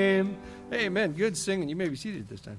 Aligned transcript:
Amen. 0.00 1.12
Good 1.12 1.36
singing. 1.36 1.68
You 1.68 1.76
may 1.76 1.88
be 1.88 1.94
seated 1.94 2.28
this 2.28 2.40
time. 2.40 2.58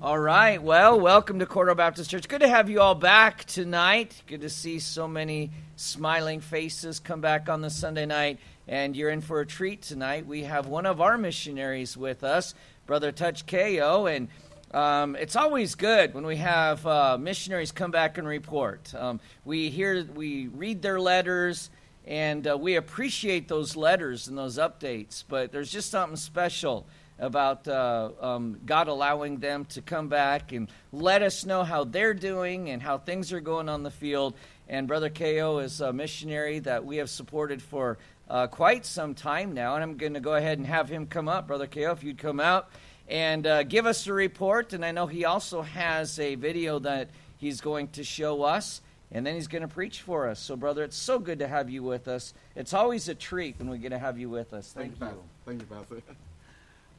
All 0.00 0.18
right. 0.18 0.62
Well, 0.62 1.00
welcome 1.00 1.40
to 1.40 1.46
Cordell 1.46 1.76
Baptist 1.76 2.10
Church. 2.10 2.28
Good 2.28 2.42
to 2.42 2.48
have 2.48 2.70
you 2.70 2.80
all 2.80 2.94
back 2.94 3.44
tonight. 3.44 4.22
Good 4.28 4.42
to 4.42 4.50
see 4.50 4.78
so 4.78 5.08
many 5.08 5.50
smiling 5.74 6.40
faces 6.40 7.00
come 7.00 7.20
back 7.20 7.48
on 7.48 7.60
the 7.60 7.70
Sunday 7.70 8.06
night. 8.06 8.38
And 8.68 8.96
you're 8.96 9.10
in 9.10 9.20
for 9.20 9.40
a 9.40 9.46
treat 9.46 9.82
tonight. 9.82 10.26
We 10.26 10.44
have 10.44 10.68
one 10.68 10.86
of 10.86 11.00
our 11.00 11.18
missionaries 11.18 11.96
with 11.96 12.22
us, 12.22 12.54
Brother 12.86 13.10
Touch 13.10 13.46
Ko. 13.46 14.06
And 14.06 14.28
um, 14.72 15.16
it's 15.16 15.34
always 15.34 15.74
good 15.74 16.14
when 16.14 16.24
we 16.24 16.36
have 16.36 16.86
uh, 16.86 17.18
missionaries 17.18 17.72
come 17.72 17.90
back 17.90 18.16
and 18.16 18.28
report. 18.28 18.94
Um, 18.94 19.18
we 19.44 19.70
hear, 19.70 20.04
we 20.14 20.46
read 20.46 20.82
their 20.82 21.00
letters, 21.00 21.68
and 22.06 22.46
uh, 22.46 22.58
we 22.58 22.76
appreciate 22.76 23.48
those 23.48 23.76
letters 23.76 24.28
and 24.28 24.36
those 24.36 24.58
updates. 24.58 25.24
But 25.26 25.52
there's 25.52 25.70
just 25.70 25.90
something 25.90 26.16
special 26.16 26.86
about 27.18 27.68
uh, 27.68 28.10
um, 28.20 28.58
God 28.66 28.88
allowing 28.88 29.38
them 29.38 29.64
to 29.66 29.82
come 29.82 30.08
back 30.08 30.52
and 30.52 30.68
let 30.92 31.22
us 31.22 31.46
know 31.46 31.62
how 31.62 31.84
they're 31.84 32.14
doing 32.14 32.70
and 32.70 32.82
how 32.82 32.98
things 32.98 33.32
are 33.32 33.40
going 33.40 33.68
on 33.68 33.82
the 33.82 33.90
field. 33.90 34.34
And 34.68 34.88
Brother 34.88 35.10
Ko 35.10 35.58
is 35.58 35.80
a 35.80 35.92
missionary 35.92 36.58
that 36.60 36.84
we 36.84 36.96
have 36.96 37.10
supported 37.10 37.62
for 37.62 37.98
uh, 38.28 38.48
quite 38.48 38.84
some 38.84 39.14
time 39.14 39.52
now. 39.52 39.74
And 39.74 39.84
I'm 39.84 39.96
going 39.96 40.14
to 40.14 40.20
go 40.20 40.34
ahead 40.34 40.58
and 40.58 40.66
have 40.66 40.88
him 40.88 41.06
come 41.06 41.28
up. 41.28 41.46
Brother 41.46 41.66
Ko, 41.66 41.92
if 41.92 42.02
you'd 42.02 42.18
come 42.18 42.40
out 42.40 42.70
and 43.08 43.46
uh, 43.46 43.62
give 43.62 43.86
us 43.86 44.06
a 44.06 44.12
report. 44.12 44.72
And 44.72 44.84
I 44.84 44.90
know 44.90 45.06
he 45.06 45.24
also 45.24 45.62
has 45.62 46.18
a 46.18 46.34
video 46.34 46.78
that 46.80 47.10
he's 47.36 47.60
going 47.60 47.88
to 47.88 48.04
show 48.04 48.42
us. 48.42 48.80
And 49.14 49.26
then 49.26 49.34
he's 49.34 49.46
going 49.46 49.62
to 49.62 49.68
preach 49.68 50.00
for 50.00 50.26
us. 50.26 50.40
So, 50.40 50.56
brother, 50.56 50.82
it's 50.82 50.96
so 50.96 51.18
good 51.18 51.38
to 51.40 51.46
have 51.46 51.68
you 51.68 51.82
with 51.82 52.08
us. 52.08 52.32
It's 52.56 52.72
always 52.72 53.08
a 53.08 53.14
treat 53.14 53.58
when 53.58 53.68
we 53.68 53.76
get 53.76 53.90
to 53.90 53.98
have 53.98 54.18
you 54.18 54.30
with 54.30 54.54
us. 54.54 54.72
Thank, 54.72 54.98
Thank 54.98 55.12
you. 55.12 55.22
Thank 55.44 55.60
you, 55.60 55.66
Pastor. 55.66 56.02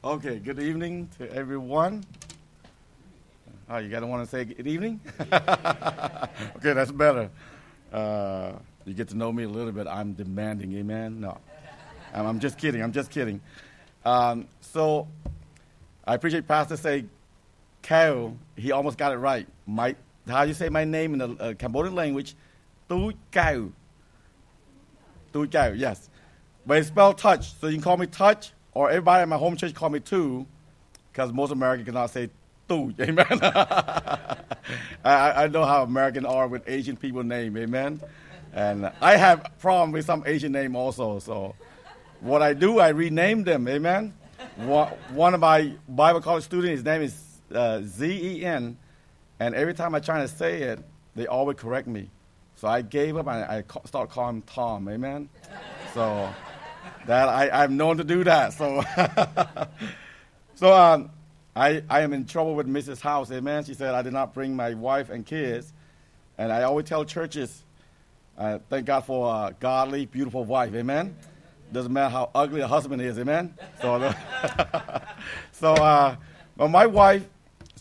Okay, 0.04 0.38
good 0.38 0.60
evening 0.60 1.08
to 1.16 1.32
everyone. 1.32 2.04
Oh, 3.70 3.78
you 3.78 3.88
gotta 3.88 4.06
want 4.06 4.22
to 4.22 4.30
say 4.30 4.44
good 4.44 4.66
evening? 4.66 5.00
okay, 5.18 6.74
that's 6.74 6.92
better. 6.92 7.30
Uh, 7.90 8.52
you 8.84 8.92
get 8.92 9.08
to 9.08 9.16
know 9.16 9.32
me 9.32 9.44
a 9.44 9.48
little 9.48 9.72
bit. 9.72 9.86
I'm 9.86 10.12
demanding, 10.12 10.76
amen? 10.76 11.22
No, 11.22 11.38
I'm, 12.12 12.26
I'm 12.26 12.38
just 12.38 12.58
kidding. 12.58 12.82
I'm 12.82 12.92
just 12.92 13.10
kidding. 13.10 13.40
Um, 14.04 14.46
so, 14.60 15.08
I 16.06 16.14
appreciate 16.14 16.46
Pastor 16.46 16.76
say, 16.76 17.06
Kyle, 17.82 18.36
he 18.56 18.72
almost 18.72 18.98
got 18.98 19.12
it 19.12 19.16
right. 19.16 19.46
My, 19.66 19.96
how 20.28 20.42
you 20.42 20.54
say 20.54 20.68
my 20.68 20.84
name 20.84 21.12
in 21.14 21.18
the 21.18 21.42
uh, 21.42 21.54
Cambodian 21.54 21.94
language? 21.94 22.34
Tu 22.88 23.12
Kyle. 23.30 23.72
Tu 25.32 25.46
Kyle, 25.48 25.74
yes. 25.74 26.08
But 26.66 26.78
it's 26.78 26.88
spelled 26.88 27.18
touch, 27.18 27.54
so 27.60 27.66
you 27.66 27.74
can 27.74 27.82
call 27.82 27.96
me 27.96 28.06
touch 28.06 28.52
or 28.72 28.90
everybody 28.90 29.22
in 29.22 29.28
my 29.28 29.36
home 29.36 29.56
church 29.56 29.74
call 29.74 29.90
me 29.90 30.00
two, 30.00 30.46
because 31.12 31.32
most 31.32 31.52
Americans 31.52 31.86
cannot 31.86 32.10
say 32.10 32.28
two. 32.68 32.94
Amen. 33.00 33.26
I, 35.04 35.44
I 35.44 35.48
know 35.48 35.64
how 35.64 35.82
Americans 35.82 36.26
are 36.26 36.48
with 36.48 36.62
Asian 36.66 36.96
people 36.96 37.22
name. 37.22 37.56
Amen. 37.56 38.00
And 38.52 38.90
I 39.00 39.16
have 39.16 39.50
problem 39.58 39.92
with 39.92 40.06
some 40.06 40.22
Asian 40.26 40.52
name 40.52 40.76
also. 40.76 41.18
So 41.18 41.54
what 42.20 42.42
I 42.42 42.54
do, 42.54 42.78
I 42.78 42.88
rename 42.88 43.44
them. 43.44 43.68
Amen. 43.68 44.14
One 44.56 45.34
of 45.34 45.40
my 45.40 45.72
Bible 45.88 46.20
college 46.20 46.44
students, 46.44 46.70
his 46.70 46.84
name 46.84 47.02
is 47.02 47.20
uh, 47.52 47.82
Z-E-N, 47.82 48.76
and 49.44 49.54
every 49.54 49.74
time 49.74 49.94
I 49.94 50.00
try 50.00 50.22
to 50.22 50.28
say 50.28 50.62
it, 50.62 50.78
they 51.14 51.26
always 51.26 51.58
correct 51.58 51.86
me. 51.86 52.08
So 52.56 52.66
I 52.66 52.80
gave 52.80 53.18
up 53.18 53.26
and 53.26 53.44
I, 53.44 53.58
I 53.58 53.86
start 53.86 54.08
calling 54.08 54.36
him 54.36 54.42
Tom. 54.42 54.88
Amen. 54.88 55.28
So 55.92 56.32
that 57.06 57.28
I, 57.28 57.50
I'm 57.50 57.76
known 57.76 57.98
to 57.98 58.04
do 58.04 58.24
that. 58.24 58.54
So, 58.54 58.82
so 60.54 60.72
um, 60.72 61.10
I, 61.54 61.82
I 61.90 62.00
am 62.00 62.14
in 62.14 62.24
trouble 62.24 62.54
with 62.54 62.66
Mrs. 62.66 63.02
House. 63.02 63.30
Amen. 63.30 63.64
She 63.64 63.74
said 63.74 63.94
I 63.94 64.00
did 64.00 64.14
not 64.14 64.32
bring 64.32 64.56
my 64.56 64.72
wife 64.72 65.10
and 65.10 65.26
kids, 65.26 65.74
and 66.38 66.50
I 66.50 66.62
always 66.62 66.86
tell 66.86 67.04
churches, 67.04 67.64
uh, 68.38 68.60
thank 68.70 68.86
God 68.86 69.02
for 69.02 69.30
a 69.30 69.54
godly, 69.60 70.06
beautiful 70.06 70.44
wife. 70.44 70.74
Amen. 70.74 71.14
Doesn't 71.70 71.92
matter 71.92 72.08
how 72.08 72.30
ugly 72.34 72.62
a 72.62 72.66
husband 72.66 73.02
is. 73.02 73.18
Amen. 73.18 73.52
So, 73.82 74.14
so 75.52 75.74
uh, 75.74 76.16
well, 76.56 76.68
my 76.68 76.86
wife, 76.86 77.28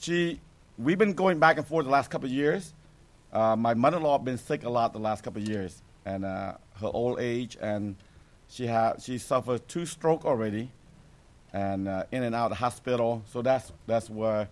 she, 0.01 0.41
we've 0.77 0.97
been 0.97 1.13
going 1.13 1.39
back 1.39 1.57
and 1.57 1.65
forth 1.65 1.85
the 1.85 1.91
last 1.91 2.09
couple 2.09 2.27
of 2.27 2.31
years. 2.31 2.73
Uh, 3.31 3.55
my 3.55 3.73
mother-in-law 3.73 4.19
been 4.19 4.37
sick 4.37 4.63
a 4.63 4.69
lot 4.69 4.93
the 4.93 4.99
last 4.99 5.23
couple 5.23 5.41
of 5.41 5.47
years, 5.47 5.81
and 6.05 6.23
uh, 6.25 6.53
her 6.79 6.87
old 6.87 7.19
age 7.19 7.57
and 7.61 7.95
she 8.47 8.67
had 8.67 9.01
she 9.01 9.17
suffered 9.17 9.67
two 9.67 9.85
stroke 9.85 10.25
already, 10.25 10.69
and 11.51 11.87
uh, 11.87 12.03
in 12.11 12.23
and 12.23 12.35
out 12.35 12.45
of 12.45 12.49
the 12.51 12.55
hospital. 12.55 13.23
So 13.31 13.41
that's 13.41 13.71
that's 13.87 14.09
where 14.09 14.47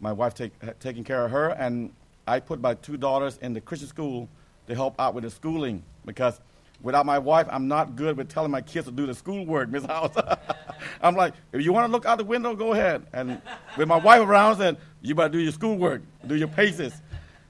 my 0.00 0.12
wife 0.12 0.34
take 0.34 0.52
taking 0.80 1.04
care 1.04 1.24
of 1.24 1.30
her, 1.30 1.50
and 1.50 1.92
I 2.26 2.40
put 2.40 2.60
my 2.60 2.74
two 2.74 2.96
daughters 2.96 3.38
in 3.42 3.52
the 3.52 3.60
Christian 3.60 3.88
school 3.88 4.28
to 4.66 4.74
help 4.74 4.98
out 4.98 5.14
with 5.14 5.24
the 5.24 5.30
schooling 5.30 5.82
because 6.04 6.40
without 6.82 7.06
my 7.06 7.18
wife, 7.18 7.46
I'm 7.50 7.68
not 7.68 7.96
good 7.96 8.16
with 8.16 8.28
telling 8.28 8.50
my 8.50 8.60
kids 8.60 8.86
to 8.86 8.92
do 8.92 9.06
the 9.06 9.14
schoolwork, 9.14 9.68
Miss 9.70 9.84
House. 9.84 10.14
I'm 11.02 11.14
like, 11.16 11.34
if 11.52 11.62
you 11.62 11.72
want 11.72 11.86
to 11.86 11.92
look 11.92 12.06
out 12.06 12.18
the 12.18 12.24
window, 12.24 12.54
go 12.54 12.72
ahead. 12.72 13.06
And 13.12 13.40
with 13.76 13.88
my 13.88 13.96
wife 13.96 14.20
around, 14.20 14.56
said, 14.56 14.76
you 15.04 15.14
better 15.14 15.28
do 15.28 15.38
your 15.38 15.52
schoolwork, 15.52 16.02
do 16.26 16.34
your 16.34 16.48
paces. 16.48 16.94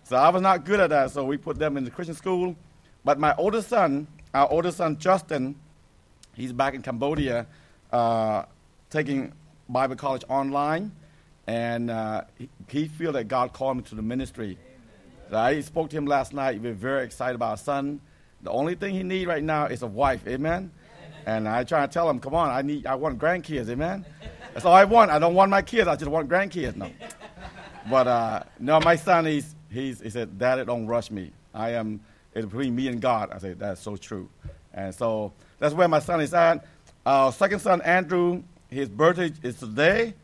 So 0.03 0.16
I 0.16 0.28
was 0.28 0.42
not 0.42 0.65
good 0.65 0.81
at 0.81 0.91
that, 0.91 1.12
so 1.12 1.25
we 1.25 1.37
put 1.37 1.59
them 1.59 1.76
in 1.76 1.84
the 1.84 1.91
Christian 1.91 2.15
school. 2.15 2.56
But 3.04 3.19
my 3.19 3.34
oldest 3.37 3.69
son, 3.69 4.06
our 4.34 4.50
oldest 4.50 4.78
son, 4.78 4.98
Justin, 4.98 5.54
He's 6.34 6.53
back 6.53 6.75
in 6.75 6.82
Cambodia 6.82 7.47
uh, 7.92 8.44
taking 8.91 9.32
Bible 9.69 9.94
college 9.94 10.25
online, 10.28 10.91
and 11.47 11.91
uh, 11.91 12.22
he, 12.37 12.48
he 12.69 12.88
feels 12.88 13.15
that 13.15 13.28
God 13.28 13.53
called 13.53 13.76
him 13.76 13.82
to 13.84 13.94
the 13.94 14.03
ministry. 14.03 14.59
So 15.31 15.38
I 15.38 15.60
spoke 15.60 15.91
to 15.91 15.97
him 15.97 16.06
last 16.06 16.32
night. 16.32 16.60
We're 16.60 16.72
very 16.72 17.04
excited 17.04 17.36
about 17.36 17.50
our 17.50 17.56
son. 17.56 18.00
The 18.42 18.50
only 18.50 18.75
thing 18.75 18.94
he 18.94 19.04
needs 19.04 19.26
right 19.26 19.42
now 19.44 19.66
is 19.66 19.82
a 19.82 19.86
wife. 19.86 20.26
Amen. 20.26 20.72
And 21.25 21.48
I 21.48 21.62
try 21.65 21.86
to 21.86 21.92
tell 21.92 22.10
him, 22.10 22.19
come 22.19 22.34
on, 22.34 22.50
I 22.50 22.62
need, 22.62 22.84
I 22.86 22.97
want 22.97 23.19
grandkids. 23.19 23.69
Amen. 23.71 24.04
That's 24.53 24.66
all 24.66 24.75
I 24.75 24.84
want. 24.84 25.10
I 25.10 25.19
don't 25.19 25.34
want 25.34 25.50
my 25.50 25.62
kids. 25.62 25.88
I 25.88 25.97
just 25.97 26.10
want 26.10 26.28
grandkids. 26.28 26.76
No. 26.76 26.91
But 27.91 28.06
uh, 28.06 28.43
no, 28.59 28.81
my 28.81 28.97
son, 28.97 29.27
he's, 29.27 29.55
he's, 29.71 30.00
he 30.00 30.11
said, 30.11 30.39
Daddy, 30.39 30.65
don't 30.65 30.87
rush 30.87 31.11
me. 31.11 31.33
I 31.53 31.71
am 31.71 32.00
it's 32.34 32.47
between 32.47 32.75
me 32.75 32.89
and 32.89 33.00
God. 33.00 33.31
I 33.33 33.39
said, 33.39 33.59
that's 33.61 33.81
so 33.81 33.97
true. 33.97 34.28
And 34.72 34.93
so 34.95 35.33
that's 35.61 35.75
where 35.75 35.87
my 35.87 36.00
son 36.00 36.21
is 36.21 36.34
at. 36.34 36.67
Our 37.06 37.33
second 37.33 37.61
son, 37.61 37.81
Andrew, 37.83 38.43
his 38.69 38.89
birthday 38.89 39.33
is 39.43 39.59
today. 39.59 40.15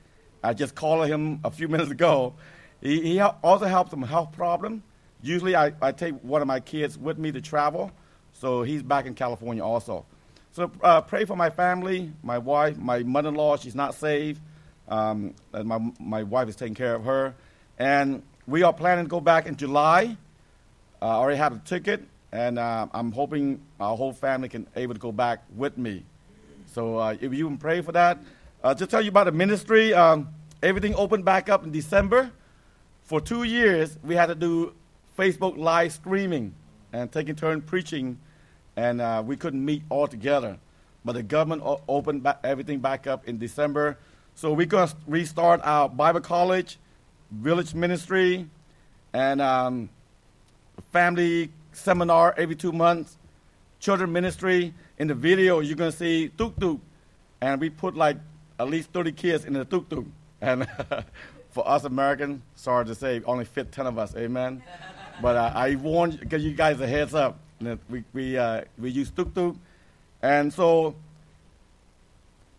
I 0.43 0.55
just 0.55 0.75
called 0.75 1.07
him 1.07 1.41
a 1.45 1.51
few 1.51 1.69
minutes 1.75 1.91
ago. 1.91 2.35
He, 2.83 3.01
he 3.01 3.21
also 3.21 3.67
helps 3.67 3.93
him 3.93 4.03
health 4.03 4.33
problem. 4.33 4.83
Usually, 5.23 5.55
I, 5.55 5.73
I 5.81 5.93
take 5.93 6.15
one 6.23 6.41
of 6.43 6.49
my 6.49 6.61
kids 6.61 6.99
with 6.99 7.19
me 7.19 7.31
to 7.33 7.41
travel, 7.41 7.93
so 8.33 8.63
he's 8.63 8.83
back 8.83 9.05
in 9.05 9.15
California 9.15 9.63
also. 9.63 10.07
So 10.53 10.73
uh, 10.83 11.03
pray 11.03 11.27
for 11.27 11.37
my 11.37 11.51
family, 11.51 12.11
my 12.23 12.39
wife, 12.39 12.79
my 12.79 13.01
mother-in-law. 13.01 13.59
She's 13.59 13.75
not 13.75 13.95
saved. 13.95 14.41
Um, 14.89 15.35
my 15.53 15.79
my 16.01 16.23
wife 16.25 16.49
is 16.49 16.57
taking 16.57 16.75
care 16.75 16.95
of 16.95 17.05
her, 17.05 17.35
and 17.81 18.23
we 18.47 18.63
are 18.63 18.75
planning 18.75 19.07
to 19.07 19.09
go 19.09 19.23
back 19.23 19.47
in 19.47 19.57
July. 19.57 20.15
Uh, 21.01 21.07
I 21.07 21.15
already 21.15 21.39
have 21.39 21.55
a 21.55 21.59
ticket 21.61 22.07
and 22.31 22.59
uh, 22.59 22.87
I'm 22.93 23.11
hoping 23.11 23.63
our 23.81 23.97
whole 23.97 24.13
family 24.13 24.51
can 24.51 24.67
able 24.77 24.93
to 24.93 25.01
go 25.01 25.11
back 25.11 25.43
with 25.57 25.79
me. 25.79 26.05
So 26.67 26.99
uh, 26.99 27.17
if 27.19 27.33
you 27.33 27.47
can 27.47 27.57
pray 27.57 27.81
for 27.81 27.93
that, 27.93 28.19
uh, 28.63 28.75
just 28.75 28.91
tell 28.91 29.01
you 29.01 29.09
about 29.09 29.25
the 29.25 29.33
ministry. 29.33 29.95
Um, 29.95 30.29
everything 30.63 30.95
opened 30.95 31.25
back 31.25 31.49
up 31.49 31.65
in 31.65 31.73
December. 31.73 32.31
For 33.05 33.19
two 33.19 33.45
years, 33.45 33.99
we 34.05 34.15
had 34.15 34.27
to 34.27 34.35
do 34.35 34.75
Facebook 35.19 35.57
live 35.57 35.95
streaming 35.95 36.55
and 36.93 37.11
taking 37.11 37.35
turn 37.35 37.63
preaching, 37.63 38.19
and 38.77 39.01
uh, 39.01 39.23
we 39.25 39.37
couldn't 39.37 39.65
meet 39.65 39.85
all 39.89 40.07
together. 40.07 40.59
But 41.03 41.15
the 41.15 41.23
government 41.23 41.63
opened 41.89 42.29
everything 42.45 42.81
back 42.81 43.07
up 43.07 43.27
in 43.27 43.39
December. 43.39 43.97
So 44.35 44.53
we're 44.53 44.67
going 44.67 44.87
to 44.87 44.95
restart 45.07 45.63
our 45.65 45.89
Bible 45.89 46.21
college, 46.21 46.79
village 47.31 47.75
ministry, 47.75 48.49
and 49.13 49.41
um, 49.41 49.89
family 50.93 51.51
seminar 51.73 52.35
every 52.37 52.57
two 52.57 52.73
months, 52.73 53.17
children 53.79 54.13
ministry. 54.13 54.75
In 54.99 55.09
the 55.09 55.15
video, 55.15 55.61
you're 55.61 55.77
going 55.77 55.91
to 55.91 55.97
see 55.97 56.29
tuk 56.29 56.59
tuk. 56.61 56.81
And 57.41 57.61
we 57.61 57.71
put 57.71 57.97
like 57.97 58.19
at 58.59 58.69
least 58.69 58.93
30 58.93 59.13
kids 59.13 59.45
in 59.45 59.55
the 59.55 59.65
tuk 59.65 59.89
tuk. 59.89 60.05
And 60.41 60.67
for 61.51 61.67
us 61.69 61.85
Americans, 61.85 62.43
sorry 62.55 62.85
to 62.87 62.95
say, 62.95 63.23
only 63.25 63.45
fit 63.45 63.73
10 63.73 63.87
of 63.87 63.99
us. 63.99 64.15
Amen. 64.17 64.63
but 65.23 65.37
uh, 65.37 65.53
I 65.55 65.77
want 65.77 66.29
give 66.29 66.41
you 66.41 66.53
guys 66.53 66.81
a 66.81 66.87
heads 66.87 67.15
up. 67.15 67.39
We, 67.89 68.05
we, 68.13 68.39
uh, 68.39 68.63
we 68.79 68.91
use 68.91 69.11
tuk 69.11 69.35
tuk. 69.35 69.57
And 70.23 70.53
so 70.53 70.95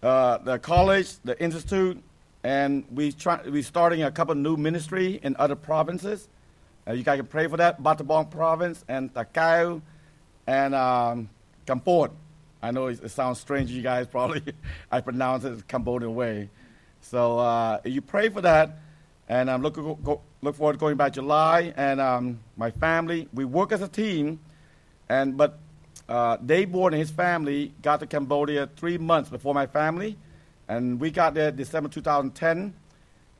uh, 0.01 0.39
the 0.39 0.57
college, 0.57 1.17
the 1.23 1.39
institute, 1.41 2.01
and 2.43 2.83
we 2.91 3.11
try, 3.11 3.39
we're 3.45 3.63
starting 3.63 4.03
a 4.03 4.11
couple 4.11 4.35
new 4.35 4.57
ministry 4.57 5.19
in 5.23 5.35
other 5.37 5.55
provinces. 5.55 6.27
Uh, 6.87 6.93
you 6.93 7.03
guys 7.03 7.17
can 7.17 7.27
pray 7.27 7.47
for 7.47 7.57
that. 7.57 7.81
Battambang 7.81 8.31
province 8.31 8.83
and 8.87 9.13
Takeo 9.13 9.81
and 10.47 10.73
um, 10.73 11.29
Kampot. 11.65 12.11
I 12.61 12.71
know 12.71 12.87
it, 12.87 13.03
it 13.03 13.09
sounds 13.09 13.39
strange 13.39 13.69
to 13.69 13.75
you 13.75 13.81
guys, 13.81 14.07
probably. 14.11 14.41
I 14.91 15.01
pronounce 15.01 15.43
it 15.43 15.67
Cambodian 15.67 16.15
way. 16.15 16.49
So 17.01 17.39
uh, 17.39 17.79
you 17.83 18.01
pray 18.01 18.29
for 18.29 18.41
that, 18.41 18.77
and 19.27 19.49
I'm 19.49 19.61
looking 19.61 19.83
go, 20.03 20.21
look 20.41 20.55
forward 20.55 20.73
to 20.73 20.79
going 20.79 20.97
back 20.97 21.13
July. 21.13 21.73
And 21.75 21.99
um, 21.99 22.39
my 22.57 22.71
family, 22.71 23.27
we 23.33 23.45
work 23.45 23.71
as 23.71 23.81
a 23.81 23.87
team, 23.87 24.39
and 25.09 25.35
but 25.37 25.59
uh, 26.07 26.37
Dave 26.37 26.73
and 26.73 26.93
his 26.93 27.09
family 27.09 27.73
got 27.81 27.99
to 28.01 28.07
Cambodia 28.07 28.67
three 28.75 28.97
months 28.97 29.29
before 29.29 29.53
my 29.53 29.65
family, 29.65 30.17
and 30.71 31.01
we 31.01 31.11
got 31.11 31.33
there 31.33 31.51
December 31.51 31.89
2010, 31.89 32.73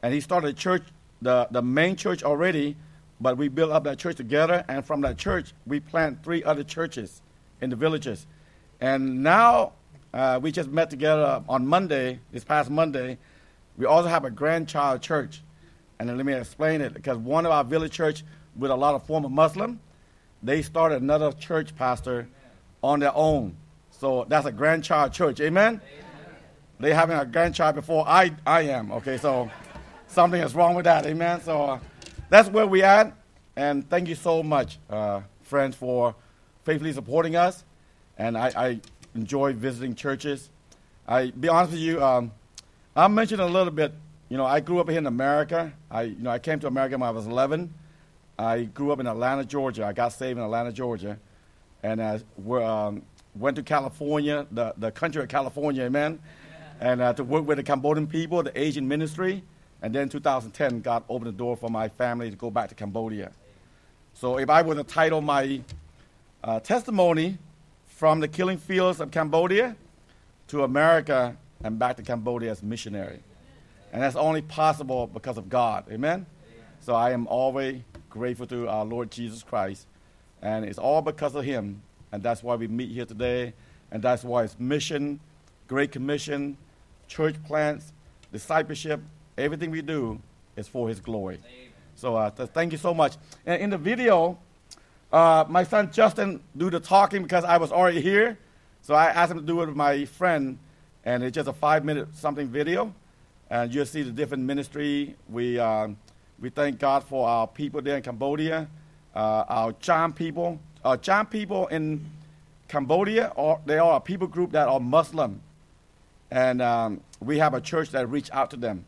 and 0.04 0.14
he 0.14 0.20
started 0.20 0.50
a 0.50 0.54
church, 0.54 0.84
the 1.22 1.48
the 1.50 1.62
main 1.62 1.96
church 1.96 2.24
already, 2.24 2.76
but 3.22 3.38
we 3.38 3.48
built 3.48 3.72
up 3.72 3.86
that 3.86 3.98
church 3.98 4.18
together, 4.18 4.66
and 4.68 4.86
from 4.86 5.00
that 5.02 5.18
church 5.18 5.54
we 5.66 5.80
plant 5.80 6.24
three 6.26 6.44
other 6.44 6.64
churches 6.64 7.22
in 7.62 7.70
the 7.70 7.76
villages, 7.78 8.28
and 8.82 9.24
now 9.24 9.72
uh, 10.14 10.40
we 10.44 10.52
just 10.52 10.70
met 10.70 10.90
together 10.90 11.42
on 11.48 11.66
Monday, 11.66 12.20
this 12.34 12.44
past 12.44 12.70
Monday. 12.70 13.18
We 13.78 13.86
also 13.86 14.10
have 14.10 14.26
a 14.26 14.32
grandchild 14.32 15.02
church. 15.02 15.42
And 16.00 16.18
let 16.18 16.26
me 16.26 16.34
explain 16.34 16.82
it 16.82 16.94
because 16.94 17.18
one 17.18 17.46
of 17.46 17.54
our 17.54 17.64
village 17.64 17.94
church 17.94 18.24
with 18.58 18.72
a 18.72 18.76
lot 18.76 18.96
of 18.96 19.06
former 19.06 19.30
Muslim, 19.30 19.80
they 20.44 20.62
started 20.62 21.02
another 21.02 21.32
church 21.32 21.76
pastor 21.78 22.28
on 22.84 23.00
their 23.00 23.16
own. 23.16 23.56
So 23.92 24.26
that's 24.28 24.46
a 24.46 24.52
grandchild 24.52 25.14
church. 25.14 25.40
Amen? 25.40 25.80
Amen. 25.82 26.11
They 26.82 26.94
having 26.94 27.16
a 27.16 27.26
grandchild 27.26 27.76
before 27.76 28.08
I, 28.08 28.32
I 28.46 28.62
am. 28.62 28.92
Okay, 28.92 29.18
so 29.18 29.52
something 30.08 30.42
is 30.42 30.56
wrong 30.56 30.74
with 30.74 30.86
that. 30.86 31.06
Amen. 31.06 31.40
So 31.42 31.62
uh, 31.62 31.80
that's 32.30 32.50
where 32.50 32.66
we 32.66 32.82
at. 32.82 33.16
And 33.56 33.88
thank 33.88 34.08
you 34.08 34.16
so 34.16 34.42
much, 34.42 34.80
uh, 34.90 35.22
friends, 35.44 35.76
for 35.76 36.16
faithfully 36.64 36.92
supporting 36.92 37.36
us. 37.36 37.64
And 38.18 38.36
I, 38.36 38.52
I 38.56 38.80
enjoy 39.14 39.54
visiting 39.54 39.94
churches. 39.94 40.50
I 41.08 41.30
be 41.30 41.50
honest 41.50 41.74
with 41.74 41.82
you. 41.82 42.04
Um, 42.04 42.32
I 42.96 43.08
mentioned 43.08 43.42
a 43.42 43.46
little 43.46 43.72
bit. 43.72 43.94
You 44.30 44.38
know, 44.38 44.46
I 44.48 44.60
grew 44.60 44.80
up 44.80 44.90
here 44.90 44.98
in 44.98 45.06
America. 45.06 45.72
I, 45.92 46.04
you 46.04 46.24
know, 46.24 46.32
I 46.32 46.40
came 46.40 46.60
to 46.62 46.68
America 46.68 46.98
when 46.98 47.08
I 47.08 47.12
was 47.12 47.28
11. 47.28 47.72
I 48.40 48.64
grew 48.64 48.92
up 48.92 49.00
in 49.00 49.06
Atlanta, 49.06 49.46
Georgia. 49.46 49.86
I 49.86 49.94
got 49.94 50.14
saved 50.14 50.40
in 50.40 50.44
Atlanta, 50.44 50.72
Georgia, 50.72 51.20
and 51.84 52.02
I 52.02 52.22
um, 52.50 53.04
went 53.36 53.56
to 53.58 53.64
California, 53.64 54.48
the, 54.52 54.74
the 54.78 54.92
country 54.92 55.22
of 55.22 55.30
California, 55.30 55.84
amen, 55.84 56.20
and 56.82 57.00
uh, 57.00 57.14
to 57.14 57.24
work 57.24 57.48
with 57.48 57.58
the 57.58 57.64
Cambodian 57.64 58.08
people, 58.08 58.42
the 58.42 58.60
Asian 58.60 58.88
ministry. 58.88 59.44
And 59.84 59.94
then 59.94 60.10
2010, 60.10 60.82
God 60.82 61.04
opened 61.08 61.28
the 61.28 61.38
door 61.38 61.56
for 61.56 61.70
my 61.70 61.88
family 61.88 62.30
to 62.30 62.36
go 62.36 62.50
back 62.50 62.70
to 62.70 62.76
Cambodia. 62.76 63.32
So 64.14 64.38
if 64.38 64.50
I 64.50 64.64
were 64.64 64.76
to 64.76 64.84
title 64.84 65.22
my 65.22 65.62
uh, 66.44 66.60
testimony 66.60 67.38
from 67.86 68.20
the 68.20 68.28
killing 68.28 68.58
fields 68.58 69.00
of 69.00 69.12
Cambodia 69.12 69.76
to 70.48 70.64
America 70.64 71.38
and 71.64 71.78
back 71.78 71.98
to 71.98 72.04
Cambodia 72.04 72.50
as 72.50 72.64
missionary. 72.64 73.20
And 73.94 74.02
that's 74.02 74.16
only 74.16 74.42
possible 74.42 75.06
because 75.06 75.38
of 75.38 75.50
God. 75.50 75.86
Amen? 75.92 76.26
So 76.80 76.96
I 76.96 77.12
am 77.12 77.28
always 77.28 77.82
grateful 78.10 78.48
to 78.48 78.68
our 78.68 78.86
Lord 78.86 79.12
Jesus 79.12 79.44
Christ. 79.44 79.86
And 80.42 80.66
it's 80.66 80.80
all 80.80 81.04
because 81.04 81.36
of 81.36 81.46
Him. 81.46 81.84
And 82.12 82.24
that's 82.24 82.42
why 82.42 82.56
we 82.56 82.68
meet 82.68 82.90
here 82.90 83.06
today. 83.06 83.54
And 83.92 84.02
that's 84.02 84.24
why 84.24 84.44
it's 84.44 84.60
mission, 84.60 85.20
Great 85.68 85.92
Commission, 85.92 86.58
church 87.12 87.36
plants, 87.44 87.92
discipleship, 88.32 89.02
everything 89.38 89.70
we 89.70 89.82
do 89.82 90.18
is 90.56 90.68
for 90.68 90.88
His 90.88 91.02
glory. 91.02 91.40
So 91.96 92.16
uh, 92.16 92.30
th- 92.32 92.50
thank 92.50 92.72
you 92.72 92.78
so 92.78 92.94
much. 92.94 93.18
And 93.46 93.62
in 93.62 93.70
the 93.70 93.78
video, 93.78 94.38
uh, 95.12 95.44
my 95.50 95.64
son 95.64 95.92
Justin 95.92 96.40
do 96.56 96.70
the 96.70 96.80
talking 96.80 97.22
because 97.22 97.44
I 97.44 97.58
was 97.58 97.72
already 97.72 98.00
here. 98.02 98.38
So 98.82 98.96
I 98.96 99.08
asked 99.08 99.32
him 99.32 99.40
to 99.40 99.46
do 99.46 99.62
it 99.62 99.68
with 99.68 99.76
my 99.76 100.06
friend 100.06 100.58
and 101.04 101.22
it's 101.24 101.36
just 101.36 101.50
a 101.50 101.54
five 101.54 101.84
minute 101.84 102.08
something 102.16 102.48
video. 102.48 102.94
And 103.50 103.74
you'll 103.74 103.86
see 103.86 104.04
the 104.04 104.12
different 104.12 104.44
ministry. 104.46 105.16
We, 105.28 105.60
um, 105.60 105.98
we 106.40 106.50
thank 106.50 106.80
God 106.80 107.04
for 107.04 107.28
our 107.28 107.46
people 107.46 107.82
there 107.82 107.98
in 107.98 108.04
Cambodia, 108.04 108.70
uh, 109.14 109.44
our 109.50 109.74
Cham 109.74 110.14
people. 110.14 110.60
Our 110.86 110.96
Cham 110.96 111.26
people 111.26 111.68
in 111.68 112.06
Cambodia, 112.70 113.34
are, 113.36 113.60
they 113.66 113.78
are 113.78 113.98
a 113.98 114.00
people 114.00 114.28
group 114.28 114.54
that 114.54 114.70
are 114.70 114.80
Muslim. 114.80 115.42
And 116.32 116.62
um, 116.62 117.02
we 117.20 117.40
have 117.40 117.54
a 117.54 117.62
church 117.62 117.92
that 117.92 118.10
reach 118.10 118.32
out 118.32 118.52
to 118.52 118.58
them. 118.58 118.86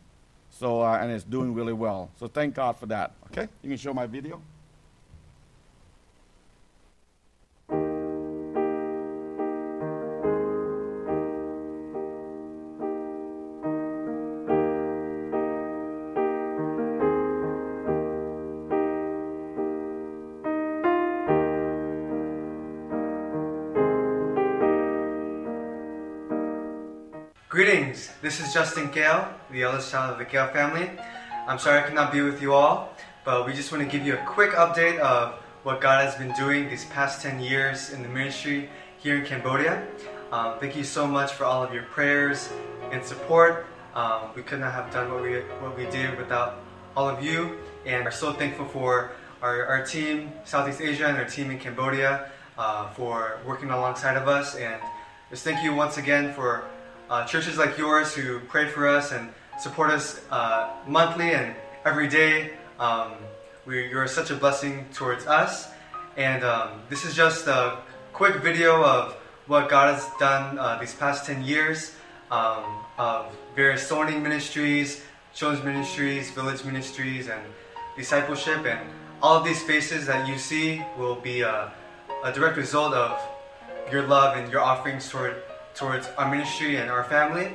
So, 0.50 0.80
uh, 0.82 0.98
and 1.00 1.12
it's 1.12 1.24
doing 1.24 1.52
really 1.52 1.72
well. 1.72 2.10
So 2.18 2.26
thank 2.26 2.54
God 2.54 2.76
for 2.76 2.86
that. 2.86 3.12
Okay? 3.26 3.48
You 3.62 3.68
can 3.68 3.78
show 3.78 3.92
my 3.92 4.06
video. 4.06 4.40
This 28.24 28.40
is 28.40 28.54
Justin 28.54 28.90
Gale, 28.90 29.28
the 29.50 29.64
eldest 29.64 29.92
child 29.92 30.10
of 30.10 30.18
the 30.18 30.24
Gale 30.24 30.46
family. 30.48 30.90
I'm 31.46 31.58
sorry 31.58 31.80
I 31.80 31.82
cannot 31.82 32.10
be 32.10 32.22
with 32.22 32.40
you 32.40 32.54
all, 32.54 32.96
but 33.22 33.44
we 33.44 33.52
just 33.52 33.70
want 33.70 33.84
to 33.84 33.98
give 33.98 34.06
you 34.06 34.14
a 34.14 34.24
quick 34.24 34.52
update 34.52 34.98
of 34.98 35.34
what 35.62 35.82
God 35.82 36.02
has 36.02 36.14
been 36.14 36.32
doing 36.32 36.70
these 36.70 36.86
past 36.86 37.20
10 37.20 37.38
years 37.38 37.90
in 37.90 38.02
the 38.02 38.08
ministry 38.08 38.70
here 38.96 39.16
in 39.18 39.26
Cambodia. 39.26 39.86
Um, 40.32 40.58
thank 40.58 40.74
you 40.74 40.84
so 40.84 41.06
much 41.06 41.32
for 41.32 41.44
all 41.44 41.62
of 41.62 41.74
your 41.74 41.82
prayers 41.82 42.48
and 42.92 43.04
support. 43.04 43.66
Um, 43.94 44.30
we 44.34 44.40
could 44.40 44.60
not 44.60 44.72
have 44.72 44.90
done 44.90 45.12
what 45.12 45.22
we, 45.22 45.40
what 45.60 45.76
we 45.76 45.84
did 45.90 46.16
without 46.16 46.60
all 46.96 47.06
of 47.06 47.22
you, 47.22 47.58
and 47.84 48.06
are 48.06 48.10
so 48.10 48.32
thankful 48.32 48.64
for 48.64 49.12
our, 49.42 49.66
our 49.66 49.84
team, 49.84 50.32
Southeast 50.46 50.80
Asia, 50.80 51.08
and 51.08 51.18
our 51.18 51.26
team 51.26 51.50
in 51.50 51.58
Cambodia 51.58 52.30
uh, 52.56 52.88
for 52.92 53.38
working 53.46 53.68
alongside 53.68 54.16
of 54.16 54.28
us. 54.28 54.56
And 54.56 54.80
just 55.28 55.44
thank 55.44 55.62
you 55.62 55.74
once 55.74 55.98
again 55.98 56.32
for 56.32 56.64
uh, 57.14 57.24
churches 57.24 57.56
like 57.56 57.78
yours 57.78 58.12
who 58.12 58.40
pray 58.40 58.66
for 58.66 58.88
us 58.88 59.12
and 59.12 59.32
support 59.60 59.88
us 59.88 60.20
uh, 60.32 60.74
monthly 60.84 61.30
and 61.30 61.54
every 61.84 62.08
day. 62.08 62.50
Um, 62.80 63.12
we, 63.66 63.88
you're 63.88 64.08
such 64.08 64.32
a 64.32 64.34
blessing 64.34 64.88
towards 64.92 65.24
us. 65.24 65.70
And 66.16 66.42
um, 66.42 66.82
this 66.90 67.04
is 67.04 67.14
just 67.14 67.46
a 67.46 67.78
quick 68.12 68.42
video 68.42 68.82
of 68.82 69.12
what 69.46 69.68
God 69.68 69.94
has 69.94 70.08
done 70.18 70.58
uh, 70.58 70.76
these 70.80 70.92
past 70.94 71.24
10 71.24 71.44
years 71.44 71.94
um, 72.32 72.82
of 72.98 73.26
various 73.54 73.86
zoning 73.88 74.20
ministries, 74.20 75.04
children's 75.32 75.64
ministries, 75.64 76.32
village 76.32 76.64
ministries, 76.64 77.28
and 77.28 77.42
discipleship. 77.96 78.66
And 78.66 78.90
all 79.22 79.38
of 79.38 79.44
these 79.44 79.62
faces 79.62 80.06
that 80.06 80.26
you 80.26 80.36
see 80.36 80.82
will 80.98 81.14
be 81.14 81.42
a, 81.42 81.72
a 82.24 82.32
direct 82.32 82.56
result 82.56 82.92
of 82.92 83.16
your 83.92 84.02
love 84.02 84.36
and 84.36 84.50
your 84.50 84.62
offerings 84.62 85.08
toward 85.08 85.36
towards 85.74 86.08
our 86.16 86.30
ministry 86.30 86.76
and 86.76 86.90
our 86.90 87.04
family. 87.04 87.54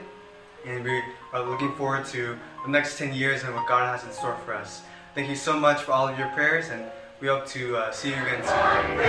And 0.66 0.84
we 0.84 1.02
are 1.34 1.44
looking 1.44 1.74
forward 1.76 2.06
to 2.08 2.38
the 2.66 2.72
next 2.72 2.98
10 2.98 3.14
years 3.14 3.44
and 3.44 3.56
what 3.56 3.68
God 3.68 3.88
has 3.96 4.04
in 4.04 4.12
store 4.12 4.36
for 4.46 4.54
us. 4.54 4.82
Thank 5.16 5.30
you 5.30 5.36
so 5.36 5.60
much 5.60 5.82
for 5.82 5.94
all 5.94 6.08
of 6.08 6.20
your 6.20 6.30
prayers, 6.30 6.70
and 6.70 6.84
we 7.20 7.28
hope 7.28 7.48
to 7.48 7.78
uh, 7.78 7.92
see 7.92 8.10
you 8.10 8.16
again 8.16 8.44
soon. 8.46 9.00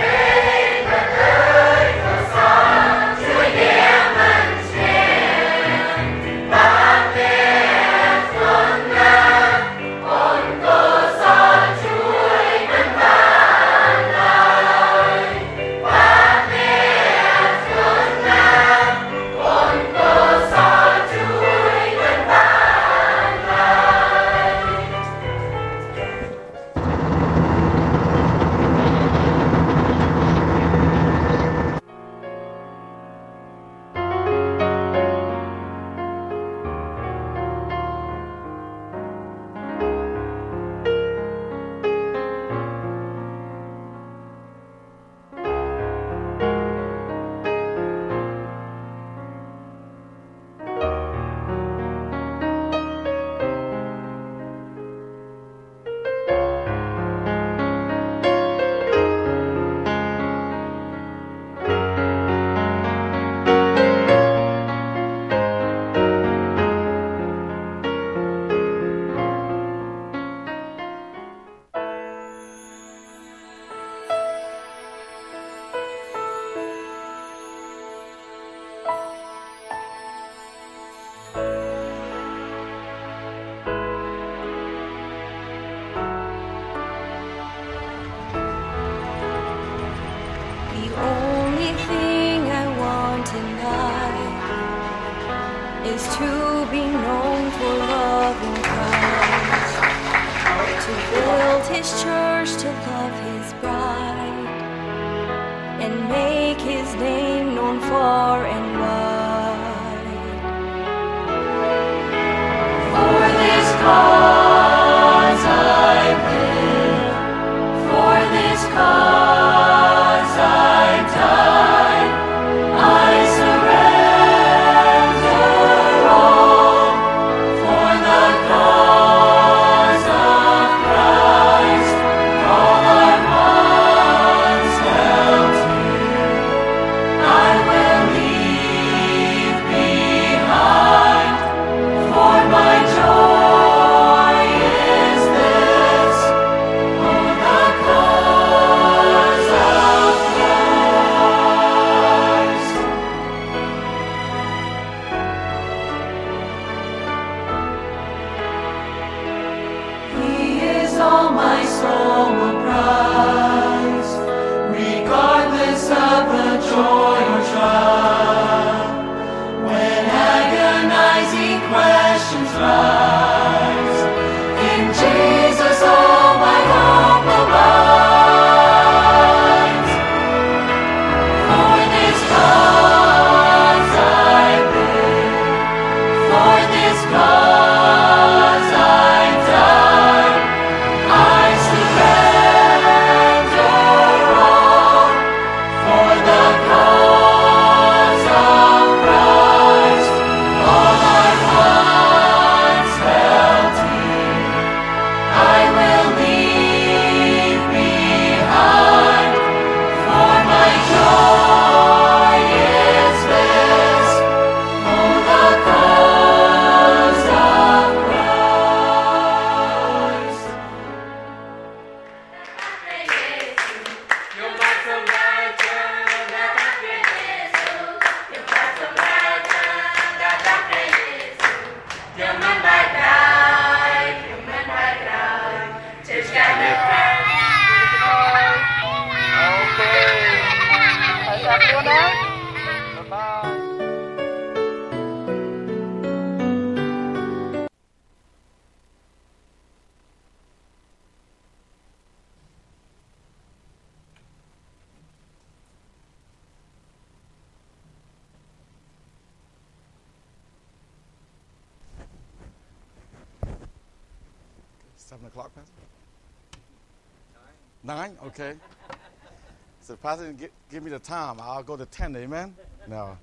Give 270.71 270.83
me 270.83 270.89
the 270.89 270.99
time. 270.99 271.37
I'll 271.41 271.63
go 271.63 271.75
to 271.75 271.85
10, 271.85 272.15
amen? 272.15 272.55
No. 272.87 273.17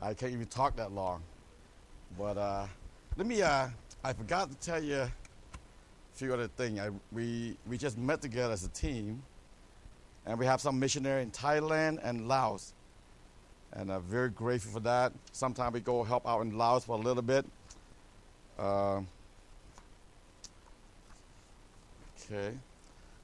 I 0.00 0.14
can't 0.14 0.32
even 0.32 0.46
talk 0.46 0.76
that 0.76 0.92
long. 0.92 1.22
But 2.18 2.36
uh, 2.36 2.66
let 3.16 3.26
me, 3.26 3.42
uh, 3.42 3.68
I 4.04 4.12
forgot 4.12 4.50
to 4.50 4.56
tell 4.56 4.82
you 4.82 4.96
a 4.96 5.10
few 6.12 6.32
other 6.34 6.48
things. 6.48 6.78
I, 6.78 6.90
we, 7.12 7.56
we 7.66 7.78
just 7.78 7.96
met 7.96 8.20
together 8.20 8.52
as 8.52 8.64
a 8.64 8.68
team, 8.68 9.22
and 10.26 10.38
we 10.38 10.46
have 10.46 10.60
some 10.60 10.78
missionary 10.78 11.22
in 11.22 11.30
Thailand 11.30 11.98
and 12.02 12.28
Laos. 12.28 12.74
And 13.72 13.90
I'm 13.90 14.02
very 14.02 14.28
grateful 14.30 14.72
for 14.72 14.80
that. 14.80 15.12
Sometimes 15.32 15.72
we 15.72 15.80
go 15.80 16.02
help 16.04 16.26
out 16.28 16.42
in 16.42 16.58
Laos 16.58 16.84
for 16.84 16.96
a 16.96 17.00
little 17.00 17.22
bit. 17.22 17.46
Uh, 18.58 19.00
Okay. 22.30 22.52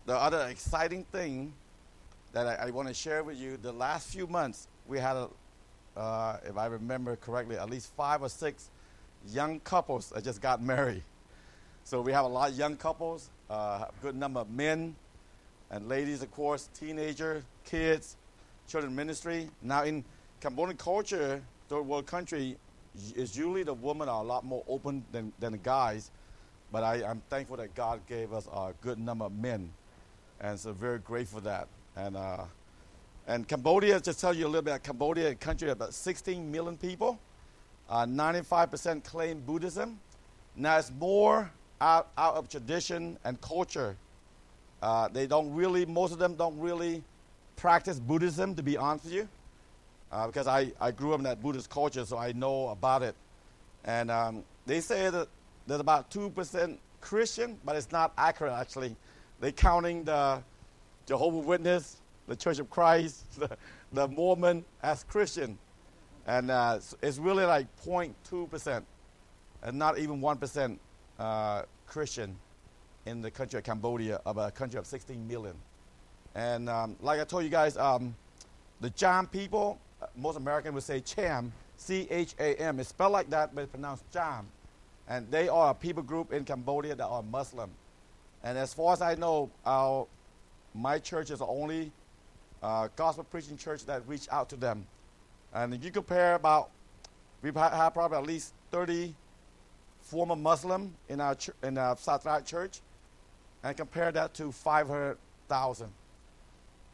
The 0.06 0.16
other 0.16 0.48
exciting 0.48 1.04
thing 1.04 1.52
that 2.36 2.60
I, 2.60 2.66
I 2.66 2.70
want 2.70 2.86
to 2.86 2.92
share 2.92 3.24
with 3.24 3.38
you, 3.38 3.56
the 3.56 3.72
last 3.72 4.08
few 4.08 4.26
months, 4.26 4.68
we 4.86 4.98
had, 4.98 5.16
a, 5.16 5.28
uh, 5.96 6.36
if 6.46 6.58
I 6.58 6.66
remember 6.66 7.16
correctly, 7.16 7.56
at 7.56 7.70
least 7.70 7.90
five 7.96 8.20
or 8.20 8.28
six 8.28 8.68
young 9.28 9.58
couples 9.60 10.10
that 10.10 10.22
just 10.22 10.42
got 10.42 10.60
married. 10.62 11.02
So 11.84 12.02
we 12.02 12.12
have 12.12 12.26
a 12.26 12.28
lot 12.28 12.50
of 12.50 12.58
young 12.58 12.76
couples, 12.76 13.30
uh, 13.48 13.86
a 13.88 13.90
good 14.02 14.14
number 14.14 14.40
of 14.40 14.50
men 14.50 14.96
and 15.70 15.88
ladies, 15.88 16.20
of 16.20 16.30
course, 16.30 16.68
teenager, 16.78 17.42
kids, 17.64 18.16
children 18.68 18.94
ministry. 18.94 19.48
Now 19.62 19.84
in 19.84 20.04
Cambodian 20.40 20.76
culture, 20.76 21.42
third 21.70 21.86
world 21.86 22.04
country, 22.04 22.58
is 23.14 23.34
usually 23.34 23.62
the 23.62 23.72
women 23.72 24.10
are 24.10 24.22
a 24.22 24.26
lot 24.26 24.44
more 24.44 24.62
open 24.68 25.06
than, 25.10 25.32
than 25.38 25.52
the 25.52 25.58
guys. 25.58 26.10
But 26.70 26.84
I, 26.84 27.02
I'm 27.02 27.22
thankful 27.30 27.56
that 27.56 27.74
God 27.74 28.00
gave 28.06 28.34
us 28.34 28.46
a 28.52 28.74
good 28.82 28.98
number 28.98 29.24
of 29.24 29.32
men, 29.32 29.70
and 30.38 30.60
so 30.60 30.74
very 30.74 30.98
grateful 30.98 31.40
for 31.40 31.44
that. 31.46 31.68
And 31.96 32.16
uh, 32.16 32.44
and 33.26 33.48
Cambodia, 33.48 34.00
just 34.00 34.20
tell 34.20 34.34
you 34.34 34.46
a 34.46 34.48
little 34.48 34.62
bit. 34.62 34.82
Cambodia, 34.84 35.30
a 35.30 35.34
country 35.34 35.68
of 35.68 35.76
about 35.78 35.92
16 35.92 36.48
million 36.50 36.76
people, 36.76 37.18
uh, 37.90 38.06
95% 38.06 39.02
claim 39.02 39.40
Buddhism. 39.40 39.98
Now 40.54 40.78
it's 40.78 40.92
more 40.92 41.50
out, 41.80 42.08
out 42.16 42.34
of 42.34 42.48
tradition 42.48 43.18
and 43.24 43.40
culture. 43.40 43.96
Uh, 44.80 45.08
they 45.08 45.26
don't 45.26 45.52
really, 45.54 45.84
most 45.86 46.12
of 46.12 46.18
them 46.18 46.36
don't 46.36 46.56
really 46.58 47.02
practice 47.56 47.98
Buddhism, 47.98 48.54
to 48.54 48.62
be 48.62 48.76
honest 48.76 49.06
with 49.06 49.14
you, 49.14 49.28
uh, 50.12 50.26
because 50.28 50.46
I, 50.46 50.70
I 50.80 50.92
grew 50.92 51.12
up 51.12 51.18
in 51.18 51.24
that 51.24 51.42
Buddhist 51.42 51.68
culture, 51.68 52.04
so 52.04 52.16
I 52.16 52.30
know 52.30 52.68
about 52.68 53.02
it. 53.02 53.16
And 53.84 54.10
um, 54.10 54.44
they 54.66 54.80
say 54.80 55.10
that 55.10 55.26
there's 55.66 55.80
about 55.80 56.10
2% 56.12 56.76
Christian, 57.00 57.58
but 57.64 57.74
it's 57.74 57.90
not 57.90 58.12
accurate 58.16 58.52
actually. 58.52 58.94
They're 59.40 59.52
counting 59.52 60.04
the 60.04 60.42
Jehovah 61.06 61.38
Witness, 61.38 61.96
the 62.26 62.36
Church 62.36 62.58
of 62.58 62.68
Christ, 62.68 63.24
the, 63.40 63.56
the 63.92 64.08
Mormon 64.08 64.64
as 64.82 65.04
Christian. 65.04 65.58
And 66.26 66.50
uh, 66.50 66.80
it's- 67.00 67.18
really 67.18 67.44
like 67.44 67.68
0.2%, 67.84 68.82
and 69.62 69.78
not 69.78 69.98
even 69.98 70.20
1% 70.20 70.78
uh, 71.18 71.62
Christian 71.86 72.36
in 73.06 73.22
the 73.22 73.30
country 73.30 73.58
of 73.58 73.64
Cambodia, 73.64 74.20
of 74.26 74.36
a 74.36 74.50
country 74.50 74.78
of 74.78 74.86
16 74.86 75.26
million. 75.28 75.54
And 76.34 76.68
um, 76.68 76.96
like 77.00 77.20
I 77.20 77.24
told 77.24 77.44
you 77.44 77.50
guys, 77.50 77.76
um, 77.76 78.14
the 78.80 78.90
Cham 78.90 79.26
people, 79.28 79.78
uh, 80.02 80.06
most 80.16 80.36
Americans 80.36 80.74
would 80.74 80.82
say 80.82 81.00
Cham, 81.00 81.52
C 81.76 82.06
H 82.10 82.34
A 82.38 82.56
M. 82.56 82.80
It's 82.80 82.90
spelled 82.90 83.12
like 83.12 83.30
that, 83.30 83.54
but 83.54 83.62
it's 83.62 83.70
pronounced 83.70 84.04
Cham. 84.12 84.46
And 85.08 85.30
they 85.30 85.48
are 85.48 85.70
a 85.70 85.74
people 85.74 86.02
group 86.02 86.32
in 86.32 86.44
Cambodia 86.44 86.94
that 86.94 87.06
are 87.06 87.22
Muslim. 87.22 87.70
And 88.42 88.58
as 88.58 88.74
far 88.74 88.92
as 88.92 89.00
I 89.00 89.14
know, 89.14 89.50
our, 89.64 90.06
my 90.76 90.98
church 90.98 91.30
is 91.30 91.38
the 91.38 91.46
only 91.46 91.90
uh, 92.62 92.88
gospel 92.96 93.24
preaching 93.24 93.56
church 93.56 93.84
that 93.86 94.06
reach 94.06 94.28
out 94.30 94.48
to 94.50 94.56
them. 94.56 94.86
And 95.54 95.72
if 95.74 95.82
you 95.84 95.90
compare 95.90 96.34
about, 96.34 96.70
we've 97.42 97.54
had, 97.54 97.90
probably 97.90 98.18
at 98.18 98.26
least 98.26 98.52
30 98.70 99.14
former 100.02 100.36
Muslim 100.36 100.94
in 101.08 101.20
our 101.20 101.34
ch- 101.34 101.50
in 101.62 101.78
our 101.78 101.96
Satellite 101.96 102.44
church, 102.44 102.80
and 103.64 103.76
compare 103.76 104.12
that 104.12 104.34
to 104.34 104.52
500,000, 104.52 105.88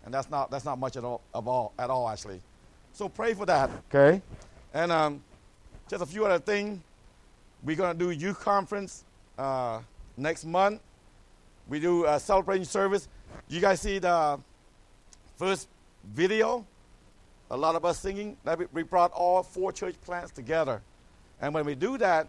and 0.05 0.15
that's 0.15 0.31
not 0.31 0.51
that's 0.51 0.65
not 0.65 0.79
much 0.79 0.97
at 0.97 1.05
all, 1.05 1.21
of 1.35 1.49
all 1.49 1.73
at 1.79 1.91
all 1.91 2.09
actually. 2.09 2.41
So 2.93 3.09
pray 3.09 3.35
for 3.35 3.47
that, 3.47 3.71
okay? 3.93 4.23
And 4.73 4.93
um, 4.93 5.23
just 5.89 6.03
a 6.03 6.07
few 6.07 6.25
other 6.25 6.39
things. 6.39 6.81
We're 7.65 7.77
gonna 7.77 7.99
do 7.99 8.11
youth 8.11 8.41
conference 8.41 9.05
uh, 9.39 9.81
next 10.17 10.45
month. 10.45 10.81
We 11.69 11.81
do 11.81 12.07
a 12.07 12.19
celebration 12.19 12.65
service. 12.65 13.09
You 13.49 13.61
guys 13.61 13.81
see 13.81 13.99
the 13.99 14.41
first 15.37 15.69
video? 16.05 16.67
A 17.51 17.57
lot 17.57 17.75
of 17.75 17.85
us 17.85 17.99
singing. 17.99 18.37
That 18.45 18.73
we- 18.73 18.83
brought 18.83 19.13
all 19.13 19.43
four 19.43 19.73
church 19.73 19.95
plants 20.01 20.33
together, 20.33 20.81
and 21.41 21.53
when 21.53 21.67
we 21.67 21.75
do 21.75 21.99
that, 21.99 22.29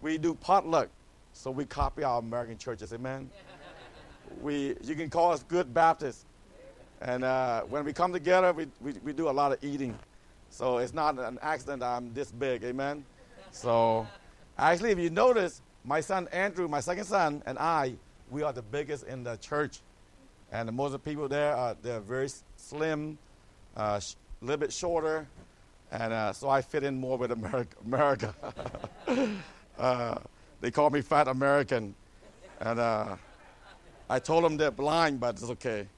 we 0.00 0.18
do 0.18 0.34
potluck. 0.34 0.88
So 1.32 1.50
we 1.50 1.64
copy 1.64 2.02
our 2.02 2.18
American 2.18 2.58
churches. 2.58 2.92
Amen. 2.92 3.30
we 4.42 4.74
you 4.82 4.94
can 4.94 5.10
call 5.10 5.32
us 5.32 5.42
good 5.44 5.72
Baptists, 5.72 6.24
and 7.00 7.24
uh, 7.24 7.62
when 7.62 7.84
we 7.84 7.92
come 7.92 8.12
together, 8.12 8.52
we, 8.52 8.66
we 8.80 8.94
we 9.04 9.12
do 9.12 9.28
a 9.28 9.32
lot 9.32 9.52
of 9.52 9.62
eating. 9.62 9.96
So 10.50 10.78
it's 10.78 10.94
not 10.94 11.18
an 11.18 11.38
accident 11.42 11.82
I'm 11.82 12.12
this 12.14 12.30
big. 12.30 12.64
Amen. 12.64 13.04
So 13.50 14.06
actually, 14.58 14.90
if 14.90 14.98
you 14.98 15.10
notice, 15.10 15.62
my 15.84 16.00
son 16.00 16.28
Andrew, 16.32 16.66
my 16.66 16.80
second 16.80 17.04
son, 17.04 17.42
and 17.46 17.58
I, 17.58 17.94
we 18.30 18.42
are 18.42 18.52
the 18.52 18.62
biggest 18.62 19.04
in 19.04 19.22
the 19.22 19.36
church. 19.36 19.80
And 20.54 20.72
most 20.72 20.86
of 20.86 20.92
the 20.92 20.98
people 21.10 21.26
there 21.26 21.52
are 21.56 21.76
they're 21.82 21.98
very 21.98 22.28
slim, 22.56 23.18
a 23.76 23.80
uh, 23.80 23.98
sh- 23.98 24.14
little 24.40 24.56
bit 24.56 24.72
shorter, 24.72 25.26
and 25.90 26.12
uh, 26.12 26.32
so 26.32 26.48
I 26.48 26.62
fit 26.62 26.84
in 26.84 26.94
more 26.94 27.18
with 27.18 27.32
America. 27.32 27.76
America. 27.84 28.34
uh, 29.78 30.18
they 30.60 30.70
call 30.70 30.90
me 30.90 31.00
Fat 31.00 31.26
American, 31.26 31.92
and 32.60 32.78
uh, 32.78 33.16
I 34.08 34.20
told 34.20 34.44
them 34.44 34.56
they're 34.56 34.70
blind, 34.70 35.18
but 35.18 35.34
it's 35.34 35.42
okay. 35.42 35.88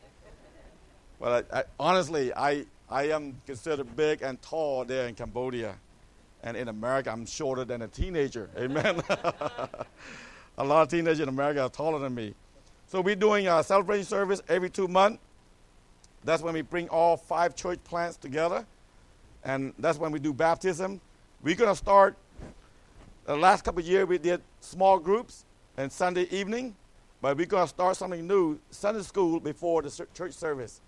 But 1.21 1.47
I, 1.53 1.59
I, 1.59 1.65
honestly, 1.79 2.33
I 2.33 2.65
I 2.89 3.11
am 3.11 3.39
considered 3.45 3.95
big 3.95 4.23
and 4.23 4.41
tall 4.41 4.87
there 4.87 5.07
in 5.07 5.15
Cambodia, 5.17 5.77
and 6.43 6.57
in 6.57 6.69
America, 6.69 7.11
I'm 7.11 7.27
shorter 7.27 7.67
than 7.67 7.83
a 7.83 7.89
teenager. 7.89 8.49
Amen. 8.57 9.03
a 10.57 10.65
lot 10.65 10.81
of 10.81 10.89
teenagers 10.89 11.21
in 11.21 11.29
America 11.29 11.61
are 11.61 11.69
taller 11.69 11.99
than 11.99 12.15
me. 12.15 12.33
So 12.89 13.01
we're 13.01 13.17
doing 13.17 13.49
a 13.49 13.65
celebration 13.65 14.05
service 14.05 14.41
every 14.49 14.71
two 14.71 14.87
months. 14.87 15.19
That's 16.25 16.41
when 16.41 16.55
we 16.55 16.63
bring 16.63 16.89
all 16.89 17.17
five 17.17 17.57
church 17.57 17.81
plants 17.83 18.17
together, 18.17 18.65
and 19.45 19.75
that's 19.79 19.99
when 19.99 20.13
we 20.13 20.21
do 20.21 20.33
baptism. 20.33 21.01
We're 21.43 21.57
gonna 21.57 21.75
start. 21.75 22.17
The 23.25 23.37
last 23.37 23.65
couple 23.65 23.81
of 23.81 23.87
years 23.87 24.07
we 24.07 24.19
did 24.19 24.41
small 24.61 25.01
groups 25.01 25.45
and 25.77 25.91
Sunday 25.91 26.29
evening, 26.31 26.77
but 27.21 27.37
we're 27.37 27.47
gonna 27.47 27.67
start 27.67 27.97
something 27.97 28.25
new, 28.25 28.59
Sunday 28.71 29.03
school 29.03 29.41
before 29.41 29.83
the 29.83 30.07
church 30.15 30.33
service, 30.33 30.81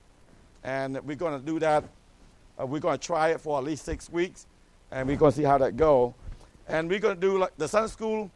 and 0.62 1.00
we're 1.04 1.16
gonna 1.16 1.40
do 1.40 1.58
that. 1.58 1.82
Uh, 2.60 2.66
we're 2.66 2.78
gonna 2.78 2.96
try 2.96 3.30
it 3.30 3.40
for 3.40 3.58
at 3.58 3.64
least 3.64 3.84
six 3.84 4.08
weeks, 4.08 4.46
and 4.92 5.08
we're 5.08 5.16
gonna 5.16 5.32
see 5.32 5.42
how 5.42 5.58
that 5.58 5.76
go. 5.76 6.14
And 6.68 6.88
we're 6.88 7.00
gonna 7.00 7.16
do 7.16 7.38
like 7.38 7.56
the 7.56 7.66
Sunday 7.66 7.88
school. 7.90 8.30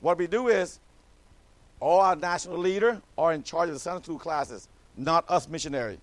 What 0.00 0.18
we 0.18 0.26
do 0.26 0.48
is 0.48 0.80
all 1.84 2.00
our 2.00 2.16
national 2.16 2.56
leader 2.56 3.02
are 3.18 3.34
in 3.34 3.42
charge 3.42 3.68
of 3.68 3.74
the 3.74 3.78
Sunday 3.78 4.02
school 4.02 4.18
classes, 4.18 4.68
not 4.96 5.22
us 5.28 5.46
missionary. 5.50 5.98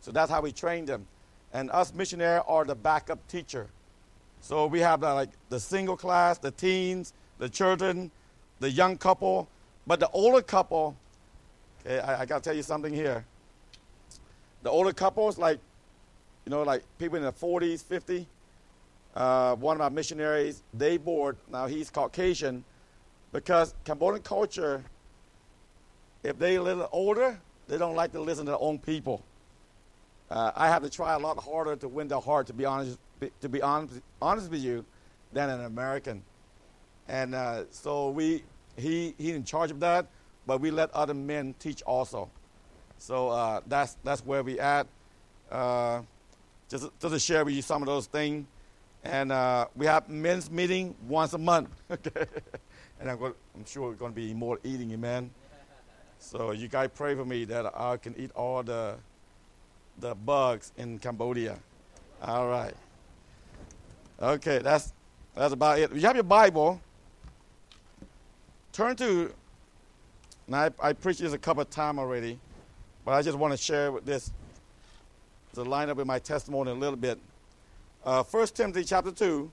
So 0.00 0.10
that's 0.10 0.30
how 0.30 0.40
we 0.40 0.52
train 0.52 0.86
them. 0.86 1.06
And 1.52 1.70
us 1.70 1.92
missionary 1.92 2.40
are 2.48 2.64
the 2.64 2.74
backup 2.74 3.18
teacher. 3.28 3.66
So 4.40 4.66
we 4.66 4.80
have 4.80 5.04
uh, 5.04 5.14
like 5.14 5.28
the 5.50 5.60
single 5.60 5.98
class, 5.98 6.38
the 6.38 6.50
teens, 6.50 7.12
the 7.36 7.46
children, 7.46 8.10
the 8.60 8.70
young 8.70 8.96
couple. 8.96 9.50
But 9.86 10.00
the 10.00 10.08
older 10.12 10.40
couple, 10.40 10.96
okay, 11.84 11.98
I, 11.98 12.22
I 12.22 12.24
got 12.24 12.42
to 12.42 12.48
tell 12.48 12.56
you 12.56 12.62
something 12.62 12.94
here. 12.94 13.22
The 14.62 14.70
older 14.70 14.94
couples, 14.94 15.36
like, 15.36 15.58
you 16.46 16.50
know, 16.50 16.62
like 16.62 16.84
people 16.98 17.16
in 17.16 17.22
their 17.22 17.32
40s, 17.32 17.84
50, 17.84 18.26
uh, 19.14 19.56
one 19.56 19.76
of 19.76 19.82
our 19.82 19.90
missionaries, 19.90 20.62
they 20.72 20.96
board, 20.96 21.36
now 21.52 21.66
he's 21.66 21.90
Caucasian, 21.90 22.64
because 23.30 23.74
Cambodian 23.84 24.22
culture, 24.22 24.82
if 26.22 26.38
they're 26.38 26.58
a 26.58 26.62
little 26.62 26.88
older, 26.92 27.38
they 27.68 27.78
don't 27.78 27.94
like 27.94 28.12
to 28.12 28.20
listen 28.20 28.44
to 28.46 28.52
their 28.52 28.60
own 28.62 28.78
people. 28.78 29.22
Uh, 30.30 30.52
I 30.54 30.68
have 30.68 30.82
to 30.82 30.90
try 30.90 31.14
a 31.14 31.18
lot 31.18 31.38
harder 31.42 31.76
to 31.76 31.88
win 31.88 32.08
their 32.08 32.20
heart, 32.20 32.46
to 32.48 32.52
be 32.52 32.64
honest, 32.64 32.98
to 33.40 33.48
be 33.48 33.62
honest, 33.62 34.00
honest 34.20 34.50
with 34.50 34.60
you, 34.60 34.84
than 35.32 35.48
an 35.50 35.64
American. 35.64 36.22
And 37.08 37.34
uh, 37.34 37.64
so 37.70 38.10
we, 38.10 38.42
he, 38.76 39.14
he's 39.16 39.34
in 39.34 39.44
charge 39.44 39.70
of 39.70 39.80
that, 39.80 40.06
but 40.46 40.60
we 40.60 40.70
let 40.70 40.90
other 40.92 41.14
men 41.14 41.54
teach 41.58 41.82
also. 41.82 42.30
So 42.98 43.28
uh, 43.28 43.60
that's 43.66 43.96
that's 44.02 44.24
where 44.24 44.42
we 44.42 44.58
at. 44.58 44.86
Uh, 45.50 46.02
just 46.68 46.90
just 47.00 47.14
to 47.14 47.18
share 47.18 47.44
with 47.44 47.54
you 47.54 47.62
some 47.62 47.80
of 47.80 47.86
those 47.86 48.06
things, 48.06 48.46
and 49.04 49.32
uh, 49.32 49.66
we 49.76 49.86
have 49.86 50.08
men's 50.08 50.50
meeting 50.50 50.94
once 51.06 51.32
a 51.32 51.38
month. 51.38 51.70
okay, 51.90 52.26
and 53.00 53.10
I'm, 53.10 53.18
going, 53.18 53.34
I'm 53.54 53.64
sure 53.64 53.88
we're 53.88 53.94
going 53.94 54.12
to 54.12 54.16
be 54.16 54.34
more 54.34 54.58
eating, 54.64 54.90
amen. 54.92 55.30
So 56.18 56.52
you 56.52 56.68
guys 56.68 56.90
pray 56.94 57.14
for 57.14 57.24
me 57.24 57.44
that 57.46 57.66
I 57.78 57.96
can 57.96 58.14
eat 58.18 58.30
all 58.34 58.62
the 58.62 58.96
the 59.98 60.14
bugs 60.14 60.72
in 60.76 60.98
Cambodia. 60.98 61.58
All 62.22 62.48
right. 62.48 62.74
Okay, 64.20 64.58
that's 64.58 64.92
that's 65.34 65.52
about 65.52 65.78
it. 65.78 65.92
You 65.92 66.00
have 66.02 66.16
your 66.16 66.24
Bible, 66.24 66.80
turn 68.72 68.96
to. 68.96 69.32
Now 70.48 70.64
I, 70.64 70.70
I 70.88 70.92
preached 70.92 71.20
this 71.20 71.32
a 71.32 71.38
couple 71.38 71.62
of 71.62 71.70
times 71.70 71.98
already, 71.98 72.38
but 73.04 73.12
I 73.12 73.22
just 73.22 73.38
want 73.38 73.52
to 73.52 73.58
share 73.58 73.92
with 73.92 74.04
this 74.04 74.32
to 75.54 75.62
line 75.62 75.90
up 75.90 75.96
with 75.96 76.06
my 76.06 76.18
testimony 76.18 76.70
a 76.70 76.74
little 76.74 76.96
bit. 76.96 77.18
Uh, 78.04 78.22
1 78.22 78.46
Timothy 78.48 78.84
chapter 78.84 79.10
two. 79.10 79.50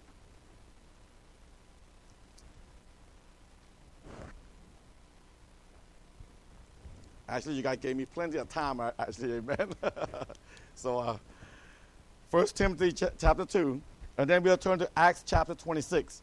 Actually, 7.27 7.55
you 7.55 7.63
guys 7.63 7.77
gave 7.77 7.95
me 7.95 8.05
plenty 8.05 8.37
of 8.37 8.47
time, 8.49 8.79
actually, 8.99 9.33
amen. 9.37 9.71
so, 10.75 10.99
uh, 10.99 11.17
1 12.29 12.47
Timothy 12.47 12.91
ch- 12.91 13.03
chapter 13.17 13.45
2, 13.45 13.81
and 14.17 14.29
then 14.29 14.43
we'll 14.43 14.57
turn 14.57 14.77
to 14.79 14.89
Acts 14.95 15.23
chapter 15.25 15.55
26. 15.55 16.21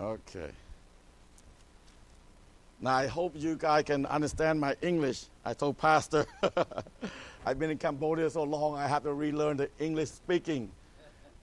Okay. 0.00 0.50
Now, 2.80 2.96
I 2.96 3.06
hope 3.06 3.32
you 3.36 3.56
guys 3.56 3.84
can 3.84 4.06
understand 4.06 4.60
my 4.60 4.76
English. 4.82 5.26
I 5.44 5.54
told 5.54 5.78
Pastor, 5.78 6.26
I've 7.46 7.58
been 7.58 7.70
in 7.70 7.78
Cambodia 7.78 8.28
so 8.30 8.42
long, 8.42 8.76
I 8.76 8.86
have 8.88 9.02
to 9.04 9.12
relearn 9.12 9.56
the 9.56 9.68
English 9.78 10.10
speaking. 10.10 10.70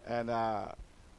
And 0.08 0.30
uh, 0.30 0.70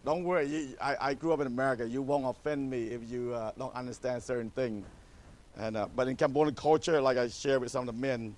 don't 0.04 0.24
worry, 0.24 0.46
you, 0.46 0.76
I, 0.80 0.96
I 1.00 1.14
grew 1.14 1.32
up 1.32 1.40
in 1.40 1.46
America. 1.46 1.88
You 1.88 2.02
won't 2.02 2.26
offend 2.26 2.68
me 2.68 2.88
if 2.88 3.08
you 3.08 3.32
uh, 3.34 3.52
don't 3.56 3.74
understand 3.74 4.22
certain 4.22 4.50
things. 4.50 4.84
And, 5.58 5.76
uh, 5.76 5.88
but 5.94 6.08
in 6.08 6.16
Cambodian 6.16 6.54
culture, 6.54 7.00
like 7.00 7.18
I 7.18 7.28
shared 7.28 7.60
with 7.60 7.70
some 7.70 7.88
of 7.88 7.94
the 7.94 8.00
men, 8.00 8.36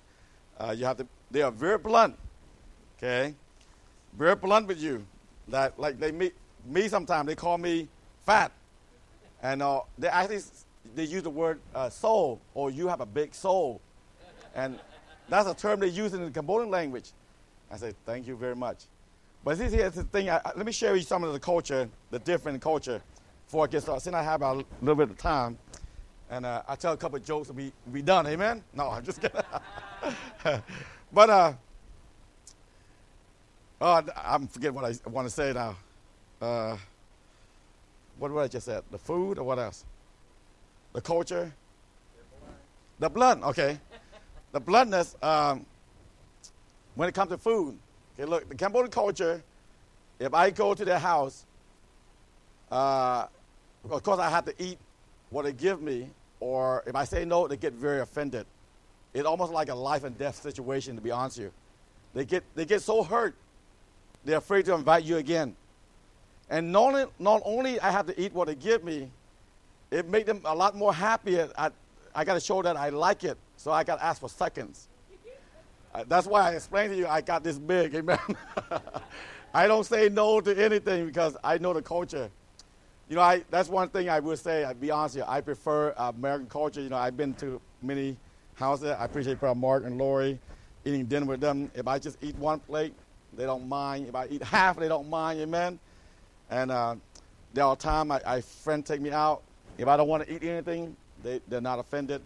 uh, 0.59 0.73
you 0.77 0.85
have 0.85 0.97
to, 0.97 1.07
they 1.31 1.41
are 1.41 1.51
very 1.51 1.77
blunt, 1.77 2.15
okay? 2.97 3.33
Very 4.17 4.35
blunt 4.35 4.67
with 4.67 4.79
you. 4.79 5.05
That, 5.47 5.79
like, 5.79 5.99
they 5.99 6.11
meet 6.11 6.33
me 6.65 6.87
sometimes, 6.87 7.27
they 7.27 7.35
call 7.35 7.57
me 7.57 7.87
fat. 8.25 8.51
And 9.41 9.61
uh, 9.61 9.81
they 9.97 10.07
actually, 10.07 10.41
they 10.95 11.03
use 11.03 11.23
the 11.23 11.29
word 11.29 11.59
uh, 11.73 11.89
soul, 11.89 12.41
or 12.53 12.71
you 12.71 12.87
have 12.87 13.01
a 13.01 13.05
big 13.05 13.35
soul. 13.35 13.81
And 14.55 14.79
that's 15.29 15.47
a 15.47 15.53
term 15.53 15.79
they 15.79 15.87
use 15.87 16.13
in 16.13 16.23
the 16.23 16.31
Cambodian 16.31 16.71
language. 16.71 17.11
I 17.71 17.77
say, 17.77 17.93
thank 18.05 18.27
you 18.27 18.35
very 18.35 18.55
much. 18.55 18.85
But 19.43 19.57
this 19.57 19.71
here's 19.73 19.93
the 19.93 20.03
thing, 20.03 20.29
I- 20.29 20.41
let 20.55 20.65
me 20.65 20.71
share 20.71 20.91
with 20.91 21.01
you 21.01 21.05
some 21.05 21.23
of 21.23 21.33
the 21.33 21.39
culture, 21.39 21.89
the 22.09 22.19
different 22.19 22.61
culture, 22.61 23.01
before 23.45 23.65
I 23.65 23.67
get 23.67 23.83
started. 23.83 24.01
Since 24.01 24.15
I 24.15 24.23
have 24.23 24.41
a 24.41 24.53
little 24.81 24.95
bit 24.95 25.11
of 25.11 25.17
time, 25.17 25.57
and 26.29 26.45
uh, 26.45 26.63
I 26.67 26.75
tell 26.75 26.93
a 26.93 26.97
couple 26.97 27.17
of 27.17 27.25
jokes 27.25 27.49
and 27.49 27.57
we 27.57 27.71
we 27.91 28.01
done. 28.01 28.27
Amen. 28.27 28.63
No, 28.73 28.89
I'm 28.89 29.03
just 29.03 29.21
kidding. 29.21 29.41
but 31.13 31.29
uh, 31.29 31.53
oh, 33.81 34.03
I'm 34.23 34.47
forget 34.47 34.73
what 34.73 34.85
I 34.85 35.09
want 35.09 35.27
to 35.27 35.33
say 35.33 35.53
now. 35.53 35.77
Uh, 36.41 36.77
what 38.17 38.31
what 38.31 38.43
I 38.43 38.47
just 38.47 38.65
said? 38.65 38.83
The 38.91 38.97
food 38.97 39.37
or 39.37 39.43
what 39.43 39.59
else? 39.59 39.85
The 40.93 41.01
culture. 41.01 41.51
The 42.99 43.09
blood. 43.09 43.43
Okay. 43.43 43.77
the 44.51 44.59
bluntness. 44.59 45.15
Um, 45.21 45.65
when 46.95 47.09
it 47.09 47.15
comes 47.15 47.29
to 47.31 47.37
food, 47.37 47.77
okay. 48.13 48.25
Look, 48.25 48.47
the 48.47 48.55
Cambodian 48.55 48.91
culture. 48.91 49.43
If 50.17 50.33
I 50.33 50.49
go 50.49 50.73
to 50.73 50.85
their 50.85 50.97
house, 50.97 51.45
uh, 52.71 53.25
of 53.89 54.01
course 54.01 54.17
I 54.17 54.29
have 54.29 54.45
to 54.45 54.53
eat 54.57 54.79
what 55.35 55.43
they 55.43 55.51
give 55.51 55.81
me, 55.81 56.09
or 56.39 56.81
if 56.87 56.95
I 56.95 57.03
say 57.03 57.25
no, 57.25 57.45
they 57.45 57.57
get 57.57 57.73
very 57.73 57.99
offended. 57.99 58.45
it's 59.13 59.25
almost 59.25 59.51
like 59.51 59.67
a 59.67 59.75
life 59.75 60.05
and 60.05 60.17
death 60.17 60.41
situation, 60.41 60.95
to 60.95 61.01
be 61.01 61.11
honest 61.11 61.37
with 61.39 61.47
you. 61.47 61.51
They 62.13 62.23
get, 62.23 62.43
they 62.55 62.63
get 62.63 62.81
so 62.81 63.03
hurt, 63.03 63.35
they're 64.23 64.37
afraid 64.37 64.63
to 64.67 64.73
invite 64.73 65.03
you 65.03 65.17
again. 65.17 65.57
And 66.49 66.71
not 66.71 66.83
only, 66.83 67.05
not 67.19 67.41
only 67.43 67.81
I 67.81 67.91
have 67.91 68.05
to 68.05 68.17
eat 68.17 68.31
what 68.33 68.47
they 68.47 68.55
give 68.55 68.85
me, 68.85 69.11
it 69.91 70.07
made 70.07 70.25
them 70.25 70.39
a 70.45 70.55
lot 70.55 70.73
more 70.73 70.93
happier. 70.93 71.49
I, 71.57 71.69
I 72.15 72.23
got 72.23 72.35
to 72.35 72.39
show 72.39 72.61
that 72.61 72.77
I 72.77 72.87
like 72.87 73.25
it, 73.25 73.37
so 73.57 73.73
I 73.73 73.83
got 73.83 73.97
to 73.97 74.05
ask 74.05 74.21
for 74.21 74.29
seconds. 74.29 74.87
Uh, 75.93 76.05
that's 76.07 76.27
why 76.27 76.49
I 76.49 76.51
explained 76.55 76.93
to 76.93 76.97
you 76.97 77.07
I 77.07 77.19
got 77.19 77.43
this 77.43 77.59
big, 77.59 77.93
amen. 77.99 78.19
I 79.53 79.67
don't 79.67 79.85
say 79.85 80.07
no 80.07 80.39
to 80.39 80.63
anything 80.63 81.07
because 81.07 81.35
I 81.43 81.57
know 81.57 81.73
the 81.73 81.81
culture. 81.81 82.31
You 83.07 83.15
know, 83.15 83.21
I, 83.21 83.43
that's 83.51 83.69
one 83.69 83.89
thing 83.89 84.09
I 84.09 84.19
would 84.19 84.39
say. 84.39 84.63
I'll 84.63 84.73
be 84.73 84.89
honest 84.89 85.15
with 85.15 85.25
you. 85.25 85.31
I 85.31 85.41
prefer 85.41 85.93
American 85.97 86.47
culture. 86.47 86.81
You 86.81 86.89
know, 86.89 86.97
I've 86.97 87.15
been 87.15 87.33
to 87.35 87.61
many 87.81 88.17
houses. 88.55 88.95
I 88.97 89.05
appreciate 89.05 89.39
Brother 89.39 89.59
Mark 89.59 89.85
and 89.85 89.97
Lori 89.97 90.39
eating 90.85 91.05
dinner 91.05 91.25
with 91.25 91.39
them. 91.39 91.69
If 91.75 91.87
I 91.87 91.99
just 91.99 92.17
eat 92.21 92.35
one 92.37 92.59
plate, 92.59 92.93
they 93.35 93.45
don't 93.45 93.67
mind. 93.67 94.07
If 94.07 94.15
I 94.15 94.27
eat 94.27 94.41
half, 94.43 94.77
they 94.77 94.87
don't 94.87 95.09
mind. 95.09 95.39
Amen. 95.41 95.79
And 96.49 96.71
uh, 96.71 96.95
there 97.53 97.65
are 97.65 97.75
times 97.75 98.11
I, 98.11 98.21
I 98.25 98.41
friend 98.41 98.83
take 98.85 99.01
me 99.01 99.11
out. 99.11 99.43
If 99.77 99.87
I 99.87 99.97
don't 99.97 100.07
want 100.07 100.25
to 100.25 100.33
eat 100.33 100.43
anything, 100.43 100.95
they, 101.21 101.41
they're 101.47 101.61
not 101.61 101.79
offended. 101.79 102.21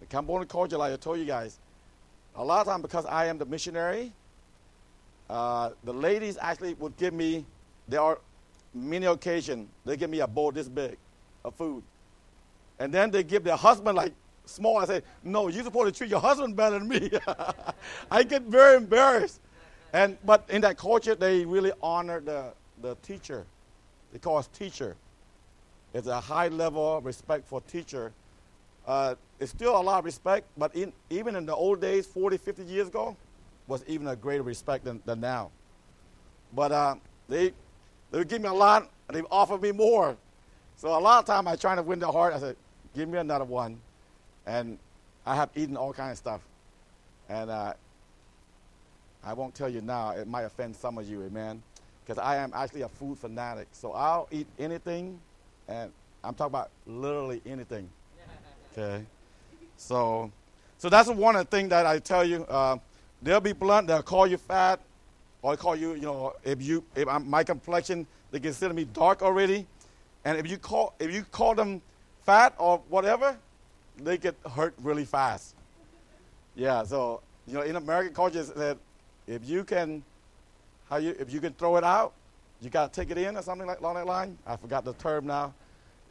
The 0.00 0.06
Cambodian 0.06 0.48
culture, 0.48 0.76
like 0.76 0.92
I 0.92 0.96
told 0.96 1.18
you 1.18 1.24
guys, 1.24 1.58
a 2.36 2.44
lot 2.44 2.60
of 2.60 2.66
times 2.66 2.82
because 2.82 3.04
I 3.06 3.26
am 3.26 3.38
the 3.38 3.46
missionary, 3.46 4.12
uh, 5.28 5.70
the 5.84 5.92
ladies 5.92 6.38
actually 6.40 6.74
would 6.74 6.96
give 6.96 7.14
me, 7.14 7.44
there 7.88 8.00
are 8.00 8.18
many 8.74 9.06
occasions, 9.06 9.68
they 9.84 9.96
give 9.96 10.10
me 10.10 10.20
a 10.20 10.26
bowl 10.26 10.52
this 10.52 10.68
big 10.68 10.96
of 11.44 11.54
food. 11.54 11.82
And 12.78 12.92
then 12.92 13.10
they 13.10 13.22
give 13.22 13.44
their 13.44 13.56
husband 13.56 13.96
like 13.96 14.12
small. 14.46 14.78
I 14.78 14.86
say, 14.86 15.02
no, 15.22 15.48
you're 15.48 15.64
supposed 15.64 15.92
to 15.92 15.98
treat 15.98 16.10
your 16.10 16.20
husband 16.20 16.56
better 16.56 16.78
than 16.78 16.88
me. 16.88 17.10
I 18.10 18.22
get 18.22 18.42
very 18.42 18.76
embarrassed. 18.76 19.40
And, 19.92 20.16
but 20.24 20.44
in 20.48 20.60
that 20.62 20.76
culture, 20.78 21.14
they 21.14 21.44
really 21.44 21.72
honor 21.82 22.20
the, 22.20 22.52
the 22.80 22.96
teacher. 23.02 23.44
They 24.12 24.18
call 24.18 24.38
us 24.38 24.46
teacher. 24.48 24.96
It's 25.92 26.06
a 26.06 26.20
high 26.20 26.48
level 26.48 26.98
of 26.98 27.04
respect 27.04 27.46
for 27.46 27.60
teacher. 27.62 28.12
Uh, 28.86 29.14
it's 29.38 29.50
still 29.50 29.78
a 29.78 29.82
lot 29.82 29.98
of 29.98 30.04
respect, 30.04 30.46
but 30.56 30.74
in, 30.74 30.92
even 31.10 31.36
in 31.36 31.46
the 31.46 31.54
old 31.54 31.80
days, 31.80 32.06
40, 32.06 32.36
50 32.36 32.62
years 32.64 32.88
ago, 32.88 33.16
was 33.66 33.84
even 33.86 34.08
a 34.08 34.16
greater 34.16 34.42
respect 34.42 34.84
than, 34.84 35.00
than 35.04 35.20
now. 35.20 35.50
But 36.54 36.72
uh, 36.72 36.94
they, 37.28 37.52
they 38.10 38.18
would 38.18 38.28
give 38.28 38.42
me 38.42 38.48
a 38.48 38.52
lot, 38.52 38.90
and 39.08 39.16
they 39.16 39.22
offered 39.30 39.62
me 39.62 39.72
more. 39.72 40.16
So 40.76 40.88
a 40.88 40.98
lot 40.98 41.18
of 41.20 41.26
time 41.26 41.46
I 41.46 41.56
try 41.56 41.74
to 41.74 41.82
win 41.82 41.98
their 41.98 42.10
heart. 42.10 42.32
I 42.32 42.38
said, 42.38 42.56
give 42.94 43.08
me 43.08 43.18
another 43.18 43.44
one. 43.44 43.78
And 44.46 44.78
I 45.26 45.36
have 45.36 45.50
eaten 45.54 45.76
all 45.76 45.92
kinds 45.92 46.12
of 46.12 46.18
stuff. 46.18 46.40
And 47.28 47.50
uh, 47.50 47.74
I 49.22 49.32
won't 49.34 49.54
tell 49.54 49.68
you 49.68 49.80
now. 49.80 50.10
It 50.10 50.26
might 50.26 50.42
offend 50.42 50.74
some 50.74 50.98
of 50.98 51.08
you, 51.08 51.22
amen. 51.22 51.62
Because 52.04 52.18
I 52.18 52.36
am 52.36 52.52
actually 52.54 52.82
a 52.82 52.88
food 52.88 53.18
fanatic. 53.18 53.68
So 53.72 53.92
I'll 53.92 54.26
eat 54.32 54.46
anything, 54.58 55.20
and 55.68 55.92
I'm 56.24 56.34
talking 56.34 56.52
about 56.52 56.70
literally 56.86 57.40
anything. 57.46 57.88
Okay? 58.72 59.04
So, 59.76 60.30
so 60.78 60.88
that's 60.88 61.08
one 61.08 61.34
of 61.34 61.44
the 61.44 61.56
things 61.56 61.70
that 61.70 61.86
I 61.86 61.98
tell 61.98 62.24
you. 62.24 62.44
Uh, 62.44 62.76
they'll 63.20 63.40
be 63.40 63.52
blunt. 63.52 63.88
They'll 63.88 64.02
call 64.02 64.28
you 64.28 64.36
fat, 64.36 64.78
or 65.42 65.56
they 65.56 65.60
call 65.60 65.76
you, 65.76 65.94
you 65.94 66.02
know, 66.02 66.34
if 66.44 66.62
you, 66.62 66.84
if 66.94 67.08
I'm, 67.08 67.28
my 67.28 67.44
complexion, 67.44 68.06
they 68.30 68.40
consider 68.40 68.74
me 68.74 68.84
dark 68.84 69.22
already, 69.22 69.66
and 70.24 70.38
if 70.38 70.48
you 70.48 70.58
call, 70.58 70.94
if 70.98 71.12
you 71.12 71.22
call 71.24 71.54
them 71.54 71.80
fat 72.22 72.54
or 72.58 72.82
whatever, 72.88 73.36
they 73.96 74.18
get 74.18 74.36
hurt 74.54 74.74
really 74.82 75.04
fast. 75.04 75.54
Yeah. 76.54 76.82
So, 76.84 77.22
you 77.46 77.54
know, 77.54 77.62
in 77.62 77.76
American 77.76 78.14
culture, 78.14 78.42
that 78.42 78.78
if 79.26 79.48
you 79.48 79.64
can, 79.64 80.02
how 80.88 80.96
you, 80.96 81.16
if 81.18 81.32
you 81.32 81.40
can 81.40 81.52
throw 81.54 81.76
it 81.76 81.84
out, 81.84 82.12
you 82.60 82.68
got 82.68 82.92
to 82.92 83.00
take 83.00 83.10
it 83.10 83.18
in 83.18 83.36
or 83.36 83.42
something 83.42 83.66
like 83.66 83.80
along 83.80 83.94
that 83.94 84.06
line. 84.06 84.36
I 84.46 84.56
forgot 84.56 84.84
the 84.84 84.92
term 84.94 85.26
now. 85.26 85.54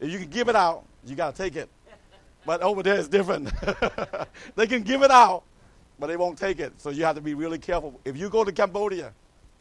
If 0.00 0.10
you 0.10 0.18
can 0.18 0.28
give 0.28 0.48
it 0.48 0.56
out, 0.56 0.84
you 1.06 1.14
got 1.14 1.34
to 1.34 1.42
take 1.42 1.56
it. 1.56 1.68
But 2.46 2.62
over 2.62 2.82
there 2.82 2.98
it's 2.98 3.08
different. 3.08 3.52
they 4.56 4.66
can 4.66 4.82
give 4.82 5.02
it 5.02 5.10
out, 5.10 5.42
but 6.00 6.06
they 6.06 6.16
won't 6.16 6.38
take 6.38 6.58
it. 6.58 6.72
So 6.78 6.90
you 6.90 7.04
have 7.04 7.14
to 7.16 7.20
be 7.20 7.34
really 7.34 7.58
careful. 7.58 8.00
If 8.04 8.16
you 8.16 8.30
go 8.30 8.42
to 8.42 8.50
Cambodia, 8.50 9.12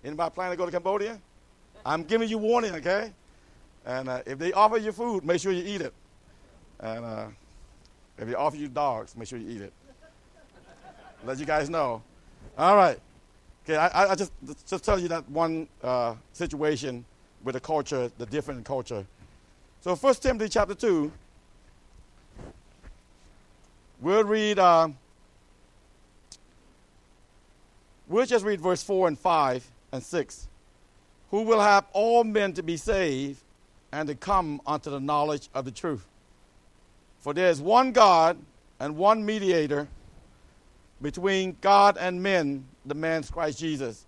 anybody 0.03 0.33
plan 0.33 0.49
to 0.51 0.57
go 0.57 0.65
to 0.65 0.71
Cambodia? 0.71 1.19
I'm 1.85 2.03
giving 2.03 2.29
you 2.29 2.37
warning, 2.37 2.73
okay? 2.75 3.11
And 3.85 4.09
uh, 4.09 4.21
if 4.25 4.39
they 4.39 4.53
offer 4.53 4.77
you 4.77 4.91
food, 4.91 5.25
make 5.25 5.41
sure 5.41 5.51
you 5.51 5.63
eat 5.63 5.81
it. 5.81 5.93
And 6.79 7.05
uh, 7.05 7.27
if 8.17 8.27
they 8.27 8.33
offer 8.33 8.55
you 8.55 8.69
dogs, 8.69 9.15
make 9.17 9.27
sure 9.27 9.37
you 9.37 9.49
eat 9.49 9.61
it. 9.61 9.73
Let 11.25 11.37
you 11.39 11.45
guys 11.45 11.69
know. 11.69 12.01
All 12.57 12.75
right. 12.77 12.97
Okay, 13.65 13.75
I, 13.75 14.11
I 14.11 14.15
just 14.15 14.31
just 14.65 14.83
tell 14.83 14.97
you 14.97 15.09
that 15.09 15.29
one 15.29 15.67
uh, 15.83 16.15
situation 16.31 17.05
with 17.43 17.53
the 17.53 17.59
culture, 17.59 18.09
the 18.17 18.25
different 18.25 18.65
culture. 18.65 19.05
So 19.81 19.95
First 19.95 20.23
Timothy 20.23 20.49
chapter 20.49 20.73
two. 20.73 21.11
We'll 24.01 24.23
read. 24.23 24.59
Uh, 24.59 24.89
we'll 28.09 28.25
just 28.25 28.43
read 28.43 28.59
verse 28.59 28.83
four 28.83 29.07
and 29.07 29.17
five 29.17 29.65
and 29.91 30.03
six. 30.03 30.47
Who 31.31 31.43
will 31.43 31.61
have 31.61 31.85
all 31.93 32.23
men 32.23 32.53
to 32.53 32.63
be 32.63 32.75
saved 32.75 33.41
and 33.91 34.09
to 34.09 34.15
come 34.15 34.59
unto 34.65 34.89
the 34.89 34.99
knowledge 34.99 35.47
of 35.53 35.63
the 35.63 35.71
truth? 35.71 36.05
For 37.19 37.33
there 37.33 37.49
is 37.49 37.61
one 37.61 37.91
God 37.91 38.37
and 38.79 38.97
one 38.97 39.25
mediator 39.25 39.87
between 41.01 41.55
God 41.61 41.97
and 41.99 42.21
men, 42.21 42.65
the 42.85 42.95
man 42.95 43.23
Christ 43.23 43.59
Jesus, 43.59 44.05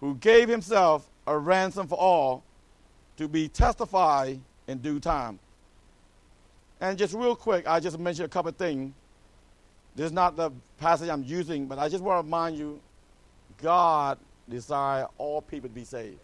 who 0.00 0.16
gave 0.16 0.48
himself 0.48 1.08
a 1.26 1.38
ransom 1.38 1.86
for 1.86 1.96
all 1.96 2.42
to 3.16 3.28
be 3.28 3.48
testified 3.48 4.40
in 4.66 4.78
due 4.78 4.98
time. 4.98 5.38
And 6.80 6.98
just 6.98 7.14
real 7.14 7.36
quick, 7.36 7.68
I 7.68 7.78
just 7.78 7.98
mentioned 7.98 8.26
a 8.26 8.28
couple 8.28 8.48
of 8.48 8.56
things. 8.56 8.92
This 9.94 10.06
is 10.06 10.12
not 10.12 10.36
the 10.36 10.50
passage 10.78 11.08
I'm 11.08 11.24
using, 11.24 11.66
but 11.66 11.78
I 11.78 11.88
just 11.88 12.02
want 12.02 12.20
to 12.20 12.24
remind 12.24 12.56
you 12.56 12.80
God 13.62 14.18
desires 14.48 15.06
all 15.18 15.40
people 15.42 15.68
to 15.68 15.74
be 15.74 15.84
saved. 15.84 16.18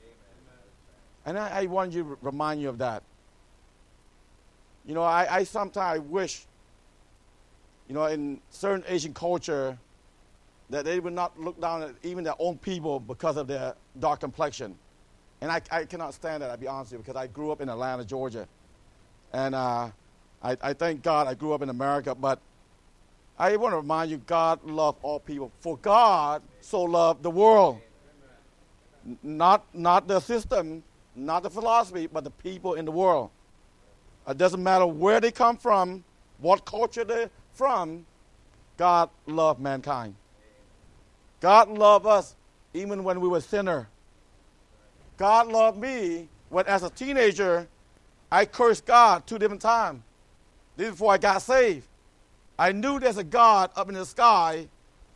And 1.25 1.39
I, 1.39 1.63
I 1.63 1.67
want 1.67 1.93
you 1.93 2.03
to 2.03 2.19
remind 2.23 2.61
you 2.61 2.69
of 2.69 2.79
that. 2.79 3.03
You 4.85 4.95
know, 4.95 5.03
I, 5.03 5.27
I 5.39 5.45
sometimes 5.45 6.01
wish, 6.03 6.47
you 7.89 7.95
know, 7.95 8.05
in 8.07 8.41
certain 8.51 8.85
Asian 8.89 9.13
culture, 9.13 9.77
that 10.71 10.85
they 10.85 11.01
would 11.01 11.13
not 11.13 11.39
look 11.39 11.61
down 11.61 11.83
at 11.83 11.95
even 12.03 12.25
their 12.25 12.35
own 12.39 12.59
people 12.59 13.01
because 13.01 13.37
of 13.37 13.47
their 13.47 13.75
dark 13.99 14.21
complexion. 14.21 14.77
And 15.41 15.51
I, 15.51 15.61
I 15.71 15.85
cannot 15.85 16.15
stand 16.15 16.43
that, 16.43 16.51
I'll 16.51 16.57
be 16.57 16.67
honest 16.67 16.93
with 16.93 17.01
you, 17.01 17.05
because 17.05 17.21
I 17.21 17.27
grew 17.27 17.53
up 17.53 17.61
in 17.61 17.69
Atlanta, 17.69 18.05
Georgia. 18.05 18.49
And 19.33 19.55
uh, 19.55 19.91
I, 20.43 20.57
I 20.63 20.73
thank 20.73 21.03
God 21.03 21.27
I 21.27 21.35
grew 21.35 21.53
up 21.53 21.63
in 21.63 21.69
America, 21.69 22.15
but 22.15 22.41
I 23.39 23.57
want 23.57 23.73
to 23.73 23.77
remind 23.77 24.11
you 24.11 24.19
God 24.19 24.65
loved 24.65 24.99
all 25.03 25.21
people. 25.21 25.53
For 25.61 25.77
God 25.79 26.43
so 26.67 26.83
loved 26.83 27.23
the 27.23 27.31
world. 27.31 27.81
Not, 29.23 29.65
not 29.73 30.09
the 30.09 30.19
system, 30.19 30.83
not 31.15 31.45
the 31.45 31.51
philosophy, 31.51 32.09
but 32.09 32.25
the 32.25 32.31
people 32.31 32.75
in 32.75 32.85
the 32.85 32.91
world. 32.91 33.31
It 34.29 34.37
doesn't 34.37 34.63
matter 34.63 34.87
where 34.87 35.21
they 35.21 35.31
come 35.31 35.57
from, 35.57 36.03
what 36.39 36.65
culture 36.65 37.05
they're 37.05 37.31
from, 37.53 38.05
God 38.77 39.11
loved 39.27 39.61
mankind. 39.61 40.17
God 41.41 41.69
loved 41.69 42.07
us 42.07 42.35
even 42.75 43.05
when 43.05 43.21
we 43.21 43.29
were 43.29 43.41
sinner. 43.41 43.89
God 45.17 45.47
loved 45.47 45.79
me 45.79 46.29
when 46.49 46.67
as 46.67 46.83
a 46.83 46.91
teenager 46.91 47.69
I 48.31 48.45
cursed 48.45 48.85
God 48.85 49.27
two 49.27 49.39
different 49.39 49.63
times. 49.63 50.03
This 50.77 50.89
is 50.89 50.93
before 50.95 51.13
I 51.13 51.19
got 51.19 51.41
saved. 51.43 51.87
I 52.59 52.73
knew 52.73 52.99
there's 52.99 53.19
a 53.19 53.25
God 53.25 53.71
up 53.77 53.89
in 53.89 53.95
the 53.95 54.05
sky, 54.05 54.67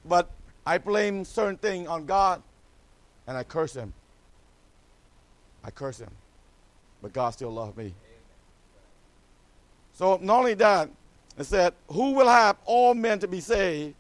but 0.05 0.31
I 0.71 0.79
blame 0.79 1.25
certain 1.25 1.57
things 1.57 1.89
on 1.89 2.07
God 2.07 2.41
and 3.27 3.37
I 3.37 3.43
curse 3.43 3.75
him. 3.75 3.93
I 5.65 5.73
curse 5.73 5.99
him. 5.99 6.13
But 7.03 7.13
God 7.13 7.31
still 7.31 7.51
loved 7.51 7.77
me. 7.77 7.93
So 9.95 10.21
not 10.23 10.39
only 10.39 10.55
that, 10.55 10.89
it 11.37 11.43
said, 11.43 11.75
Who 11.89 12.13
will 12.13 12.29
have 12.29 12.57
all 12.67 12.95
men 12.95 13.19
to 13.19 13.27
be 13.27 13.41
saved 13.41 13.97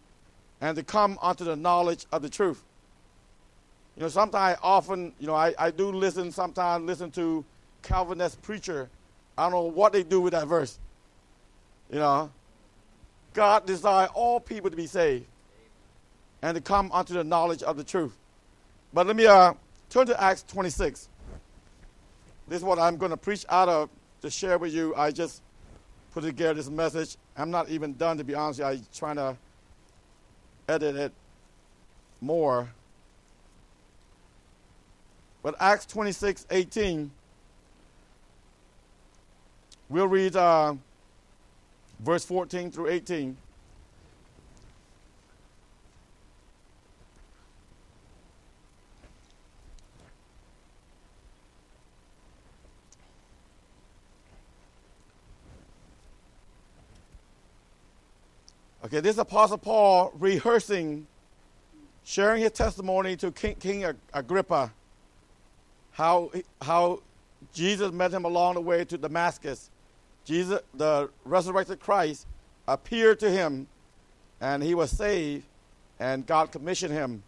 and 0.60 0.76
to 0.76 0.84
come 0.84 1.18
unto 1.20 1.42
the 1.42 1.56
knowledge 1.56 2.06
of 2.12 2.22
the 2.22 2.28
truth? 2.28 2.62
You 3.96 4.02
know, 4.02 4.08
sometimes 4.08 4.56
often, 4.62 5.12
you 5.18 5.26
know, 5.26 5.34
I, 5.34 5.52
I 5.58 5.72
do 5.72 5.90
listen, 5.90 6.30
sometimes 6.30 6.86
listen 6.86 7.10
to 7.12 7.44
Calvinist 7.82 8.40
preacher. 8.42 8.88
I 9.36 9.42
don't 9.42 9.50
know 9.50 9.62
what 9.62 9.92
they 9.92 10.04
do 10.04 10.20
with 10.20 10.34
that 10.34 10.46
verse. 10.46 10.78
You 11.90 11.98
know, 11.98 12.30
God 13.34 13.66
desire 13.66 14.06
all 14.14 14.38
people 14.38 14.70
to 14.70 14.76
be 14.76 14.86
saved 14.86 15.26
and 16.42 16.54
to 16.54 16.60
come 16.60 16.90
unto 16.92 17.14
the 17.14 17.24
knowledge 17.24 17.62
of 17.62 17.76
the 17.76 17.84
truth. 17.84 18.16
But 18.92 19.06
let 19.06 19.16
me 19.16 19.26
uh, 19.26 19.54
turn 19.88 20.06
to 20.06 20.20
Acts 20.20 20.42
26. 20.44 21.08
This 22.48 22.58
is 22.58 22.64
what 22.64 22.78
I'm 22.78 22.96
going 22.96 23.10
to 23.10 23.16
preach 23.16 23.44
out 23.48 23.68
of 23.68 23.90
to 24.22 24.30
share 24.30 24.58
with 24.58 24.72
you. 24.72 24.94
I 24.96 25.10
just 25.10 25.42
put 26.12 26.24
together 26.24 26.54
this 26.54 26.70
message. 26.70 27.16
I'm 27.36 27.50
not 27.50 27.68
even 27.68 27.94
done, 27.94 28.18
to 28.18 28.24
be 28.24 28.34
honest. 28.34 28.60
I'm 28.60 28.84
trying 28.92 29.16
to 29.16 29.36
edit 30.68 30.96
it 30.96 31.12
more. 32.20 32.68
But 35.42 35.54
Acts 35.58 35.86
26 35.86 36.46
18, 36.50 37.10
we'll 39.88 40.06
read 40.06 40.36
uh, 40.36 40.74
verse 42.00 42.24
14 42.24 42.70
through 42.70 42.88
18. 42.88 43.36
Okay, 58.82 59.00
this 59.00 59.16
is 59.16 59.18
Apostle 59.18 59.58
Paul 59.58 60.10
rehearsing, 60.18 61.06
sharing 62.02 62.40
his 62.40 62.52
testimony 62.52 63.14
to 63.16 63.30
King, 63.30 63.54
King 63.56 63.84
Agrippa, 64.14 64.72
how, 65.90 66.30
how 66.62 67.00
Jesus 67.52 67.92
met 67.92 68.10
him 68.10 68.24
along 68.24 68.54
the 68.54 68.62
way 68.62 68.86
to 68.86 68.96
Damascus. 68.96 69.68
Jesus, 70.24 70.60
the 70.72 71.10
resurrected 71.26 71.78
Christ, 71.78 72.26
appeared 72.66 73.20
to 73.20 73.30
him, 73.30 73.66
and 74.40 74.62
he 74.62 74.74
was 74.74 74.90
saved, 74.90 75.44
and 75.98 76.26
God 76.26 76.50
commissioned 76.50 76.94
him 76.94 77.22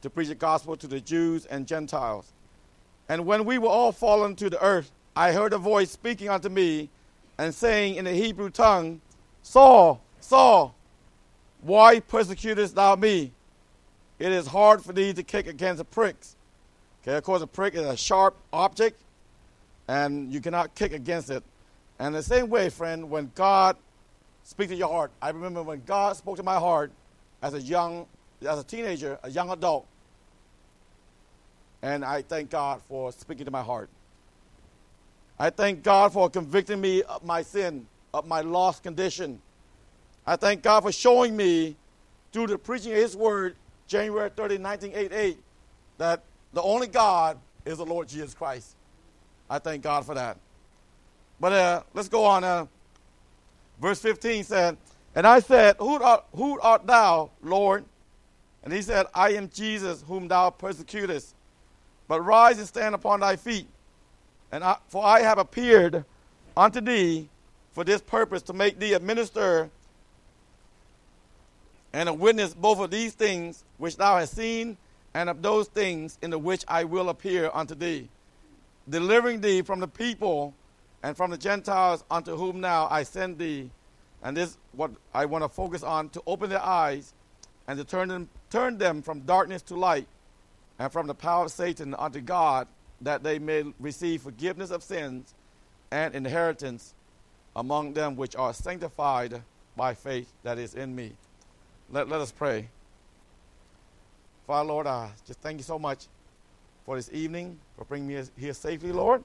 to 0.00 0.08
preach 0.08 0.28
the 0.28 0.34
gospel 0.34 0.78
to 0.78 0.86
the 0.86 1.00
Jews 1.00 1.44
and 1.44 1.66
Gentiles. 1.66 2.32
And 3.10 3.26
when 3.26 3.44
we 3.44 3.58
were 3.58 3.68
all 3.68 3.92
fallen 3.92 4.34
to 4.36 4.48
the 4.48 4.62
earth, 4.64 4.90
I 5.14 5.32
heard 5.32 5.52
a 5.52 5.58
voice 5.58 5.90
speaking 5.90 6.30
unto 6.30 6.48
me 6.48 6.88
and 7.36 7.54
saying 7.54 7.96
in 7.96 8.06
the 8.06 8.12
Hebrew 8.12 8.48
tongue, 8.48 9.02
Saul, 9.42 10.00
Saul, 10.20 10.74
why 11.62 12.00
persecutest 12.00 12.74
thou 12.74 12.96
me? 12.96 13.32
It 14.18 14.32
is 14.32 14.46
hard 14.46 14.82
for 14.82 14.92
thee 14.92 15.12
to 15.12 15.22
kick 15.22 15.46
against 15.46 15.78
the 15.78 15.84
pricks. 15.84 16.36
Okay, 17.02 17.16
of 17.16 17.22
course, 17.22 17.42
a 17.42 17.46
prick 17.46 17.74
is 17.74 17.82
a 17.82 17.96
sharp 17.96 18.36
object, 18.52 19.00
and 19.88 20.32
you 20.32 20.40
cannot 20.40 20.74
kick 20.74 20.92
against 20.92 21.30
it. 21.30 21.42
And 21.98 22.14
the 22.14 22.22
same 22.22 22.48
way, 22.48 22.68
friend, 22.68 23.10
when 23.10 23.30
God 23.34 23.76
speaks 24.42 24.70
to 24.70 24.76
your 24.76 24.88
heart, 24.88 25.10
I 25.20 25.30
remember 25.30 25.62
when 25.62 25.82
God 25.86 26.16
spoke 26.16 26.36
to 26.36 26.42
my 26.42 26.56
heart 26.56 26.90
as 27.42 27.54
a 27.54 27.60
young, 27.60 28.06
as 28.46 28.58
a 28.58 28.64
teenager, 28.64 29.18
a 29.22 29.30
young 29.30 29.50
adult, 29.50 29.86
and 31.82 32.04
I 32.04 32.22
thank 32.22 32.50
God 32.50 32.80
for 32.88 33.12
speaking 33.12 33.44
to 33.44 33.50
my 33.50 33.62
heart. 33.62 33.88
I 35.38 35.50
thank 35.50 35.82
God 35.82 36.12
for 36.12 36.30
convicting 36.30 36.80
me 36.80 37.02
of 37.02 37.24
my 37.24 37.42
sin, 37.42 37.86
of 38.14 38.26
my 38.26 38.40
lost 38.40 38.82
condition. 38.82 39.40
I 40.26 40.36
thank 40.36 40.62
God 40.62 40.82
for 40.82 40.92
showing 40.92 41.36
me 41.36 41.76
through 42.32 42.48
the 42.48 42.58
preaching 42.58 42.92
of 42.92 42.98
His 42.98 43.16
Word, 43.16 43.54
January 43.86 44.30
30, 44.30 44.58
1988, 44.58 45.38
that 45.98 46.22
the 46.52 46.62
only 46.62 46.88
God 46.88 47.38
is 47.64 47.78
the 47.78 47.86
Lord 47.86 48.08
Jesus 48.08 48.34
Christ. 48.34 48.74
I 49.48 49.58
thank 49.58 49.82
God 49.82 50.04
for 50.04 50.14
that. 50.14 50.38
But 51.38 51.52
uh, 51.52 51.82
let's 51.94 52.08
go 52.08 52.24
on. 52.24 52.42
Uh, 52.42 52.66
verse 53.80 54.00
15 54.00 54.44
said, 54.44 54.76
And 55.14 55.26
I 55.26 55.40
said, 55.40 55.76
who 55.78 56.02
art, 56.02 56.24
who 56.34 56.58
art 56.60 56.86
thou, 56.86 57.30
Lord? 57.42 57.84
And 58.64 58.72
he 58.72 58.82
said, 58.82 59.06
I 59.14 59.30
am 59.30 59.48
Jesus, 59.48 60.02
whom 60.08 60.26
thou 60.26 60.50
persecutest. 60.50 61.34
But 62.08 62.22
rise 62.22 62.58
and 62.58 62.66
stand 62.66 62.94
upon 62.94 63.20
thy 63.20 63.36
feet. 63.36 63.66
And 64.50 64.64
I, 64.64 64.76
for 64.88 65.04
I 65.04 65.20
have 65.20 65.38
appeared 65.38 66.04
unto 66.56 66.80
thee 66.80 67.28
for 67.72 67.84
this 67.84 68.00
purpose, 68.00 68.42
to 68.42 68.52
make 68.52 68.78
thee 68.78 68.94
a 68.94 69.00
minister 69.00 69.70
and 71.96 72.10
a 72.10 72.12
witness 72.12 72.52
both 72.52 72.78
of 72.78 72.90
these 72.90 73.14
things 73.14 73.64
which 73.78 73.96
thou 73.96 74.18
hast 74.18 74.36
seen, 74.36 74.76
and 75.14 75.30
of 75.30 75.40
those 75.40 75.66
things 75.68 76.18
in 76.20 76.28
the 76.28 76.38
which 76.38 76.62
I 76.68 76.84
will 76.84 77.08
appear 77.08 77.50
unto 77.54 77.74
thee, 77.74 78.10
delivering 78.86 79.40
thee 79.40 79.62
from 79.62 79.80
the 79.80 79.88
people 79.88 80.52
and 81.02 81.16
from 81.16 81.30
the 81.30 81.38
Gentiles 81.38 82.04
unto 82.10 82.36
whom 82.36 82.60
now 82.60 82.86
I 82.90 83.02
send 83.02 83.38
thee. 83.38 83.70
And 84.22 84.36
this 84.36 84.58
what 84.72 84.90
I 85.14 85.24
want 85.24 85.42
to 85.44 85.48
focus 85.48 85.82
on 85.82 86.10
to 86.10 86.22
open 86.26 86.50
their 86.50 86.62
eyes 86.62 87.14
and 87.66 87.78
to 87.78 87.84
turn 87.84 88.08
them 88.08 88.28
turn 88.50 88.76
them 88.76 89.00
from 89.00 89.20
darkness 89.20 89.62
to 89.62 89.74
light 89.74 90.06
and 90.78 90.92
from 90.92 91.06
the 91.06 91.14
power 91.14 91.46
of 91.46 91.50
Satan 91.50 91.94
unto 91.94 92.20
God, 92.20 92.68
that 93.00 93.22
they 93.22 93.38
may 93.38 93.64
receive 93.80 94.20
forgiveness 94.20 94.70
of 94.70 94.82
sins 94.82 95.32
and 95.90 96.14
inheritance 96.14 96.92
among 97.54 97.94
them 97.94 98.16
which 98.16 98.36
are 98.36 98.52
sanctified 98.52 99.40
by 99.76 99.94
faith 99.94 100.30
that 100.42 100.58
is 100.58 100.74
in 100.74 100.94
me. 100.94 101.12
Let, 101.90 102.08
let 102.08 102.20
us 102.20 102.32
pray. 102.32 102.68
Father, 104.46 104.68
Lord, 104.68 104.86
I 104.88 105.10
just 105.24 105.40
thank 105.40 105.58
you 105.58 105.64
so 105.64 105.78
much 105.78 106.06
for 106.84 106.96
this 106.96 107.10
evening, 107.12 107.58
for 107.76 107.84
bringing 107.84 108.08
me 108.08 108.22
here 108.36 108.52
safely, 108.54 108.90
Lord, 108.90 109.22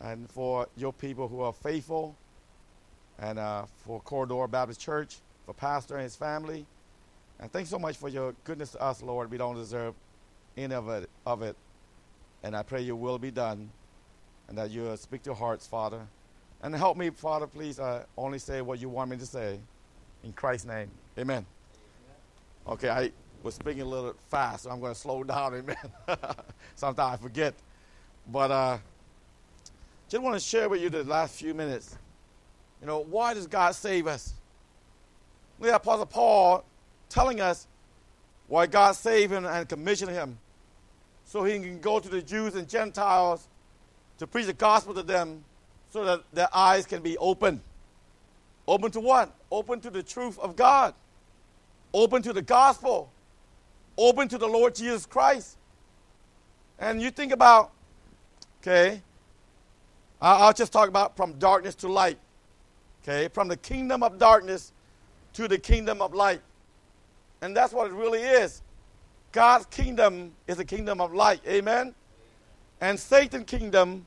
and 0.00 0.30
for 0.30 0.68
your 0.76 0.92
people 0.92 1.26
who 1.26 1.40
are 1.40 1.52
faithful, 1.52 2.16
and 3.18 3.38
uh, 3.38 3.66
for 3.84 4.00
Corridor 4.00 4.46
Baptist 4.46 4.80
Church, 4.80 5.16
for 5.44 5.54
Pastor 5.54 5.94
and 5.94 6.04
his 6.04 6.14
family. 6.14 6.66
And 7.40 7.52
thanks 7.52 7.70
so 7.70 7.78
much 7.78 7.96
for 7.96 8.08
your 8.08 8.32
goodness 8.44 8.72
to 8.72 8.82
us, 8.82 9.02
Lord. 9.02 9.30
We 9.30 9.36
don't 9.36 9.56
deserve 9.56 9.94
any 10.56 10.74
of 10.74 10.88
it, 10.88 11.10
of 11.26 11.42
it. 11.42 11.56
And 12.44 12.56
I 12.56 12.62
pray 12.62 12.82
your 12.82 12.96
will 12.96 13.18
be 13.18 13.32
done, 13.32 13.70
and 14.48 14.56
that 14.56 14.70
you 14.70 14.96
speak 14.96 15.22
to 15.24 15.34
hearts, 15.34 15.66
Father. 15.66 16.06
And 16.62 16.74
help 16.76 16.96
me, 16.96 17.10
Father, 17.10 17.48
please 17.48 17.80
uh, 17.80 18.04
only 18.16 18.38
say 18.38 18.60
what 18.62 18.80
you 18.80 18.88
want 18.88 19.10
me 19.10 19.16
to 19.16 19.26
say. 19.26 19.58
In 20.22 20.32
Christ's 20.32 20.66
name, 20.66 20.88
amen. 21.18 21.44
Okay, 22.66 22.88
I 22.88 23.10
was 23.42 23.56
speaking 23.56 23.82
a 23.82 23.86
little 23.86 24.14
fast, 24.30 24.64
so 24.64 24.70
I'm 24.70 24.80
going 24.80 24.94
to 24.94 24.98
slow 24.98 25.24
down. 25.24 25.54
Amen. 26.08 26.16
Sometimes 26.76 27.18
I 27.18 27.22
forget. 27.22 27.54
But 28.30 28.50
uh, 28.50 28.78
just 30.08 30.22
want 30.22 30.34
to 30.34 30.40
share 30.40 30.68
with 30.68 30.80
you 30.80 30.88
the 30.88 31.02
last 31.02 31.34
few 31.34 31.54
minutes. 31.54 31.96
You 32.80 32.86
know, 32.86 33.00
why 33.00 33.34
does 33.34 33.48
God 33.48 33.74
save 33.74 34.06
us? 34.06 34.34
We 35.58 35.68
have 35.68 35.76
Apostle 35.76 36.06
Paul 36.06 36.64
telling 37.08 37.40
us 37.40 37.66
why 38.46 38.66
God 38.66 38.92
saved 38.92 39.32
him 39.32 39.44
and 39.44 39.68
commissioned 39.68 40.10
him 40.10 40.38
so 41.24 41.42
he 41.42 41.58
can 41.58 41.80
go 41.80 41.98
to 41.98 42.08
the 42.08 42.22
Jews 42.22 42.54
and 42.54 42.68
Gentiles 42.68 43.48
to 44.18 44.26
preach 44.26 44.46
the 44.46 44.52
gospel 44.52 44.94
to 44.94 45.02
them 45.02 45.44
so 45.90 46.04
that 46.04 46.22
their 46.32 46.48
eyes 46.54 46.86
can 46.86 47.02
be 47.02 47.18
open. 47.18 47.60
Open 48.68 48.90
to 48.92 49.00
what? 49.00 49.34
Open 49.50 49.80
to 49.80 49.90
the 49.90 50.02
truth 50.02 50.38
of 50.38 50.54
God 50.54 50.94
open 51.92 52.22
to 52.22 52.32
the 52.32 52.42
gospel, 52.42 53.10
open 53.96 54.28
to 54.28 54.38
the 54.38 54.46
Lord 54.46 54.74
Jesus 54.74 55.06
Christ. 55.06 55.56
And 56.78 57.00
you 57.00 57.10
think 57.10 57.32
about, 57.32 57.70
okay, 58.60 59.02
I'll 60.20 60.52
just 60.52 60.72
talk 60.72 60.88
about 60.88 61.16
from 61.16 61.34
darkness 61.34 61.74
to 61.76 61.88
light, 61.88 62.18
okay, 63.02 63.28
from 63.28 63.48
the 63.48 63.56
kingdom 63.56 64.02
of 64.02 64.18
darkness 64.18 64.72
to 65.34 65.48
the 65.48 65.58
kingdom 65.58 66.00
of 66.00 66.14
light. 66.14 66.40
And 67.40 67.56
that's 67.56 67.72
what 67.72 67.88
it 67.88 67.92
really 67.92 68.20
is. 68.20 68.62
God's 69.32 69.66
kingdom 69.66 70.32
is 70.46 70.58
a 70.58 70.64
kingdom 70.64 71.00
of 71.00 71.12
light, 71.12 71.40
amen? 71.46 71.94
And 72.80 72.98
Satan's 72.98 73.46
kingdom 73.46 74.06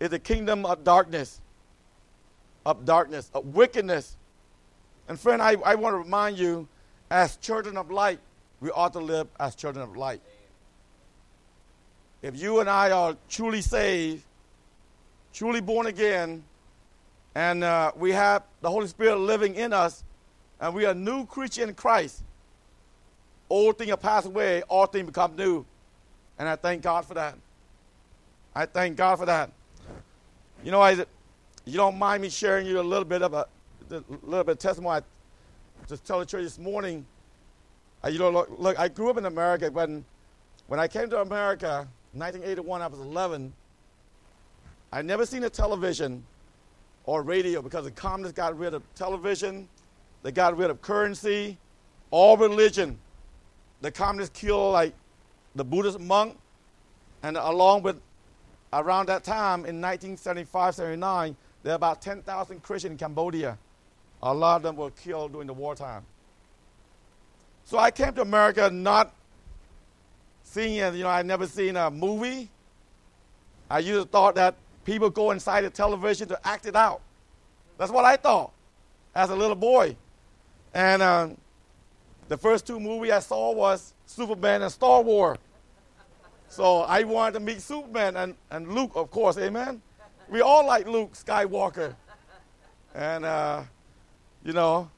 is 0.00 0.12
a 0.12 0.18
kingdom 0.18 0.66
of 0.66 0.82
darkness, 0.82 1.40
of 2.66 2.84
darkness, 2.84 3.30
of 3.34 3.54
wickedness. 3.54 4.16
And 5.08 5.18
friend, 5.18 5.40
I, 5.40 5.56
I 5.64 5.76
want 5.76 5.94
to 5.94 5.98
remind 5.98 6.38
you 6.38 6.66
as 7.12 7.36
children 7.36 7.76
of 7.76 7.90
light, 7.90 8.18
we 8.58 8.70
ought 8.70 8.94
to 8.94 8.98
live 8.98 9.28
as 9.38 9.54
children 9.54 9.84
of 9.84 9.94
light. 9.94 10.22
If 12.22 12.40
you 12.40 12.60
and 12.60 12.70
I 12.70 12.90
are 12.90 13.16
truly 13.28 13.60
saved, 13.60 14.24
truly 15.34 15.60
born 15.60 15.88
again, 15.88 16.42
and 17.34 17.64
uh, 17.64 17.92
we 17.96 18.12
have 18.12 18.44
the 18.62 18.70
Holy 18.70 18.86
Spirit 18.86 19.16
living 19.16 19.56
in 19.56 19.74
us, 19.74 20.04
and 20.58 20.74
we 20.74 20.86
are 20.86 20.92
a 20.92 20.94
new 20.94 21.26
creature 21.26 21.64
in 21.64 21.74
Christ, 21.74 22.22
old 23.50 23.76
things 23.76 23.90
have 23.90 24.00
passed 24.00 24.26
away, 24.26 24.62
all 24.62 24.86
things 24.86 25.04
become 25.04 25.36
new. 25.36 25.66
And 26.38 26.48
I 26.48 26.56
thank 26.56 26.80
God 26.80 27.04
for 27.04 27.12
that. 27.14 27.36
I 28.54 28.64
thank 28.64 28.96
God 28.96 29.18
for 29.18 29.26
that. 29.26 29.50
You 30.64 30.70
know, 30.70 30.80
I, 30.80 30.92
you 31.66 31.76
don't 31.76 31.98
mind 31.98 32.22
me 32.22 32.30
sharing 32.30 32.66
you 32.66 32.80
a 32.80 32.82
little 32.82 33.04
bit 33.04 33.20
of 33.20 33.34
a, 33.34 33.46
a 33.90 34.02
little 34.22 34.44
bit 34.44 34.52
of 34.52 34.58
testimony 34.58 35.02
just 35.92 36.06
tell 36.06 36.20
the 36.20 36.24
church 36.24 36.44
this 36.44 36.58
morning. 36.58 37.04
Uh, 38.02 38.08
you 38.08 38.18
know, 38.18 38.30
look, 38.30 38.48
look, 38.56 38.78
I 38.78 38.88
grew 38.88 39.10
up 39.10 39.18
in 39.18 39.26
America. 39.26 39.70
When, 39.70 40.02
when 40.66 40.80
I 40.80 40.88
came 40.88 41.10
to 41.10 41.20
America, 41.20 41.86
1981, 42.12 42.80
I 42.80 42.86
was 42.86 42.98
11. 42.98 43.52
I 44.90 45.02
never 45.02 45.26
seen 45.26 45.44
a 45.44 45.50
television 45.50 46.24
or 47.04 47.22
radio 47.22 47.60
because 47.60 47.84
the 47.84 47.90
communists 47.90 48.34
got 48.34 48.58
rid 48.58 48.72
of 48.72 48.82
television, 48.94 49.68
they 50.22 50.32
got 50.32 50.56
rid 50.56 50.70
of 50.70 50.80
currency, 50.80 51.58
all 52.10 52.38
religion. 52.38 52.98
The 53.82 53.90
communists 53.90 54.40
killed 54.40 54.72
like 54.72 54.94
the 55.56 55.64
Buddhist 55.64 56.00
monk, 56.00 56.38
and 57.22 57.36
along 57.36 57.82
with 57.82 58.00
around 58.72 59.08
that 59.08 59.24
time 59.24 59.66
in 59.66 59.78
1975, 59.82 60.74
79, 60.74 61.36
there 61.62 61.72
were 61.72 61.76
about 61.76 62.00
10,000 62.00 62.62
Christians 62.62 62.92
in 62.92 62.96
Cambodia. 62.96 63.58
A 64.22 64.32
lot 64.32 64.56
of 64.56 64.62
them 64.62 64.76
were 64.76 64.90
killed 64.90 65.32
during 65.32 65.48
the 65.48 65.52
wartime. 65.52 66.04
So 67.64 67.78
I 67.78 67.90
came 67.90 68.12
to 68.14 68.22
America 68.22 68.70
not 68.70 69.14
seeing, 70.44 70.74
you 70.74 71.02
know, 71.02 71.08
I'd 71.08 71.26
never 71.26 71.46
seen 71.46 71.76
a 71.76 71.90
movie. 71.90 72.48
I 73.70 73.80
used 73.80 74.02
to 74.02 74.08
thought 74.08 74.34
that 74.36 74.54
people 74.84 75.10
go 75.10 75.30
inside 75.30 75.62
the 75.62 75.70
television 75.70 76.28
to 76.28 76.46
act 76.46 76.66
it 76.66 76.76
out. 76.76 77.00
That's 77.78 77.90
what 77.90 78.04
I 78.04 78.16
thought 78.16 78.52
as 79.14 79.30
a 79.30 79.34
little 79.34 79.56
boy. 79.56 79.96
And 80.74 81.02
uh, 81.02 81.28
the 82.28 82.36
first 82.36 82.66
two 82.66 82.78
movies 82.78 83.12
I 83.12 83.20
saw 83.20 83.52
was 83.52 83.94
Superman 84.06 84.62
and 84.62 84.70
Star 84.70 85.02
Wars. 85.02 85.38
So 86.48 86.80
I 86.80 87.02
wanted 87.04 87.32
to 87.34 87.40
meet 87.40 87.62
Superman 87.62 88.16
and, 88.16 88.34
and 88.50 88.72
Luke, 88.72 88.92
of 88.94 89.10
course, 89.10 89.38
amen? 89.38 89.80
We 90.28 90.42
all 90.42 90.66
like 90.66 90.86
Luke 90.86 91.14
Skywalker. 91.14 91.94
And, 92.94 93.24
uh, 93.24 93.62
you 94.44 94.52
know, 94.52 94.90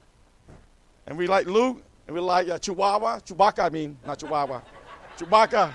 and 1.07 1.19
we 1.19 1.27
like 1.27 1.47
Luke, 1.47 1.83
and 2.07 2.15
we 2.15 2.21
like 2.21 2.49
uh, 2.49 2.59
Chihuahua. 2.59 3.21
Chewbacca, 3.21 3.65
I 3.65 3.69
mean, 3.69 3.97
not 4.07 4.19
Chihuahua. 4.19 4.63
Chewbacca. 5.19 5.75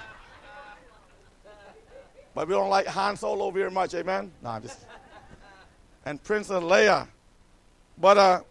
But 2.34 2.48
we 2.48 2.54
don't 2.54 2.70
like 2.70 2.88
Han 2.88 3.18
Solo 3.18 3.52
very 3.52 3.72
much, 3.72 3.94
amen? 3.94 4.32
No, 4.42 4.50
I'm 4.52 4.62
just. 4.62 4.80
And 6.06 6.24
Princess 6.24 6.64
Leia. 6.64 7.08
But, 7.98 8.18
uh, 8.18 8.42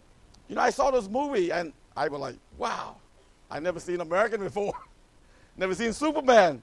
you 0.47 0.55
know, 0.55 0.61
I 0.61 0.69
saw 0.69 0.91
this 0.91 1.09
movie, 1.09 1.51
and 1.51 1.73
I 1.97 2.07
was 2.07 2.21
like, 2.21 2.35
wow, 2.57 2.97
I 3.49 3.59
never 3.59 3.79
seen 3.79 3.99
American 4.01 4.41
before. 4.43 4.73
never 5.57 5.73
seen 5.73 5.91
Superman. 5.93 6.61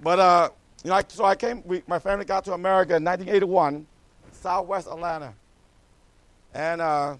But, 0.00 0.18
uh, 0.18 0.48
you 0.82 0.90
know, 0.90 0.96
I, 0.96 1.04
so 1.08 1.24
I 1.24 1.36
came, 1.36 1.62
we, 1.64 1.82
my 1.86 1.98
family 1.98 2.24
got 2.24 2.44
to 2.46 2.54
America 2.54 2.96
in 2.96 3.04
1981, 3.04 3.86
southwest 4.32 4.88
Atlanta. 4.88 5.34
And 6.54 6.80
uh, 6.80 7.16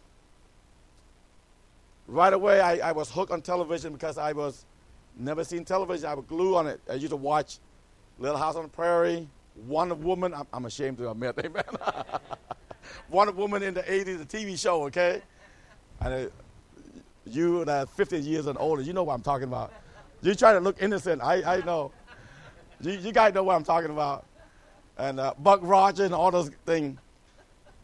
right 2.08 2.32
away, 2.32 2.60
I, 2.60 2.88
I 2.88 2.92
was 2.92 3.10
hooked 3.10 3.30
on 3.30 3.42
television 3.42 3.92
because 3.92 4.18
I 4.18 4.32
was 4.32 4.64
never 5.16 5.44
seen 5.44 5.64
television. 5.64 6.08
I 6.08 6.14
was 6.14 6.24
glued 6.26 6.56
on 6.56 6.66
it. 6.66 6.80
I 6.90 6.94
used 6.94 7.10
to 7.10 7.16
watch 7.16 7.58
Little 8.18 8.38
House 8.38 8.56
on 8.56 8.62
the 8.62 8.68
Prairie, 8.68 9.28
Wonder 9.66 9.94
Woman. 9.94 10.34
I'm, 10.34 10.46
I'm 10.52 10.66
ashamed 10.66 10.98
to 10.98 11.10
admit, 11.10 11.36
amen. 11.44 11.64
Wonder 13.08 13.32
Woman 13.32 13.62
in 13.62 13.74
the 13.74 13.82
80s, 13.82 14.18
the 14.18 14.38
TV 14.38 14.58
show, 14.58 14.84
okay? 14.84 15.22
And 16.00 16.14
uh, 16.14 16.30
you 17.26 17.64
that 17.64 17.88
15 17.90 18.24
years 18.24 18.46
and 18.46 18.58
older, 18.58 18.82
you 18.82 18.92
know 18.92 19.04
what 19.04 19.14
I'm 19.14 19.22
talking 19.22 19.48
about. 19.48 19.72
You 20.22 20.34
try 20.34 20.52
to 20.52 20.60
look 20.60 20.82
innocent. 20.82 21.22
I, 21.22 21.56
I 21.56 21.64
know. 21.64 21.92
You, 22.80 22.92
you 22.92 23.12
guys 23.12 23.32
know 23.34 23.42
what 23.42 23.54
I'm 23.54 23.64
talking 23.64 23.90
about. 23.90 24.26
And 24.98 25.20
uh, 25.20 25.34
Buck 25.38 25.60
Rogers 25.62 26.06
and 26.06 26.14
all 26.14 26.30
those 26.30 26.50
things. 26.66 26.98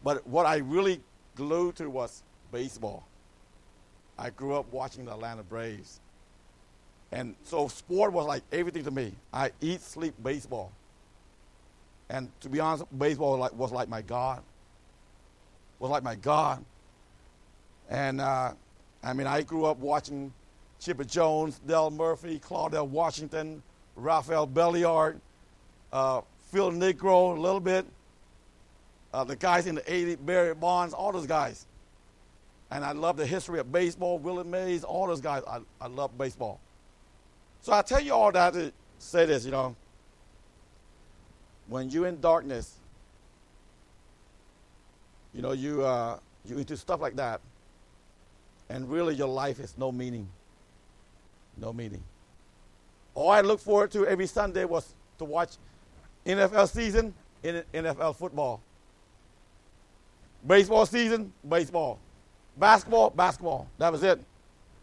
But 0.03 0.25
what 0.27 0.45
I 0.45 0.57
really 0.57 1.01
glued 1.37 1.77
to 1.77 1.89
was 1.89 2.23
baseball. 2.51 3.07
I 4.17 4.31
grew 4.31 4.55
up 4.55 4.65
watching 4.73 5.05
the 5.05 5.13
Atlanta 5.13 5.43
Braves. 5.43 6.01
And 7.11 7.35
so 7.43 7.67
sport 7.67 8.11
was 8.11 8.25
like 8.25 8.43
everything 8.51 8.83
to 8.83 8.91
me. 8.91 9.13
I 9.31 9.51
eat, 9.61 9.81
sleep 9.81 10.15
baseball. 10.21 10.71
And 12.09 12.29
to 12.41 12.49
be 12.49 12.59
honest, 12.59 12.85
baseball 12.97 13.37
was 13.37 13.39
like, 13.39 13.53
was 13.53 13.71
like 13.71 13.87
my 13.87 14.01
God. 14.01 14.41
Was 15.79 15.91
like 15.91 16.03
my 16.03 16.15
God. 16.15 16.65
And 17.89 18.19
uh, 18.19 18.53
I 19.03 19.13
mean, 19.13 19.27
I 19.27 19.43
grew 19.43 19.65
up 19.65 19.77
watching 19.77 20.33
Chipper 20.79 21.03
Jones, 21.03 21.61
Dale 21.65 21.91
Murphy, 21.91 22.39
Claudell 22.39 22.87
Washington, 22.87 23.61
Rafael 23.95 24.47
Belliard, 24.47 25.19
uh, 25.93 26.21
Phil 26.51 26.71
Niekro 26.71 27.37
a 27.37 27.39
little 27.39 27.59
bit, 27.59 27.85
uh, 29.17 29.23
the 29.23 29.35
guys 29.35 29.65
in 29.65 29.73
the 29.73 29.81
80s, 29.81 30.23
Barry 30.23 30.53
Bonds, 30.53 30.93
all 30.93 31.11
those 31.11 31.25
guys. 31.25 31.65
And 32.69 32.85
I 32.85 32.91
love 32.91 33.17
the 33.17 33.25
history 33.25 33.59
of 33.59 33.71
baseball, 33.71 34.19
Willie 34.19 34.43
Mays, 34.43 34.83
all 34.83 35.07
those 35.07 35.21
guys. 35.21 35.41
I, 35.49 35.59
I 35.81 35.87
love 35.87 36.15
baseball. 36.15 36.59
So 37.61 37.73
I 37.73 37.81
tell 37.81 37.99
you 37.99 38.13
all 38.13 38.31
that 38.31 38.53
to 38.53 38.71
say 38.99 39.25
this, 39.25 39.43
you 39.43 39.49
know. 39.49 39.75
When 41.67 41.89
you're 41.89 42.05
in 42.05 42.21
darkness, 42.21 42.75
you 45.33 45.41
know, 45.41 45.53
you, 45.53 45.83
uh, 45.83 46.19
you 46.45 46.59
into 46.59 46.77
stuff 46.77 47.01
like 47.01 47.15
that, 47.15 47.41
and 48.69 48.87
really 48.87 49.15
your 49.15 49.29
life 49.29 49.59
is 49.59 49.73
no 49.79 49.91
meaning. 49.91 50.27
No 51.57 51.73
meaning. 51.73 52.03
All 53.15 53.31
I 53.31 53.41
look 53.41 53.61
forward 53.61 53.89
to 53.93 54.05
every 54.05 54.27
Sunday 54.27 54.65
was 54.65 54.93
to 55.17 55.25
watch 55.25 55.57
NFL 56.23 56.69
season 56.69 57.15
NFL 57.43 58.15
football. 58.15 58.61
Baseball 60.45 60.85
season, 60.85 61.33
baseball. 61.47 61.99
Basketball, 62.57 63.09
basketball. 63.11 63.67
That 63.77 63.91
was 63.91 64.03
it. 64.03 64.19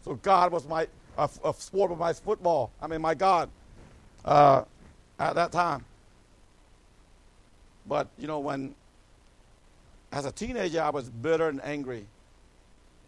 So 0.03 0.15
God 0.15 0.51
was 0.51 0.67
my 0.67 0.87
a, 1.17 1.29
a 1.43 1.53
sport 1.53 1.91
was 1.91 1.99
my 1.99 2.13
football. 2.13 2.71
I 2.81 2.87
mean, 2.87 3.01
my 3.01 3.13
God, 3.13 3.49
uh, 4.23 4.63
at 5.19 5.35
that 5.35 5.51
time. 5.51 5.85
But 7.87 8.07
you 8.17 8.27
know, 8.27 8.39
when 8.39 8.75
as 10.11 10.25
a 10.25 10.31
teenager, 10.31 10.81
I 10.81 10.89
was 10.89 11.09
bitter 11.09 11.49
and 11.49 11.63
angry 11.63 12.05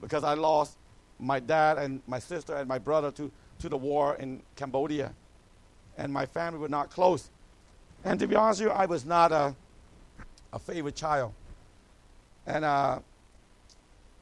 because 0.02 0.24
I 0.24 0.34
lost 0.34 0.78
my 1.20 1.40
dad 1.40 1.78
and 1.78 2.02
my 2.08 2.20
sister 2.20 2.56
and 2.56 2.68
my 2.68 2.78
brother 2.78 3.12
to, 3.12 3.32
to 3.60 3.70
the 3.70 3.78
war 3.78 4.16
in 4.16 4.42
Cambodia, 4.56 5.14
and 5.98 6.12
my 6.12 6.26
family 6.26 6.60
were 6.60 6.70
not 6.70 6.90
close. 6.90 7.30
And 8.04 8.20
to 8.20 8.28
be 8.28 8.36
honest 8.36 8.62
with 8.62 8.70
you, 8.70 8.74
I 8.76 8.86
was 8.86 9.06
not 9.06 9.32
a, 9.32 9.56
a 10.54 10.60
favorite 10.60 10.96
child. 10.96 11.34
And 12.48 12.64
uh, 12.64 13.00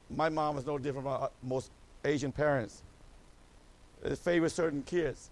my 0.10 0.30
mom 0.30 0.56
was 0.56 0.66
no 0.66 0.78
different 0.78 1.06
from 1.06 1.24
uh, 1.24 1.28
most 1.44 1.72
Asian 2.04 2.32
parents. 2.32 2.82
They 4.04 4.16
favor 4.16 4.50
certain 4.50 4.82
kids. 4.84 5.30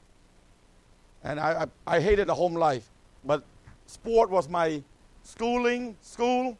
And 1.23 1.39
I, 1.39 1.65
I, 1.87 1.97
I 1.97 1.99
hated 1.99 2.27
the 2.27 2.35
home 2.35 2.53
life. 2.53 2.87
But 3.25 3.43
sport 3.87 4.29
was 4.29 4.47
my 4.47 4.83
schooling, 5.23 5.97
school, 6.01 6.57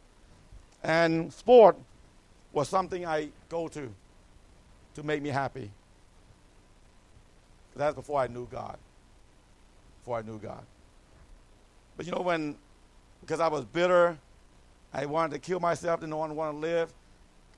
and 0.84 1.32
sport 1.32 1.78
was 2.52 2.68
something 2.68 3.06
I 3.06 3.30
go 3.50 3.68
to 3.70 3.94
to 4.96 5.04
make 5.04 5.22
me 5.22 5.30
happy. 5.30 5.72
That's 7.76 7.96
before 7.96 8.20
I 8.20 8.28
knew 8.28 8.48
God. 8.52 8.78
Before 10.02 10.18
I 10.18 10.22
knew 10.22 10.38
God. 10.38 10.64
But 11.98 12.06
you 12.06 12.12
know, 12.12 12.22
when, 12.22 12.56
because 13.22 13.40
I 13.40 13.48
was 13.48 13.66
bitter, 13.66 14.18
I 14.94 15.06
wanted 15.06 15.34
to 15.34 15.40
kill 15.40 15.60
myself, 15.60 16.02
didn't 16.02 16.16
want 16.16 16.36
to 16.38 16.58
live. 16.58 16.94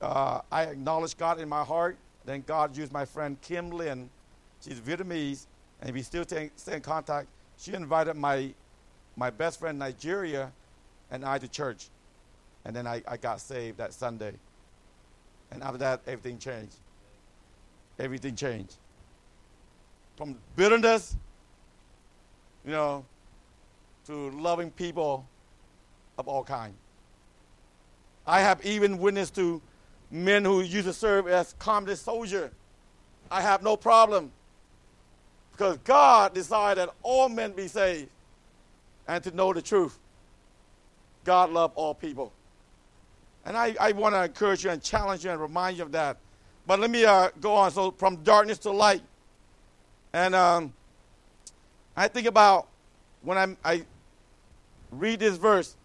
Uh, 0.02 0.42
I 0.52 0.64
acknowledged 0.64 1.18
God 1.18 1.40
in 1.40 1.50
my 1.50 1.64
heart. 1.64 1.98
Then 2.26 2.44
God 2.48 2.76
used 2.76 2.92
my 2.92 3.06
friend 3.06 3.40
Kim 3.42 3.72
Lin. 3.72 4.10
She's 4.62 4.80
Vietnamese, 4.80 5.46
and 5.82 5.94
we 5.94 6.02
still 6.02 6.24
stay 6.26 6.50
in 6.68 6.82
contact. 6.82 7.28
She 7.58 7.74
invited 7.74 8.16
my, 8.16 8.54
my 9.16 9.30
best 9.30 9.60
friend 9.60 9.78
Nigeria 9.78 10.52
and 11.12 11.26
I 11.26 11.38
to 11.38 11.48
church. 11.48 11.90
And 12.64 12.76
then 12.76 12.88
I, 12.88 13.04
I 13.08 13.18
got 13.18 13.42
saved 13.42 13.78
that 13.78 13.94
Sunday. 13.94 14.34
And 15.52 15.62
after 15.62 15.78
that, 15.80 16.02
everything 16.08 16.40
changed. 16.40 16.78
Everything 18.00 18.36
changed. 18.36 18.76
From 20.18 20.38
bitterness, 20.56 21.16
you 22.66 22.72
know, 22.72 23.06
to 24.08 24.32
loving 24.32 24.72
people 24.72 25.28
of 26.18 26.28
all 26.28 26.44
kinds. 26.44 26.76
I 28.28 28.42
have 28.42 28.66
even 28.66 28.98
witnessed 28.98 29.36
to 29.36 29.62
men 30.12 30.46
who 30.46 30.62
used 30.62 30.88
to 30.88 30.94
serve 30.94 31.28
as 31.28 31.54
communist 31.60 32.06
soldier. 32.06 32.52
I 33.30 33.42
have 33.42 33.64
no 33.64 33.76
problem 33.78 34.32
because 35.52 35.78
God 35.80 36.34
decided 36.34 36.88
that 36.88 36.94
all 37.02 37.30
men 37.30 37.54
be 37.54 37.68
saved 37.68 38.10
and 39.08 39.24
to 39.24 39.32
know 39.32 39.54
the 39.54 39.62
truth. 39.62 39.98
God 41.24 41.52
loved 41.52 41.74
all 41.76 41.94
people. 41.94 42.32
And 43.46 43.56
I, 43.56 43.76
I 43.80 43.92
want 43.92 44.16
to 44.16 44.24
encourage 44.24 44.64
you 44.64 44.72
and 44.72 44.82
challenge 44.82 45.24
you 45.24 45.32
and 45.32 45.40
remind 45.40 45.78
you 45.78 45.84
of 45.84 45.92
that. 45.92 46.18
But 46.68 46.80
let 46.80 46.90
me 46.90 47.06
uh, 47.06 47.30
go 47.40 47.54
on. 47.54 47.72
So, 47.72 47.92
from 47.92 48.18
darkness 48.18 48.58
to 48.60 48.72
light. 48.72 49.02
And 50.14 50.34
um, 50.34 50.74
I 51.96 52.08
think 52.08 52.28
about 52.28 52.68
when 53.22 53.38
I'm, 53.38 53.58
I 53.64 53.84
read 54.92 55.20
this 55.20 55.38
verse, 55.38 55.76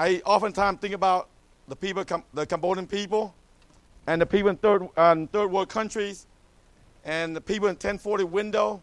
I 0.00 0.22
oftentimes 0.24 0.80
think 0.80 0.94
about 0.94 1.28
the 1.68 1.76
people, 1.76 2.02
the 2.32 2.46
Cambodian 2.46 2.86
people, 2.86 3.34
and 4.06 4.22
the 4.22 4.24
people 4.24 4.48
in 4.48 4.56
third, 4.56 4.88
uh, 4.96 5.26
third 5.30 5.52
world 5.52 5.68
countries, 5.68 6.26
and 7.04 7.36
the 7.36 7.40
people 7.42 7.68
in 7.68 7.74
1040 7.74 8.24
window. 8.24 8.80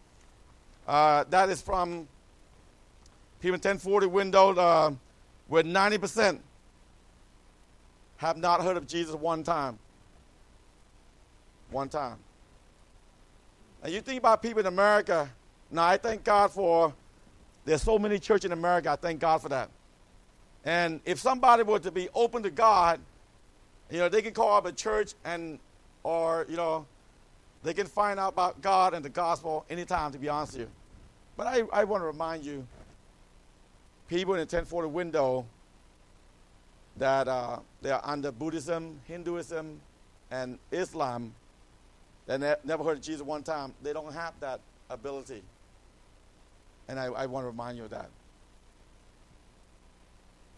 Uh, 0.88 1.24
that 1.32 1.50
is 1.50 1.60
from 1.60 2.08
people 3.40 3.56
in 3.56 3.62
1040 3.62 4.06
window, 4.06 4.54
uh, 4.54 4.92
where 5.48 5.64
90% 5.64 6.40
have 8.18 8.38
not 8.38 8.62
heard 8.62 8.78
of 8.78 8.86
Jesus 8.86 9.16
one 9.16 9.42
time. 9.42 9.80
One 11.72 11.90
time. 11.90 12.18
And 13.82 13.92
you 13.92 14.02
think 14.02 14.20
about 14.20 14.44
people 14.44 14.60
in 14.60 14.68
America. 14.68 15.28
Now, 15.72 15.88
I 15.88 15.98
thank 15.98 16.24
God 16.24 16.52
for 16.52 16.94
there's 17.66 17.82
so 17.82 17.98
many 17.98 18.20
churches 18.20 18.46
in 18.46 18.52
America. 18.52 18.92
I 18.92 18.98
thank 18.98 19.20
God 19.20 19.42
for 19.42 19.50
that. 19.50 19.72
And 20.68 21.00
if 21.06 21.20
somebody 21.20 21.64
were 21.64 21.80
to 21.80 21.92
be 21.92 22.10
open 22.14 22.44
to 22.44 22.52
God, 22.52 23.00
you 23.90 24.00
know, 24.00 24.10
they 24.10 24.22
can 24.22 24.34
call 24.34 24.58
up 24.58 24.68
a 24.68 24.74
church 24.74 25.14
and, 25.26 25.60
or, 26.04 26.46
you 26.50 26.58
know, 26.58 26.86
They 27.64 27.74
can 27.74 27.88
find 27.88 28.20
out 28.20 28.34
about 28.34 28.62
God 28.62 28.94
and 28.94 29.04
the 29.04 29.10
gospel 29.10 29.66
anytime, 29.70 30.12
to 30.14 30.20
be 30.20 30.30
honest 30.30 30.54
with 30.54 30.62
you. 30.64 30.70
But 31.38 31.48
I, 31.48 31.64
I 31.74 31.84
want 31.86 32.02
to 32.02 32.06
remind 32.08 32.46
you, 32.46 32.66
people 34.08 34.34
in 34.36 34.40
the 34.40 34.44
1040 34.44 34.90
window 34.90 35.46
that 36.98 37.28
uh, 37.28 37.60
they 37.82 37.92
are 37.92 38.02
under 38.04 38.32
Buddhism, 38.32 39.00
Hinduism, 39.08 39.82
and 40.32 40.60
Islam, 40.72 41.34
ne- 42.28 42.56
never 42.64 42.84
heard 42.84 42.98
of 42.98 43.04
Jesus 43.04 43.24
one 43.24 43.44
time, 43.44 43.74
they 43.84 43.94
don't 43.94 44.14
have 44.14 44.34
that 44.40 44.62
ability. 44.90 45.44
And 46.88 47.00
I, 47.00 47.06
I 47.06 47.26
want 47.28 47.44
to 47.44 47.48
remind 47.48 47.78
you 47.78 47.86
of 47.86 47.92
that. 47.92 48.10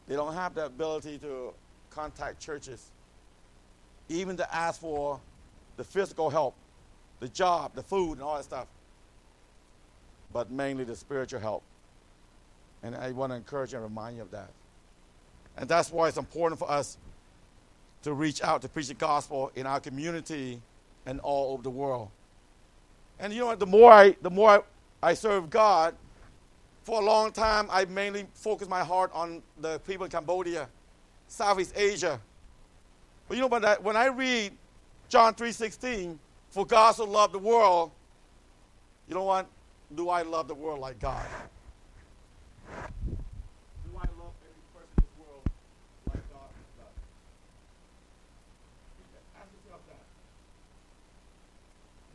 They 0.10 0.16
don't 0.16 0.34
have 0.34 0.55
the 0.55 0.66
ability 0.66 1.20
to 1.20 1.53
contact 1.91 2.39
churches, 2.41 2.89
even 4.10 4.36
to 4.38 4.55
ask 4.55 4.82
for 4.82 5.22
the 5.78 5.84
physical 5.84 6.32
help, 6.32 6.55
the 7.20 7.28
job, 7.30 7.76
the 7.76 7.84
food, 7.84 8.14
and 8.14 8.24
all 8.24 8.36
that 8.36 8.43
stuff, 8.43 8.68
but 10.34 10.49
mainly 10.49 10.84
the 10.84 10.95
spiritual 10.95 11.39
help. 11.39 11.62
And 12.82 12.95
I 12.95 13.12
want 13.12 13.32
to 13.32 13.36
encourage 13.36 13.74
and 13.74 13.84
remind 13.84 14.16
you 14.16 14.24
of 14.24 14.32
that. 14.32 14.49
And 15.57 15.70
that's 15.70 15.91
why 15.91 16.07
it's 16.07 16.18
important 16.18 16.57
for 16.57 16.70
us 16.72 16.97
to 18.01 18.14
reach 18.14 18.41
out 18.41 18.64
to 18.64 18.70
preach 18.70 18.88
the 18.88 18.95
gospel 18.95 19.51
in 19.55 19.68
our 19.68 19.80
community 19.80 20.60
and 21.05 21.20
all 21.20 21.53
over 21.53 21.62
the 21.62 21.70
world. 21.70 22.10
And 23.20 23.32
you 23.32 23.41
know 23.41 23.47
what? 23.47 23.60
The 23.60 23.68
more 23.68 23.91
I, 23.91 24.16
the 24.24 24.32
more 24.32 24.49
I, 25.03 25.10
I 25.12 25.14
serve 25.14 25.51
God, 25.51 25.93
for 26.89 26.99
a 27.03 27.05
long 27.05 27.31
time 27.31 27.67
I 27.69 27.85
mainly 27.85 28.25
focused 28.33 28.67
my 28.67 28.83
heart 28.83 29.11
on 29.13 29.43
the 29.61 29.77
people 29.85 30.05
in 30.05 30.11
Cambodia, 30.11 30.67
Southeast 31.27 31.73
Asia. 31.75 32.19
But 33.27 33.37
you 33.37 33.41
know 33.41 33.47
what? 33.47 33.83
When 33.83 33.95
I 33.95 34.07
read 34.07 34.57
John 35.07 35.35
3:16, 35.35 36.19
"For 36.49 36.65
God 36.65 36.93
so 36.93 37.03
loved 37.03 37.35
the 37.35 37.39
world," 37.39 37.91
you 39.07 39.13
know 39.13 39.21
what? 39.23 39.45
Do 39.93 40.09
I 40.09 40.23
love 40.23 40.47
the 40.47 40.55
world 40.55 40.79
like 40.79 40.97
God? 40.97 41.27
Do 42.65 43.93
I 43.93 44.07
love 44.17 44.33
every 44.41 44.65
person 44.73 44.89
in 44.97 45.03
this 45.05 45.13
world 45.19 45.45
like 46.09 46.25
God 46.33 46.49
does? 46.73 46.97
Ask 49.37 49.49
yourself 49.53 49.81
that. 49.89 50.05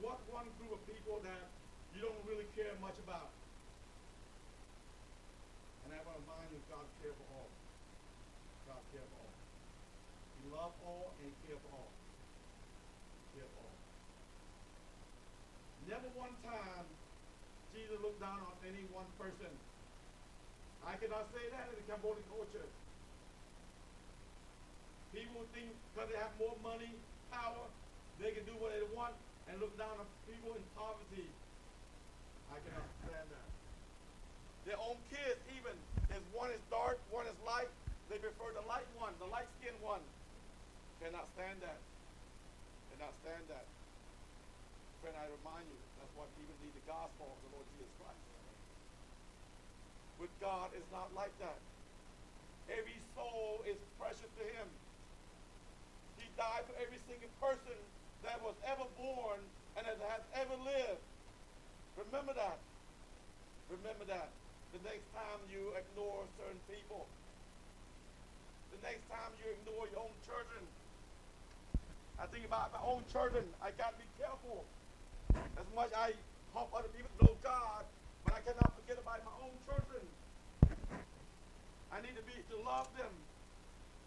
What 0.01 0.19
one 0.33 0.51
group 0.59 0.73
of 0.73 0.85
people 0.85 1.21
that 1.21 1.47
you 1.95 2.03
don't 2.03 2.27
really 2.27 2.47
care 2.57 2.75
much 2.81 2.99
about? 2.99 3.31
And 5.85 5.93
I 5.93 6.01
want 6.09 6.17
to 6.17 6.23
remind 6.25 6.49
you, 6.51 6.61
God 6.71 6.87
cares 7.03 7.13
for 7.13 7.29
all. 7.37 7.51
God 8.67 8.81
cares 8.89 9.05
for 9.05 9.21
all. 9.21 9.37
He 10.41 10.49
loves 10.49 10.77
all 10.81 11.13
and 11.21 11.29
he 11.29 11.35
cares 11.45 11.61
for 11.61 11.77
all. 11.77 11.93
He 11.93 13.37
cares 13.37 13.53
for 13.53 13.69
all. 13.69 13.77
Never 15.85 16.09
one 16.17 16.33
time 16.41 16.87
Jesus 17.75 18.01
looked 18.01 18.21
down 18.21 18.41
on 18.41 18.57
any 18.65 18.89
one 18.97 19.05
person. 19.21 19.53
I 21.15 21.23
say 21.31 21.47
that 21.55 21.71
in 21.71 21.79
the 21.79 21.87
Cambodian 21.87 22.27
culture. 22.27 22.67
People 25.15 25.47
think 25.55 25.71
because 25.95 26.11
they 26.11 26.19
have 26.19 26.35
more 26.43 26.59
money, 26.59 26.91
power, 27.31 27.71
they 28.19 28.35
can 28.35 28.43
do 28.51 28.59
what 28.59 28.75
they 28.75 28.83
want 28.91 29.15
and 29.47 29.63
look 29.63 29.71
down 29.79 29.95
on 29.95 30.07
people 30.27 30.59
in 30.59 30.65
poverty. 30.75 31.31
I 32.51 32.59
cannot 32.67 32.91
stand 33.07 33.27
that. 33.31 33.49
Their 34.67 34.81
own 34.83 34.99
kids, 35.07 35.39
even 35.55 35.79
if 36.11 36.23
one 36.35 36.51
is 36.51 36.63
dark, 36.67 36.99
one 37.15 37.31
is 37.31 37.39
light, 37.47 37.71
they 38.11 38.19
prefer 38.19 38.51
the 38.59 38.67
light 38.67 38.89
one, 38.99 39.15
the 39.23 39.31
light 39.31 39.47
skinned 39.63 39.79
one. 39.79 40.03
Cannot 40.99 41.31
stand 41.39 41.63
that. 41.63 41.79
Cannot 42.91 43.15
stand 43.23 43.45
that. 43.55 43.67
Friend, 44.99 45.15
I 45.15 45.31
remind 45.31 45.63
you, 45.71 45.79
that's 46.03 46.11
what 46.19 46.27
even 46.43 46.59
need 46.59 46.75
the 46.75 46.87
gospel 46.91 47.31
of 47.31 47.39
the 47.47 47.51
Lord 47.55 47.67
Jesus 47.79 47.93
Christ. 48.03 48.34
With 50.25 50.41
God, 50.41 50.73
is 50.73 50.89
not 50.89 51.13
like 51.13 51.37
that. 51.37 51.61
Every 52.73 52.97
soul 53.13 53.61
is 53.69 53.77
precious 54.01 54.33
to 54.41 54.45
Him. 54.57 54.65
He 56.17 56.25
died 56.33 56.65
for 56.65 56.73
every 56.81 56.97
single 57.05 57.29
person 57.37 57.77
that 58.25 58.41
was 58.41 58.57
ever 58.65 58.89
born 58.97 59.37
and 59.77 59.85
that 59.85 60.01
has 60.01 60.25
ever 60.41 60.57
lived. 60.65 61.05
Remember 62.09 62.33
that. 62.41 62.57
Remember 63.69 64.09
that. 64.09 64.33
The 64.73 64.81
next 64.89 65.05
time 65.13 65.45
you 65.53 65.77
ignore 65.77 66.25
certain 66.41 66.65
people, 66.73 67.05
the 68.73 68.81
next 68.81 69.05
time 69.13 69.29
you 69.45 69.53
ignore 69.61 69.93
your 69.93 70.09
own 70.09 70.17
children. 70.25 70.65
I 72.17 72.25
think 72.33 72.49
about 72.49 72.73
my 72.73 72.81
own 72.81 73.05
children. 73.13 73.45
I 73.61 73.77
got 73.77 73.93
to 73.93 74.01
be 74.01 74.09
careful. 74.17 74.65
As 75.37 75.69
much 75.77 75.93
I 75.93 76.17
help 76.57 76.73
other 76.73 76.89
people 76.97 77.13
know 77.21 77.34
I 81.95 82.03
need 82.03 82.19
to 82.19 82.27
be 82.27 82.35
to 82.51 82.57
love 82.67 82.91
them, 82.99 83.15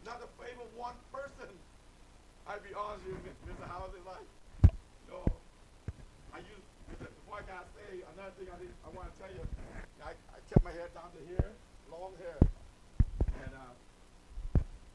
not 0.03 0.19
to 0.19 0.27
favor 0.35 0.67
one 0.75 0.99
person. 1.15 1.47
I'd 2.43 2.59
be 2.59 2.75
honest 2.75 3.07
with 3.07 3.15
you, 3.15 3.31
Mr. 3.47 3.63
How's 3.63 3.95
it 3.95 4.03
like, 4.03 4.27
No. 5.07 5.23
I 6.35 6.43
used, 6.43 6.67
before 6.91 7.39
I 7.39 7.47
got 7.47 7.63
saved, 7.79 8.03
another 8.11 8.35
thing 8.35 8.51
I, 8.51 8.59
did, 8.59 8.75
I 8.83 8.91
want 8.91 9.07
to 9.07 9.15
tell 9.15 9.31
you, 9.31 9.39
I, 10.03 10.11
I 10.11 10.37
kept 10.51 10.67
my 10.67 10.75
hair 10.75 10.91
down 10.91 11.15
to 11.15 11.21
here, 11.31 11.55
long 11.87 12.11
hair. 12.19 12.35
And 13.39 13.51
uh, 13.55 13.71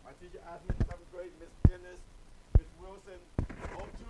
my 0.05 0.13
teacher 0.21 0.45
asked 0.53 0.69
me 0.69 0.77
in 0.77 0.85
seventh 0.85 1.09
grade, 1.17 1.33
Miss 1.41 1.53
Dennis, 1.65 2.01
Miss 2.61 2.69
Wilson, 2.77 3.21
02, 3.41 4.05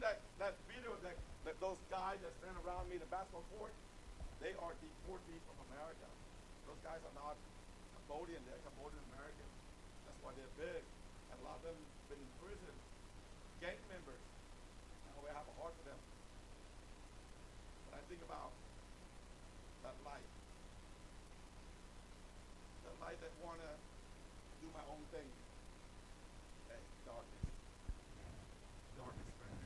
that, 0.00 0.20
that 0.40 0.54
video, 0.68 0.96
that, 1.04 1.16
that 1.44 1.56
those 1.60 1.80
guys 1.92 2.16
that 2.24 2.32
stand 2.40 2.56
around 2.64 2.88
me 2.88 2.96
in 2.96 3.02
the 3.04 3.12
basketball 3.12 3.44
court, 3.56 3.72
they 4.40 4.56
are 4.56 4.72
deportees 4.80 5.42
from 5.44 5.58
America. 5.72 6.08
Those 6.64 6.80
guys 6.80 7.00
are 7.04 7.16
not 7.16 7.36
Cambodian, 7.96 8.40
they're 8.48 8.62
Cambodian 8.64 9.04
Americans. 9.12 9.54
That's 10.08 10.20
why 10.24 10.32
they're 10.34 10.56
big. 10.56 10.82
And 11.30 11.36
a 11.40 11.44
lot 11.44 11.60
of 11.60 11.68
them 11.68 11.76
have 11.76 12.08
been 12.08 12.20
in 12.20 12.32
prison, 12.40 12.74
gang 13.60 13.80
members. 13.92 14.24
And 15.04 15.12
we 15.20 15.28
have 15.36 15.44
a 15.44 15.54
heart 15.60 15.76
for 15.76 15.84
them. 15.84 16.00
But 17.88 18.00
I 18.00 18.02
think 18.08 18.24
about 18.24 18.52
that 19.84 19.96
life, 20.04 20.30
That 22.84 22.96
light 23.04 23.20
that 23.20 23.32
wanna 23.44 23.72
do 24.60 24.68
my 24.72 24.84
own 24.88 25.04
thing. 25.12 25.28
Hey, 26.68 26.80
darkness. 27.06 27.48
Darkness, 28.96 29.32
friend. 29.40 29.56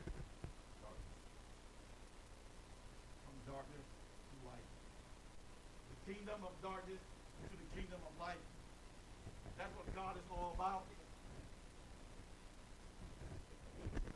Darkness. 0.82 1.18
From 3.24 3.36
darkness 3.54 3.86
to 3.86 4.36
light. 4.50 4.68
The 5.94 5.98
kingdom 6.10 6.42
of 6.42 6.50
darkness 6.58 6.98
to 6.98 7.54
the 7.54 7.68
kingdom 7.78 8.02
of 8.02 8.12
light. 8.18 8.42
That's 9.54 9.70
what 9.78 9.86
God 9.94 10.18
is 10.18 10.26
all 10.26 10.58
about. 10.58 10.82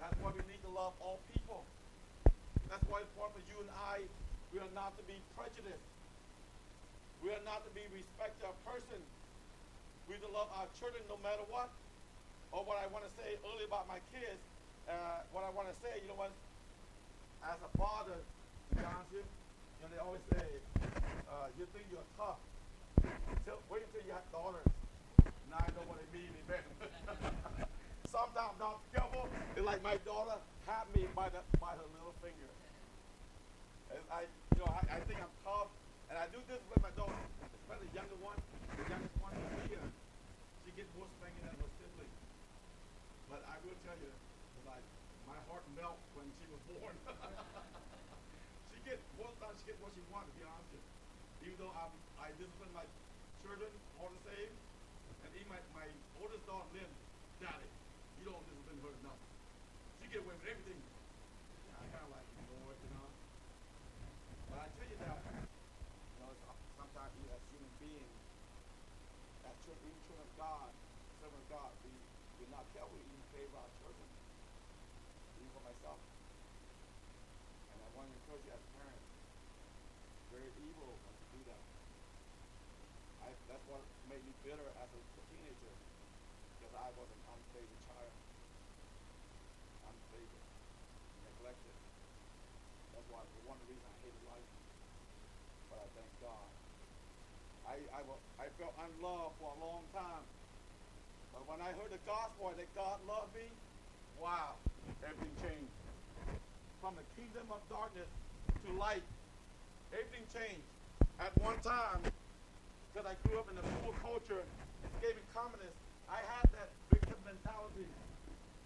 That's 0.02 0.18
why 0.18 0.34
we 0.34 0.42
need 0.50 0.62
to 0.66 0.72
love 0.74 0.90
all 0.98 1.22
people. 1.30 1.62
That's 2.66 2.82
why 2.90 3.06
it's 3.06 3.10
important 3.14 3.38
for 3.38 3.46
you 3.46 3.62
and 3.62 3.70
I, 3.94 4.02
we 4.50 4.58
are 4.58 4.74
not 4.74 4.98
to 4.98 5.06
be 5.06 5.14
prejudiced. 5.38 5.86
We 7.22 7.30
are 7.30 7.44
not 7.46 7.62
to 7.62 7.70
be 7.78 7.86
respect 7.94 8.42
our 8.42 8.58
person. 8.66 8.98
We 10.10 10.18
to 10.18 10.30
love 10.34 10.50
our 10.58 10.66
children 10.82 11.06
no 11.06 11.18
matter 11.22 11.46
what. 11.46 11.70
Or 12.50 12.66
what 12.66 12.82
I 12.82 12.90
want 12.90 13.06
to 13.06 13.12
say 13.14 13.38
earlier 13.46 13.70
about 13.70 13.86
my 13.86 14.02
kids, 14.10 14.40
uh, 14.90 15.22
what 15.30 15.46
I 15.46 15.50
want 15.54 15.70
to 15.70 15.76
say, 15.78 16.02
you 16.02 16.08
know 16.10 16.18
what? 16.18 16.34
As 17.44 17.60
a 17.62 17.70
father, 17.78 18.18
be 18.74 18.82
you, 19.12 19.24
they 19.88 19.98
always 20.04 20.22
say, 20.30 20.46
uh, 21.26 21.48
you 21.58 21.64
think 21.72 21.86
you're 21.90 22.06
tough. 22.14 22.38
Till, 23.46 23.58
wait 23.66 23.82
until 23.88 24.04
you 24.06 24.12
have 24.12 24.26
daughters. 24.30 24.68
Now 25.48 25.64
I 25.64 25.68
know 25.72 25.84
what 25.88 25.98
it 25.98 26.10
means, 26.12 26.30
amen. 26.44 26.62
Sometimes 28.14 28.52
I'm 28.52 28.60
not 28.60 28.80
careful. 28.92 29.26
It's 29.56 29.64
like 29.64 29.82
my 29.82 29.96
daughter 30.04 30.36
had 30.68 30.84
me 30.92 31.08
by 31.16 31.32
the 31.32 31.40
by 31.58 31.72
her 31.76 31.88
little 31.96 32.14
finger. 32.20 32.50
And 33.90 34.02
I, 34.12 34.28
you 34.54 34.60
know, 34.60 34.70
I, 34.70 34.80
I 34.96 34.98
think 35.08 35.18
I'm 35.18 35.32
tough, 35.44 35.72
and 36.12 36.16
I 36.20 36.28
do 36.28 36.40
this 36.48 36.60
with 36.68 36.80
my 36.84 36.92
daughter, 36.92 37.16
especially 37.42 37.88
the 37.88 37.96
younger 37.96 38.18
one, 38.20 38.36
the 38.76 38.84
youngest 38.84 39.16
one, 39.24 39.32
Leah. 39.64 39.88
She 40.64 40.70
gets 40.76 40.92
more 40.96 41.08
spanking 41.16 41.44
than 41.48 41.56
her 41.56 41.70
sibling. 41.80 42.12
But 43.32 43.40
I 43.48 43.56
will 43.64 43.76
tell 43.84 43.96
you, 43.96 44.12
like 44.68 44.84
my 45.24 45.38
heart 45.48 45.64
melts 45.76 46.04
when 46.12 46.28
she 46.36 46.46
was 46.52 46.60
born. 46.68 46.94
she 48.72 48.78
gets 48.84 49.00
most 49.16 49.36
times 49.40 49.60
wants. 50.10 50.32
To 50.32 50.36
be 50.38 50.44
honest 50.44 50.68
even 51.48 51.56
though 51.64 51.72
I'm, 51.72 51.94
I 52.20 52.28
discipline 52.36 52.72
my 52.74 52.84
children 53.40 53.72
all 53.96 54.10
the 54.12 54.22
same, 54.28 54.52
and 55.24 55.30
even 55.32 55.48
my, 55.48 55.60
my 55.72 55.86
oldest 56.20 56.44
daughter, 56.44 56.68
Lynn, 56.76 56.92
Daddy, 57.40 57.70
you 58.20 58.28
don't 58.28 58.42
discipline 58.44 58.78
her 58.84 58.92
enough. 59.00 59.20
She 60.02 60.12
get 60.12 60.20
away 60.20 60.34
with 60.34 60.50
everything. 60.50 60.80
I 61.72 61.82
kind 61.94 62.04
of 62.04 62.12
like 62.12 62.26
it, 62.26 62.36
you 62.36 62.90
know. 62.92 63.08
But 64.52 64.58
I 64.60 64.66
tell 64.76 64.88
you 64.92 64.98
that 64.98 65.18
you 65.24 66.18
know, 66.20 66.30
sometimes 66.76 67.12
we 67.16 67.24
as 67.32 67.42
human 67.48 67.72
beings, 67.80 68.18
as 69.46 69.54
children, 69.64 69.94
children 70.04 70.26
of 70.26 70.32
God, 70.36 70.68
servant 71.22 71.38
of 71.38 71.48
God, 71.48 71.70
we, 71.86 71.90
we're 72.42 72.52
not 72.52 72.66
careful 72.74 72.98
even 72.98 73.22
favor 73.32 73.56
our 73.56 73.70
children, 73.78 74.08
even 75.38 75.50
for 75.54 75.62
myself. 75.64 76.00
And 77.72 77.78
I 77.78 77.88
want 77.94 78.10
to 78.10 78.14
encourage 78.18 78.44
you 78.44 78.52
as 78.52 78.64
parents, 78.74 78.97
very 80.38 80.54
evil 80.70 80.94
you 80.94 81.26
do 81.34 81.40
that. 81.50 81.62
I, 83.26 83.28
that's 83.50 83.66
what 83.66 83.82
made 84.06 84.22
me 84.22 84.30
bitter 84.46 84.62
as 84.62 84.88
a 84.94 85.00
teenager, 85.34 85.74
because 86.54 86.74
I 86.78 86.88
was 86.94 87.08
an 87.10 87.22
unfavored 87.26 87.82
child. 87.90 88.14
Unfavored, 89.82 90.46
neglected. 91.26 91.76
That's 92.94 93.08
why 93.10 93.22
the 93.26 93.42
one 93.50 93.58
reason 93.66 93.82
I 93.82 93.94
hated 94.06 94.24
life. 94.30 94.50
But 95.74 95.78
I 95.82 95.88
thank 95.98 96.12
God. 96.22 96.48
I, 97.66 97.76
I, 97.98 98.00
I 98.38 98.46
felt 98.62 98.74
unloved 98.78 99.34
for 99.42 99.50
a 99.50 99.58
long 99.58 99.82
time. 99.90 100.24
But 101.34 101.42
when 101.50 101.60
I 101.66 101.74
heard 101.74 101.90
the 101.90 102.02
gospel 102.06 102.54
that 102.54 102.70
God 102.78 103.02
loved 103.10 103.34
me, 103.34 103.50
wow, 104.22 104.54
everything 105.02 105.34
changed. 105.42 105.74
From 106.78 106.94
the 106.94 107.06
kingdom 107.18 107.50
of 107.50 107.58
darkness 107.66 108.06
to 108.46 108.70
light, 108.78 109.02
everything 109.92 110.24
changed. 110.32 110.68
At 111.18 111.34
one 111.42 111.58
time, 111.60 112.02
because 112.92 113.06
I 113.06 113.14
grew 113.26 113.38
up 113.38 113.50
in 113.50 113.58
a 113.58 113.64
poor 113.82 113.94
culture, 114.02 114.42
escaping 114.84 115.26
communists, 115.34 115.78
I 116.08 116.20
had 116.24 116.46
that 116.56 116.70
victim 116.90 117.18
mentality. 117.26 117.88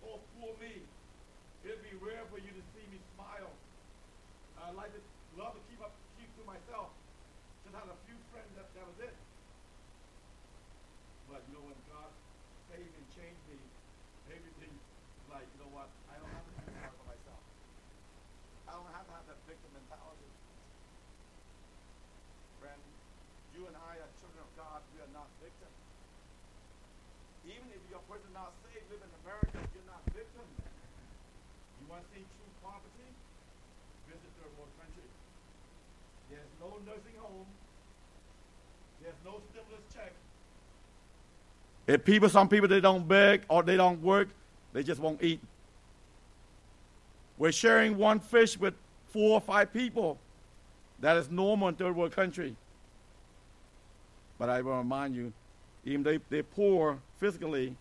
Oh, 0.04 0.20
poor 0.38 0.52
me. 0.60 0.82
It'd 1.64 1.82
be 1.82 1.94
rare 2.02 2.22
for 2.30 2.38
you 2.38 2.50
to 2.50 2.62
see 2.74 2.84
me 2.90 2.98
smile. 3.14 3.50
I 4.58 4.70
like 4.74 4.90
to 4.94 5.02
love 5.38 5.54
to 5.54 5.62
keep 5.70 5.80
up 5.82 5.94
keep 6.18 6.30
to 6.38 6.42
myself. 6.46 6.90
Just 7.66 7.74
had 7.74 7.86
a 7.86 7.98
few 8.06 8.18
friends 8.30 8.50
that, 8.58 8.66
that 8.74 8.84
was 8.86 8.98
it. 9.02 9.14
But 11.30 11.42
you 11.48 11.54
know 11.56 11.64
when 11.66 11.78
God 11.90 12.10
saved 12.70 12.92
and 12.92 13.06
changed 13.14 13.42
me, 13.48 13.58
everything 14.30 14.74
like, 15.32 15.48
you 15.48 15.58
know 15.64 15.72
what, 15.72 15.88
I 16.12 16.20
don't 16.20 16.28
have 16.28 16.44
to 16.44 16.52
be 16.52 16.62
sorry 16.76 16.92
for 16.92 17.06
myself. 17.08 17.42
I 18.68 18.72
don't 18.76 18.92
have 18.92 19.06
to 19.08 19.12
have 19.16 19.26
that 19.32 19.40
victim 19.48 19.70
mentality. 19.72 20.30
Friend, 22.60 22.80
you 23.56 23.61
and 23.72 23.80
I 23.88 23.96
are 24.04 24.12
children 24.20 24.44
of 24.44 24.52
God, 24.52 24.84
we 24.92 25.00
are 25.00 25.12
not 25.16 25.32
victims. 25.40 25.80
Even 27.48 27.64
if 27.72 27.80
you're 27.88 28.04
a 28.04 28.08
person 28.12 28.28
not 28.36 28.52
saved, 28.68 28.84
live 28.92 29.00
in 29.00 29.12
America, 29.24 29.56
you're 29.72 29.88
not 29.88 30.04
victim. 30.12 30.44
You 31.80 31.88
want 31.88 32.04
to 32.04 32.08
see 32.12 32.20
true 32.20 32.52
poverty? 32.60 33.08
Visit 34.12 34.28
third 34.36 34.52
world 34.60 34.68
country. 34.76 35.08
There's 36.28 36.52
no 36.60 36.68
nursing 36.84 37.16
home. 37.16 37.48
There's 39.00 39.16
no 39.24 39.40
stimulus 39.48 39.84
check. 39.88 40.12
If 41.88 42.04
people, 42.04 42.28
some 42.28 42.52
people, 42.52 42.68
they 42.68 42.84
don't 42.84 43.08
beg 43.08 43.48
or 43.48 43.62
they 43.62 43.80
don't 43.80 44.02
work, 44.02 44.28
they 44.76 44.82
just 44.82 45.00
won't 45.00 45.24
eat. 45.24 45.40
We're 47.38 47.56
sharing 47.56 47.96
one 47.96 48.20
fish 48.20 48.60
with 48.60 48.74
four 49.08 49.32
or 49.32 49.40
five 49.40 49.72
people. 49.72 50.18
That 51.00 51.16
is 51.16 51.30
normal 51.30 51.68
in 51.68 51.74
third 51.74 51.96
world 51.96 52.12
country. 52.12 52.54
But 54.42 54.50
I 54.50 54.60
will 54.60 54.76
remind 54.76 55.14
you, 55.14 55.32
even 55.84 56.02
they, 56.02 56.18
they're 56.28 56.42
poor 56.42 56.98
physically, 57.20 57.76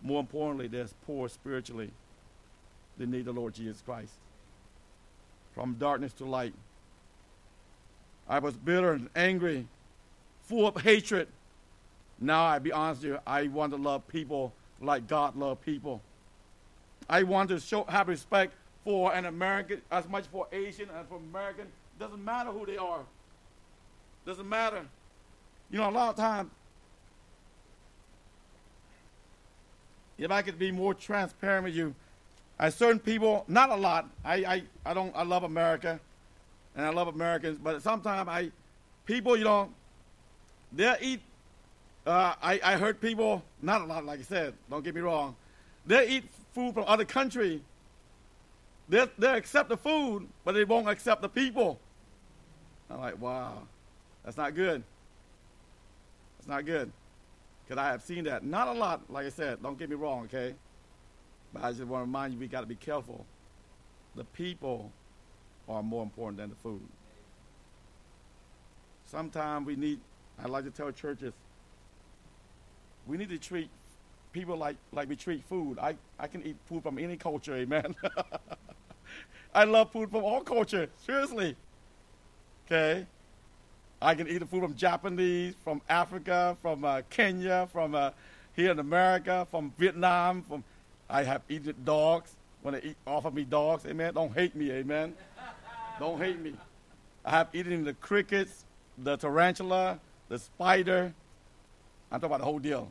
more 0.00 0.20
importantly, 0.20 0.68
they're 0.68 0.86
poor 1.04 1.28
spiritually. 1.28 1.90
They 2.96 3.04
need 3.04 3.24
the 3.24 3.32
Lord 3.32 3.52
Jesus 3.52 3.82
Christ. 3.84 4.12
From 5.56 5.74
darkness 5.74 6.12
to 6.12 6.24
light. 6.24 6.54
I 8.28 8.38
was 8.38 8.54
bitter 8.54 8.92
and 8.92 9.10
angry, 9.16 9.66
full 10.42 10.68
of 10.68 10.80
hatred. 10.82 11.26
Now, 12.20 12.44
I 12.44 12.60
be 12.60 12.70
honest 12.70 13.02
with 13.02 13.14
you, 13.14 13.18
I 13.26 13.48
want 13.48 13.72
to 13.72 13.76
love 13.76 14.06
people 14.06 14.52
like 14.80 15.08
God 15.08 15.34
loved 15.34 15.62
people. 15.62 16.00
I 17.10 17.24
want 17.24 17.48
to 17.48 17.58
show 17.58 17.82
have 17.88 18.06
respect 18.06 18.54
for 18.84 19.12
an 19.12 19.24
American 19.24 19.82
as 19.90 20.08
much 20.08 20.26
for 20.26 20.46
Asian 20.52 20.90
and 20.96 21.08
for 21.08 21.16
American. 21.16 21.66
Doesn't 21.98 22.24
matter 22.24 22.52
who 22.52 22.66
they 22.66 22.76
are. 22.76 23.00
Doesn't 24.24 24.48
matter. 24.48 24.84
You 25.70 25.78
know, 25.78 25.88
a 25.88 25.92
lot 25.92 26.10
of 26.10 26.16
times, 26.16 26.50
if 30.16 30.30
I 30.30 30.42
could 30.42 30.58
be 30.58 30.72
more 30.72 30.94
transparent 30.94 31.64
with 31.64 31.74
you, 31.74 31.94
I 32.58 32.70
certain 32.70 32.98
people, 32.98 33.44
not 33.46 33.70
a 33.70 33.76
lot. 33.76 34.08
I, 34.24 34.34
I, 34.36 34.62
I 34.84 34.94
don't 34.94 35.14
I 35.14 35.22
love 35.22 35.44
America 35.44 36.00
and 36.74 36.84
I 36.84 36.90
love 36.90 37.08
Americans, 37.08 37.58
but 37.62 37.82
sometimes 37.82 38.28
I 38.28 38.50
people, 39.06 39.36
you 39.36 39.44
know, 39.44 39.70
they'll 40.72 40.96
eat 41.00 41.20
uh, 42.06 42.34
I, 42.42 42.58
I 42.64 42.76
heard 42.78 43.00
people, 43.00 43.42
not 43.60 43.82
a 43.82 43.84
lot, 43.84 44.04
like 44.06 44.20
I 44.20 44.22
said, 44.22 44.54
don't 44.70 44.82
get 44.82 44.94
me 44.94 45.02
wrong, 45.02 45.36
they 45.86 46.08
eat 46.08 46.24
food 46.54 46.74
from 46.74 46.84
other 46.86 47.04
country. 47.04 47.60
They'll, 48.88 49.08
they'll 49.18 49.34
accept 49.34 49.68
the 49.68 49.76
food, 49.76 50.26
but 50.44 50.52
they 50.52 50.64
won't 50.64 50.88
accept 50.88 51.20
the 51.20 51.28
people. 51.28 51.78
I'm 52.90 53.00
like, 53.00 53.20
wow, 53.20 53.58
that's 54.24 54.38
not 54.38 54.54
good. 54.54 54.82
Not 56.48 56.64
good. 56.64 56.90
Because 57.64 57.78
I 57.78 57.88
have 57.88 58.02
seen 58.02 58.24
that. 58.24 58.42
Not 58.42 58.68
a 58.68 58.72
lot, 58.72 59.02
like 59.10 59.26
I 59.26 59.28
said, 59.28 59.62
don't 59.62 59.78
get 59.78 59.90
me 59.90 59.96
wrong, 59.96 60.24
okay? 60.24 60.54
But 61.52 61.62
I 61.62 61.70
just 61.70 61.84
want 61.84 62.02
to 62.02 62.06
remind 62.06 62.32
you, 62.32 62.40
we 62.40 62.48
got 62.48 62.62
to 62.62 62.66
be 62.66 62.74
careful. 62.74 63.26
The 64.16 64.24
people 64.24 64.90
are 65.68 65.82
more 65.82 66.02
important 66.02 66.38
than 66.38 66.48
the 66.48 66.56
food. 66.56 66.80
Sometimes 69.04 69.66
we 69.66 69.76
need, 69.76 70.00
I 70.42 70.48
like 70.48 70.64
to 70.64 70.70
tell 70.70 70.90
churches, 70.90 71.34
we 73.06 73.18
need 73.18 73.28
to 73.28 73.38
treat 73.38 73.68
people 74.32 74.56
like, 74.56 74.76
like 74.92 75.08
we 75.08 75.16
treat 75.16 75.44
food. 75.44 75.78
I, 75.78 75.96
I 76.18 76.26
can 76.26 76.42
eat 76.46 76.56
food 76.66 76.82
from 76.82 76.98
any 76.98 77.16
culture, 77.16 77.54
amen. 77.54 77.94
I 79.54 79.64
love 79.64 79.92
food 79.92 80.10
from 80.10 80.24
all 80.24 80.40
culture, 80.40 80.88
seriously. 81.06 81.56
Okay? 82.66 83.06
I 84.00 84.14
can 84.14 84.28
eat 84.28 84.38
the 84.38 84.46
food 84.46 84.62
from 84.62 84.76
Japanese, 84.76 85.54
from 85.64 85.82
Africa, 85.88 86.56
from 86.62 86.84
uh, 86.84 87.02
Kenya, 87.10 87.68
from 87.72 87.94
uh, 87.94 88.10
here 88.54 88.70
in 88.70 88.78
America, 88.78 89.46
from 89.50 89.72
Vietnam. 89.76 90.42
From 90.42 90.62
I 91.10 91.24
have 91.24 91.42
eaten 91.48 91.74
dogs 91.84 92.32
when 92.62 92.74
they 92.74 92.80
eat, 92.90 92.96
offer 93.06 93.30
me 93.30 93.44
dogs. 93.44 93.86
Amen. 93.86 94.14
Don't 94.14 94.32
hate 94.32 94.54
me. 94.54 94.70
Amen. 94.70 95.14
Don't 95.98 96.18
hate 96.18 96.38
me. 96.38 96.54
I 97.24 97.30
have 97.30 97.48
eaten 97.52 97.84
the 97.84 97.94
crickets, 97.94 98.64
the 98.98 99.16
tarantula, 99.16 99.98
the 100.28 100.38
spider. 100.38 101.12
I'm 102.10 102.20
talking 102.20 102.26
about 102.26 102.38
the 102.38 102.44
whole 102.44 102.60
deal. 102.60 102.90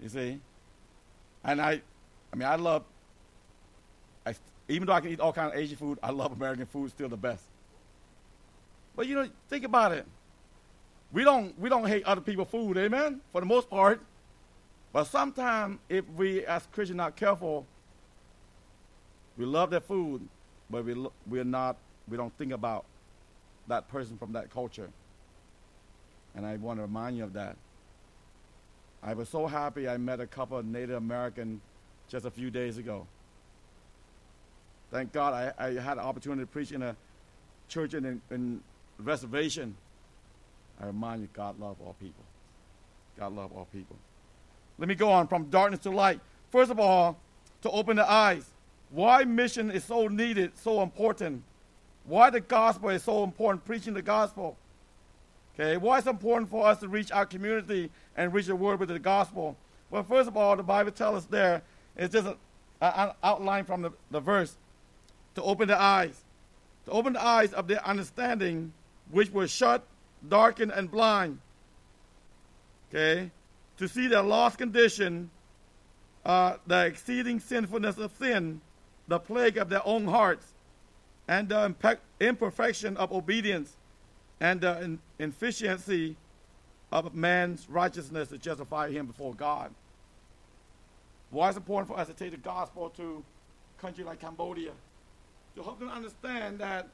You 0.00 0.08
see? 0.08 0.40
And 1.44 1.60
I, 1.60 1.80
I 2.32 2.36
mean, 2.36 2.48
I 2.48 2.56
love, 2.56 2.84
I, 4.26 4.34
even 4.68 4.86
though 4.86 4.94
I 4.94 5.00
can 5.00 5.10
eat 5.10 5.20
all 5.20 5.32
kinds 5.32 5.54
of 5.54 5.58
Asian 5.60 5.76
food, 5.76 5.98
I 6.02 6.10
love 6.10 6.32
American 6.32 6.66
food 6.66 6.90
still 6.90 7.08
the 7.08 7.16
best. 7.16 7.44
But 8.94 9.06
you 9.06 9.14
know, 9.14 9.28
think 9.48 9.64
about 9.64 9.92
it. 9.92 10.06
We 11.12 11.24
don't, 11.24 11.58
we 11.58 11.68
don't 11.68 11.86
hate 11.86 12.04
other 12.04 12.20
people's 12.20 12.48
food, 12.48 12.76
amen, 12.78 13.20
for 13.32 13.40
the 13.40 13.46
most 13.46 13.68
part. 13.68 14.00
But 14.92 15.04
sometimes 15.04 15.78
if 15.88 16.08
we 16.10 16.44
as 16.46 16.66
Christians 16.72 16.96
not 16.96 17.16
careful, 17.16 17.66
we 19.36 19.46
love 19.46 19.70
their 19.70 19.80
food, 19.80 20.26
but 20.70 20.84
we 20.84 21.06
we're 21.26 21.44
not, 21.44 21.76
we 22.08 22.16
don't 22.16 22.36
think 22.36 22.52
about 22.52 22.84
that 23.68 23.88
person 23.88 24.18
from 24.18 24.32
that 24.32 24.50
culture. 24.50 24.90
And 26.34 26.46
I 26.46 26.56
want 26.56 26.78
to 26.78 26.82
remind 26.82 27.16
you 27.16 27.24
of 27.24 27.32
that. 27.34 27.56
I 29.02 29.14
was 29.14 29.28
so 29.28 29.46
happy 29.46 29.88
I 29.88 29.96
met 29.96 30.20
a 30.20 30.26
couple 30.26 30.58
of 30.58 30.64
Native 30.64 30.96
American 30.96 31.60
just 32.08 32.24
a 32.24 32.30
few 32.30 32.50
days 32.50 32.78
ago. 32.78 33.06
Thank 34.90 35.12
God 35.12 35.32
I, 35.34 35.66
I 35.66 35.72
had 35.80 35.94
an 35.94 36.04
opportunity 36.04 36.42
to 36.42 36.46
preach 36.46 36.72
in 36.72 36.82
a 36.82 36.94
church 37.68 37.94
in, 37.94 38.20
in 38.30 38.60
reservation. 39.02 39.76
I 40.80 40.86
remind 40.86 41.22
you, 41.22 41.28
God 41.32 41.58
love 41.60 41.76
all 41.80 41.94
people. 42.00 42.24
God 43.18 43.34
love 43.34 43.52
all 43.52 43.68
people. 43.72 43.96
Let 44.78 44.88
me 44.88 44.94
go 44.94 45.10
on 45.10 45.28
from 45.28 45.44
darkness 45.44 45.80
to 45.80 45.90
light. 45.90 46.20
First 46.50 46.70
of 46.70 46.80
all, 46.80 47.18
to 47.62 47.70
open 47.70 47.96
the 47.96 48.10
eyes. 48.10 48.44
Why 48.90 49.24
mission 49.24 49.70
is 49.70 49.84
so 49.84 50.08
needed, 50.08 50.52
so 50.56 50.82
important. 50.82 51.42
Why 52.04 52.30
the 52.30 52.40
gospel 52.40 52.90
is 52.90 53.02
so 53.02 53.22
important, 53.22 53.64
preaching 53.64 53.94
the 53.94 54.02
gospel. 54.02 54.56
Okay, 55.54 55.76
why 55.76 55.98
it's 55.98 56.06
important 56.06 56.50
for 56.50 56.66
us 56.66 56.78
to 56.78 56.88
reach 56.88 57.12
our 57.12 57.26
community 57.26 57.90
and 58.16 58.32
reach 58.32 58.46
the 58.46 58.56
world 58.56 58.80
with 58.80 58.88
the 58.88 58.98
gospel? 58.98 59.56
Well, 59.90 60.02
first 60.02 60.28
of 60.28 60.36
all, 60.36 60.56
the 60.56 60.62
Bible 60.62 60.90
tells 60.90 61.18
us 61.18 61.24
there, 61.26 61.62
it's 61.96 62.12
just 62.12 62.26
an 62.80 63.10
outline 63.22 63.64
from 63.64 63.82
the, 63.82 63.90
the 64.10 64.20
verse, 64.20 64.56
to 65.34 65.42
open 65.42 65.68
the 65.68 65.80
eyes. 65.80 66.24
To 66.86 66.90
open 66.90 67.12
the 67.12 67.22
eyes 67.22 67.52
of 67.52 67.68
their 67.68 67.86
understanding, 67.86 68.72
which 69.10 69.30
were 69.30 69.48
shut, 69.48 69.84
darkened, 70.28 70.72
and 70.72 70.90
blind. 70.90 71.38
Okay, 72.88 73.30
to 73.78 73.88
see 73.88 74.06
their 74.06 74.22
lost 74.22 74.58
condition, 74.58 75.30
uh, 76.24 76.56
the 76.66 76.86
exceeding 76.86 77.40
sinfulness 77.40 77.98
of 77.98 78.12
sin, 78.18 78.60
the 79.08 79.18
plague 79.18 79.56
of 79.56 79.68
their 79.68 79.86
own 79.86 80.04
hearts, 80.04 80.46
and 81.26 81.48
the 81.48 81.68
impe- 81.68 81.98
imperfection 82.20 82.96
of 82.96 83.12
obedience 83.12 83.76
and 84.40 84.60
the 84.60 84.80
in- 84.82 84.98
efficiency 85.18 86.16
of 86.90 87.14
man's 87.14 87.68
righteousness 87.70 88.28
to 88.28 88.38
justify 88.38 88.90
him 88.90 89.06
before 89.06 89.34
God. 89.34 89.72
Why 91.30 91.48
is 91.48 91.56
it 91.56 91.60
important 91.60 91.88
for 91.88 91.98
us 91.98 92.08
to 92.08 92.14
take 92.14 92.32
the 92.32 92.36
gospel 92.36 92.90
to 92.90 93.24
a 93.78 93.80
country 93.80 94.04
like 94.04 94.20
Cambodia? 94.20 94.72
To 95.56 95.62
help 95.62 95.78
them 95.78 95.88
understand 95.88 96.58
that 96.58 96.88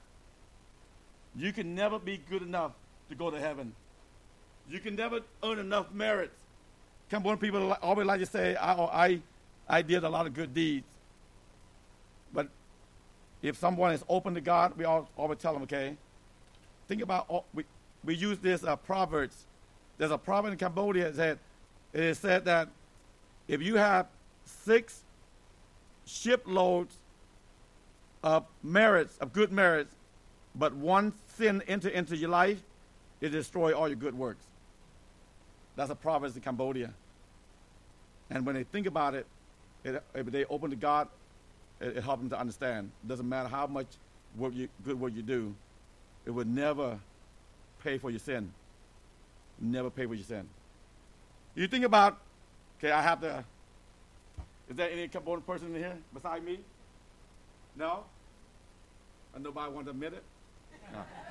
you 1.38 1.52
can 1.52 1.74
never 1.74 1.98
be 1.98 2.20
good 2.28 2.42
enough 2.42 2.72
to 3.08 3.14
go 3.14 3.30
to 3.30 3.38
heaven. 3.38 3.72
You 4.68 4.80
can 4.80 4.96
never 4.96 5.20
earn 5.42 5.58
enough 5.58 5.92
merits. 5.92 6.36
Cambodian 7.10 7.38
people 7.38 7.72
always 7.80 8.06
like 8.06 8.20
to 8.20 8.26
say, 8.26 8.54
I, 8.56 8.72
I, 8.72 9.20
I 9.68 9.82
did 9.82 10.04
a 10.04 10.08
lot 10.08 10.26
of 10.26 10.34
good 10.34 10.52
deeds. 10.52 10.86
But 12.34 12.48
if 13.40 13.56
someone 13.56 13.92
is 13.92 14.04
open 14.08 14.34
to 14.34 14.40
God, 14.40 14.76
we 14.76 14.84
all, 14.84 15.08
always 15.16 15.38
tell 15.38 15.54
them, 15.54 15.62
okay, 15.62 15.96
think 16.86 17.02
about, 17.02 17.24
all, 17.28 17.46
we, 17.54 17.64
we 18.04 18.14
use 18.14 18.38
this 18.38 18.64
uh, 18.64 18.76
Proverbs. 18.76 19.46
There's 19.96 20.10
a 20.10 20.18
proverb 20.18 20.52
in 20.52 20.58
Cambodia 20.58 21.10
that 21.10 21.38
it 21.92 22.00
is 22.00 22.18
said 22.18 22.44
that 22.44 22.68
if 23.48 23.62
you 23.62 23.76
have 23.76 24.06
six 24.44 25.02
shiploads 26.06 26.94
of 28.22 28.44
merits, 28.62 29.16
of 29.18 29.32
good 29.32 29.50
merits, 29.50 29.94
but 30.54 30.74
one 30.74 31.12
sin 31.38 31.62
enter 31.66 31.88
into 31.88 32.16
your 32.16 32.30
life, 32.30 32.60
it 33.20 33.30
destroy 33.30 33.72
all 33.72 33.88
your 33.88 33.96
good 33.96 34.16
works. 34.16 34.44
That's 35.76 35.90
a 35.90 35.94
proverb 35.94 36.34
in 36.34 36.42
Cambodia. 36.42 36.92
And 38.30 38.44
when 38.44 38.54
they 38.54 38.64
think 38.64 38.86
about 38.86 39.14
it, 39.14 39.26
it 39.84 40.02
if 40.14 40.26
they 40.26 40.44
open 40.46 40.70
to 40.70 40.76
God, 40.76 41.08
it, 41.80 41.96
it 41.96 42.04
helps 42.04 42.20
them 42.20 42.30
to 42.30 42.38
understand. 42.38 42.90
It 43.04 43.08
doesn't 43.08 43.28
matter 43.28 43.48
how 43.48 43.66
much 43.66 43.86
work 44.36 44.54
you, 44.54 44.68
good 44.84 45.00
work 45.00 45.14
you 45.14 45.22
do, 45.22 45.54
it 46.26 46.30
will 46.30 46.46
never 46.46 46.98
pay 47.82 47.98
for 47.98 48.10
your 48.10 48.20
sin. 48.20 48.52
Never 49.60 49.90
pay 49.90 50.06
for 50.06 50.14
your 50.14 50.24
sin. 50.24 50.48
You 51.54 51.66
think 51.66 51.84
about, 51.84 52.18
okay, 52.78 52.92
I 52.92 53.02
have 53.02 53.20
to. 53.22 53.44
Is 54.68 54.76
there 54.76 54.90
any 54.90 55.08
Cambodian 55.08 55.42
person 55.42 55.74
in 55.74 55.80
here 55.80 55.96
beside 56.12 56.44
me? 56.44 56.60
No? 57.74 58.04
And 59.34 59.42
nobody 59.42 59.72
wants 59.72 59.86
to 59.86 59.90
admit 59.90 60.12
it? 60.12 60.22
No. 60.92 60.98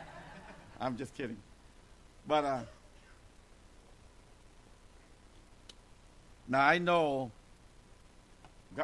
I'm 0.80 0.98
just 0.98 1.14
kidding. 1.16 1.38
But 2.28 2.46
uh, 2.46 2.60
now 6.48 6.66
I 6.66 6.78
know 6.78 7.32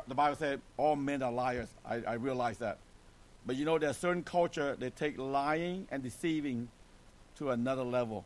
the 0.07 0.15
Bible 0.15 0.35
said 0.35 0.61
all 0.77 0.95
men 0.95 1.21
are 1.21 1.31
liars. 1.31 1.69
I, 1.85 2.01
I 2.07 2.13
realize 2.13 2.57
that. 2.59 2.77
But 3.45 3.57
you 3.57 3.65
know, 3.65 3.77
there's 3.77 3.97
certain 3.97 4.23
culture 4.23 4.75
they 4.79 4.89
take 4.89 5.17
lying 5.17 5.87
and 5.91 6.01
deceiving 6.01 6.69
to 7.37 7.51
another 7.51 7.83
level. 7.83 8.23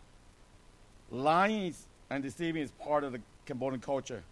Lying 1.12 1.74
and 2.10 2.24
deceiving 2.24 2.62
is 2.62 2.72
part 2.72 3.04
of 3.04 3.12
the 3.12 3.22
Cambodian 3.46 3.82
culture. 3.82 4.24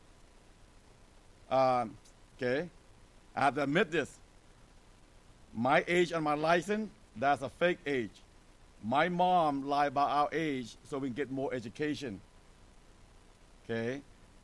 Um, 1.49 1.95
okay, 2.37 2.69
I 3.35 3.41
have 3.41 3.55
to 3.55 3.63
admit 3.63 3.91
this. 3.91 4.17
My 5.53 5.83
age 5.87 6.11
and 6.11 6.23
my 6.23 6.33
license, 6.33 6.89
that's 7.15 7.41
a 7.41 7.49
fake 7.49 7.79
age. 7.85 8.11
My 8.85 9.09
mom 9.09 9.67
lied 9.67 9.87
about 9.87 10.09
our 10.09 10.29
age 10.31 10.75
so 10.83 10.99
we 10.99 11.07
can 11.07 11.15
get 11.15 11.31
more 11.31 11.51
education. 11.53 12.21
Okay? 13.63 14.01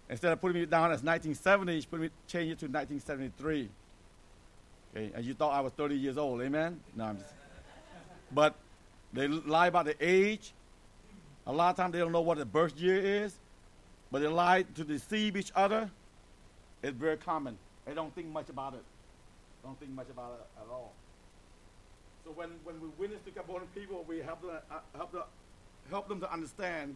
Instead 0.10 0.34
of 0.34 0.42
putting 0.42 0.60
me 0.60 0.66
down 0.66 0.86
as 0.86 1.04
1970, 1.04 1.82
she 1.82 1.88
put 1.88 2.00
me, 2.00 2.10
changed 2.28 2.54
it 2.54 2.60
to 2.60 2.66
1973. 2.66 3.70
Okay? 4.96 5.12
And 5.14 5.24
you 5.24 5.36
thought 5.36 5.54
I 5.54 5.62
was 5.62 5.74
30 5.74 5.96
years 5.96 6.18
old, 6.18 6.42
amen? 6.42 6.80
No, 6.96 7.06
I'm 7.06 7.18
just. 7.18 7.34
But 8.32 8.56
they 9.14 9.28
lie 9.28 9.68
about 9.68 9.86
the 9.86 9.96
age. 10.00 10.54
A 11.46 11.54
lot 11.54 11.70
of 11.70 11.76
times 11.76 11.94
they 11.94 12.00
don't 12.00 12.12
know 12.12 12.22
what 12.22 12.40
the 12.40 12.46
birth 12.46 12.78
year 12.78 12.98
is, 12.98 13.36
but 14.12 14.22
they 14.22 14.28
lie 14.28 14.64
to 14.64 14.84
deceive 14.84 15.38
each 15.38 15.52
other. 15.56 15.90
It's 16.82 16.98
very 16.98 17.18
common. 17.18 17.58
They 17.86 17.94
don't 17.94 18.14
think 18.16 18.28
much 18.28 18.50
about 18.50 18.74
it. 18.74 18.84
Don't 19.64 19.80
think 19.80 19.92
much 19.92 20.10
about 20.10 20.40
it 20.40 20.62
at 20.62 20.72
all. 20.72 20.94
So 22.24 22.32
when, 22.32 22.50
when 22.64 22.80
we 22.82 22.88
witness 22.98 23.20
to 23.26 23.32
Cambodian 23.32 23.68
people, 23.74 24.06
we 24.08 24.20
help 24.20 24.42
them, 24.42 24.52
uh, 24.70 24.76
help, 24.96 25.12
the, 25.12 25.24
help 25.90 26.08
them 26.08 26.20
to 26.20 26.32
understand 26.32 26.96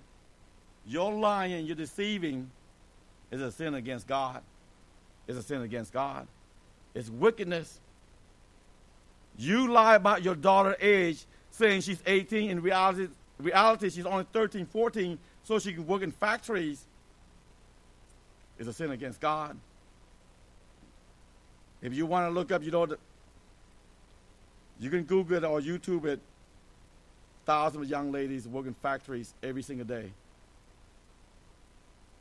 your 0.88 1.14
lying, 1.14 1.66
your 1.66 1.76
deceiving 1.76 2.52
is 3.32 3.42
a 3.42 3.52
sin 3.52 3.74
against 3.74 4.08
God. 4.08 4.42
It's 5.28 5.38
a 5.38 5.44
sin 5.44 5.62
against 5.62 5.92
God. 5.92 6.28
It's 6.94 7.10
wickedness. 7.10 7.80
You 9.38 9.72
lie 9.72 9.96
about 9.96 10.24
your 10.24 10.36
daughter's 10.36 10.78
age, 10.80 11.26
saying 11.52 11.82
she's 11.82 12.02
18. 12.06 12.52
In 12.52 12.62
reality, 12.62 13.08
reality, 13.40 13.90
she's 13.90 14.06
only 14.06 14.26
13, 14.32 14.66
14, 14.68 15.18
so 15.44 15.60
she 15.60 15.74
can 15.74 15.88
work 15.88 16.04
in 16.04 16.12
factories. 16.12 16.86
It's 18.60 18.70
a 18.70 18.74
sin 18.74 18.92
against 18.92 19.20
God. 19.20 19.58
If 21.82 21.94
you 21.94 22.06
want 22.06 22.30
to 22.30 22.34
look 22.34 22.52
up, 22.52 22.64
you 22.64 22.72
know, 22.72 22.86
the, 22.86 22.98
you 24.80 24.90
can 24.90 25.04
Google 25.04 25.38
it 25.38 25.44
or 25.44 25.60
YouTube 25.60 26.06
it. 26.06 26.20
Thousands 27.46 27.84
of 27.84 27.90
young 27.90 28.12
ladies 28.12 28.48
working 28.48 28.74
factories 28.74 29.34
every 29.44 29.62
single 29.62 29.86
day. 29.86 30.12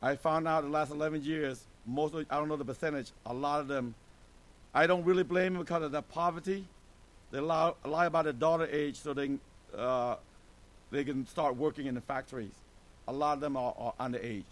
I 0.01 0.15
found 0.15 0.47
out 0.47 0.61
the 0.61 0.69
last 0.69 0.91
11 0.91 1.23
years, 1.23 1.65
most 1.85 2.13
of, 2.13 2.25
I 2.29 2.37
don't 2.37 2.47
know 2.47 2.57
the 2.57 2.65
percentage, 2.65 3.11
a 3.25 3.33
lot 3.33 3.59
of 3.59 3.67
them, 3.67 3.95
I 4.73 4.85
don't 4.85 5.03
really 5.03 5.23
blame 5.23 5.53
them 5.53 5.63
because 5.63 5.81
of 5.81 5.91
their 5.91 6.03
poverty. 6.03 6.65
They 7.31 7.39
lie, 7.39 7.73
lie 7.83 8.05
about 8.05 8.25
their 8.25 8.33
daughter 8.33 8.67
age 8.71 8.97
so 8.97 9.13
they 9.13 9.31
uh, 9.75 10.15
they 10.91 11.03
can 11.03 11.25
start 11.27 11.55
working 11.55 11.87
in 11.87 11.95
the 11.95 12.01
factories. 12.01 12.53
A 13.07 13.13
lot 13.13 13.33
of 13.33 13.39
them 13.39 13.57
are, 13.57 13.73
are 13.77 13.93
underage. 13.99 14.43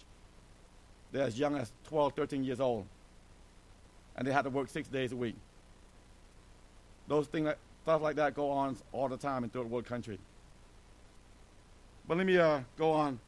They're 1.11 1.23
as 1.25 1.37
young 1.37 1.55
as 1.55 1.71
12, 1.89 2.13
13 2.13 2.43
years 2.43 2.59
old. 2.59 2.85
And 4.15 4.27
they 4.27 4.31
have 4.31 4.43
to 4.43 4.49
work 4.49 4.69
six 4.69 4.87
days 4.87 5.11
a 5.11 5.15
week. 5.15 5.35
Those 7.07 7.27
things, 7.27 7.49
stuff 7.83 8.01
like 8.01 8.15
that 8.15 8.33
go 8.33 8.49
on 8.49 8.77
all 8.93 9.09
the 9.09 9.17
time 9.17 9.43
in 9.43 9.49
third 9.49 9.69
world 9.69 9.85
country. 9.85 10.17
But 12.07 12.17
let 12.17 12.25
me 12.25 12.37
uh, 12.37 12.61
go 12.77 12.91
on. 12.91 13.19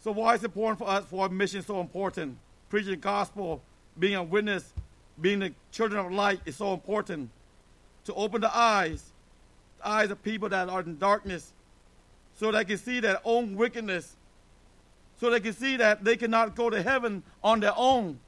So 0.00 0.10
why 0.12 0.34
is 0.34 0.42
it 0.42 0.46
important 0.46 0.78
for 0.78 0.88
us, 0.88 1.04
for 1.04 1.22
our 1.22 1.28
mission 1.28 1.62
so 1.62 1.80
important? 1.80 2.36
Preaching 2.70 2.92
the 2.92 2.96
gospel, 2.96 3.62
being 3.98 4.14
a 4.14 4.22
witness, 4.22 4.72
being 5.20 5.38
the 5.38 5.52
children 5.70 6.04
of 6.04 6.12
light 6.12 6.40
is 6.46 6.56
so 6.56 6.72
important. 6.72 7.30
To 8.06 8.14
open 8.14 8.40
the 8.40 8.54
eyes, 8.56 9.12
the 9.78 9.88
eyes 9.88 10.10
of 10.10 10.22
people 10.22 10.48
that 10.48 10.68
are 10.68 10.80
in 10.80 10.98
darkness, 10.98 11.52
so 12.34 12.50
they 12.50 12.64
can 12.64 12.78
see 12.78 13.00
their 13.00 13.20
own 13.24 13.54
wickedness, 13.54 14.16
so 15.20 15.30
they 15.30 15.40
can 15.40 15.52
see 15.52 15.76
that 15.76 16.04
they 16.04 16.16
cannot 16.16 16.56
go 16.56 16.68
to 16.68 16.82
heaven 16.82 17.22
on 17.42 17.60
their 17.60 17.74
own. 17.76 18.18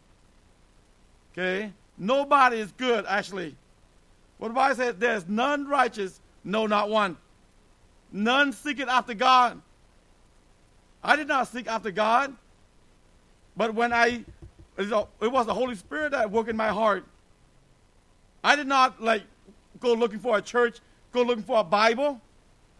Okay? 1.32 1.72
Nobody 1.98 2.58
is 2.58 2.72
good, 2.72 3.04
actually. 3.08 3.56
What 4.38 4.48
the 4.48 4.54
Bible 4.54 4.76
says, 4.76 4.94
there's 4.98 5.26
none 5.28 5.66
righteous, 5.66 6.20
no, 6.44 6.66
not 6.66 6.90
one. 6.90 7.16
None 8.12 8.52
seeketh 8.52 8.88
after 8.88 9.14
God. 9.14 9.60
I 11.02 11.16
did 11.16 11.28
not 11.28 11.48
seek 11.48 11.66
after 11.66 11.90
God. 11.90 12.34
But 13.56 13.74
when 13.74 13.92
I, 13.92 14.24
it 14.76 14.92
was 15.20 15.46
the 15.46 15.54
Holy 15.54 15.74
Spirit 15.74 16.12
that 16.12 16.30
worked 16.30 16.50
in 16.50 16.56
my 16.56 16.68
heart. 16.68 17.04
I 18.44 18.54
did 18.54 18.66
not 18.66 19.02
like 19.02 19.22
go 19.80 19.94
looking 19.94 20.18
for 20.18 20.36
a 20.36 20.42
church, 20.42 20.78
go 21.12 21.22
looking 21.22 21.42
for 21.42 21.60
a 21.60 21.64
Bible. 21.64 22.20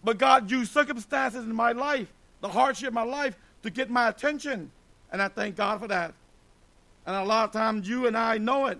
But 0.05 0.19
God 0.19 0.51
used 0.51 0.73
circumstances 0.73 1.45
in 1.45 1.55
my 1.55 1.73
life, 1.73 2.13
the 2.41 2.49
hardship 2.49 2.89
of 2.89 2.95
my 2.95 3.03
life, 3.03 3.37
to 3.63 3.71
get 3.71 3.91
my 3.91 4.09
attention. 4.09 4.71
And 5.11 5.23
I 5.23 5.29
thank 5.29 5.57
God 5.57 5.81
for 5.81 5.89
that. 5.89 6.15
And 7.07 7.17
a 7.17 7.25
lot 7.25 7.45
of 7.45 7.53
times 7.53 7.89
you 7.89 8.07
and 8.07 8.17
I 8.17 8.39
know 8.39 8.67
it. 8.67 8.79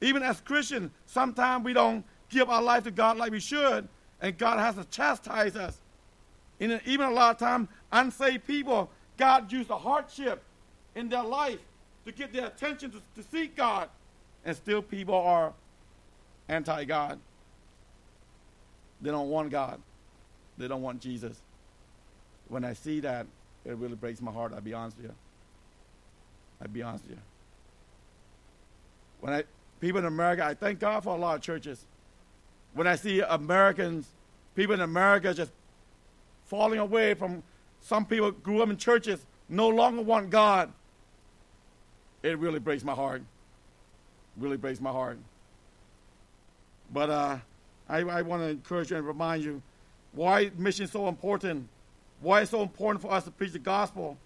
Even 0.00 0.22
as 0.22 0.40
Christians, 0.40 0.90
sometimes 1.06 1.64
we 1.64 1.72
don't 1.72 2.04
give 2.28 2.50
our 2.50 2.62
life 2.62 2.84
to 2.84 2.90
God 2.90 3.16
like 3.16 3.32
we 3.32 3.40
should, 3.40 3.88
and 4.20 4.36
God 4.36 4.58
has 4.58 4.74
to 4.74 4.84
chastise 4.90 5.56
us. 5.56 5.78
And 6.60 6.80
even 6.86 7.06
a 7.06 7.10
lot 7.10 7.34
of 7.34 7.38
times, 7.38 7.68
unsaved 7.92 8.46
people, 8.46 8.90
God 9.16 9.50
used 9.50 9.70
a 9.70 9.76
hardship 9.76 10.42
in 10.94 11.08
their 11.08 11.22
life 11.22 11.60
to 12.04 12.12
get 12.12 12.32
their 12.32 12.46
attention 12.46 12.90
to, 12.90 12.98
to 13.20 13.28
seek 13.30 13.56
God, 13.56 13.88
and 14.44 14.56
still 14.56 14.82
people 14.82 15.14
are 15.14 15.52
anti 16.48 16.84
God. 16.84 17.18
They 19.00 19.10
don't 19.10 19.28
want 19.28 19.50
God, 19.50 19.80
they 20.56 20.68
don't 20.68 20.82
want 20.82 21.00
Jesus. 21.00 21.40
When 22.48 22.64
I 22.64 22.74
see 22.74 23.00
that, 23.00 23.26
it 23.64 23.76
really 23.76 23.96
breaks 23.96 24.22
my 24.22 24.30
heart, 24.30 24.52
I'll 24.54 24.60
be 24.60 24.72
honest 24.72 24.96
with 24.96 25.06
you. 25.06 25.14
I'll 26.62 26.68
be 26.68 26.82
honest 26.82 27.04
with 27.04 27.16
you. 27.16 27.22
When 29.20 29.32
I 29.34 29.44
people 29.80 29.98
in 29.98 30.06
America, 30.06 30.44
I 30.44 30.54
thank 30.54 30.78
God 30.78 31.04
for 31.04 31.14
a 31.14 31.18
lot 31.18 31.36
of 31.36 31.42
churches. 31.42 31.84
When 32.74 32.86
I 32.86 32.96
see 32.96 33.20
Americans, 33.20 34.06
people 34.54 34.74
in 34.74 34.80
America 34.80 35.32
just 35.34 35.52
falling 36.46 36.78
away 36.78 37.14
from 37.14 37.42
some 37.80 38.04
people 38.04 38.30
grew 38.30 38.62
up 38.62 38.68
in 38.68 38.76
churches, 38.76 39.24
no 39.48 39.68
longer 39.68 40.02
want 40.02 40.30
God, 40.30 40.72
it 42.22 42.38
really 42.38 42.58
breaks 42.58 42.82
my 42.84 42.94
heart. 42.94 43.22
Really 44.36 44.56
breaks 44.56 44.80
my 44.80 44.90
heart. 44.90 45.18
But 46.92 47.10
uh, 47.10 47.38
I, 47.88 47.98
I 48.00 48.22
want 48.22 48.42
to 48.42 48.48
encourage 48.48 48.90
you 48.90 48.96
and 48.96 49.06
remind 49.06 49.44
you 49.44 49.62
why 50.12 50.50
mission 50.56 50.84
is 50.84 50.90
so 50.90 51.08
important. 51.08 51.68
why 52.20 52.40
it's 52.40 52.50
so 52.50 52.62
important 52.62 53.02
for 53.02 53.12
us 53.12 53.24
to 53.24 53.30
preach 53.30 53.52
the 53.52 53.58
gospel, 53.58 54.16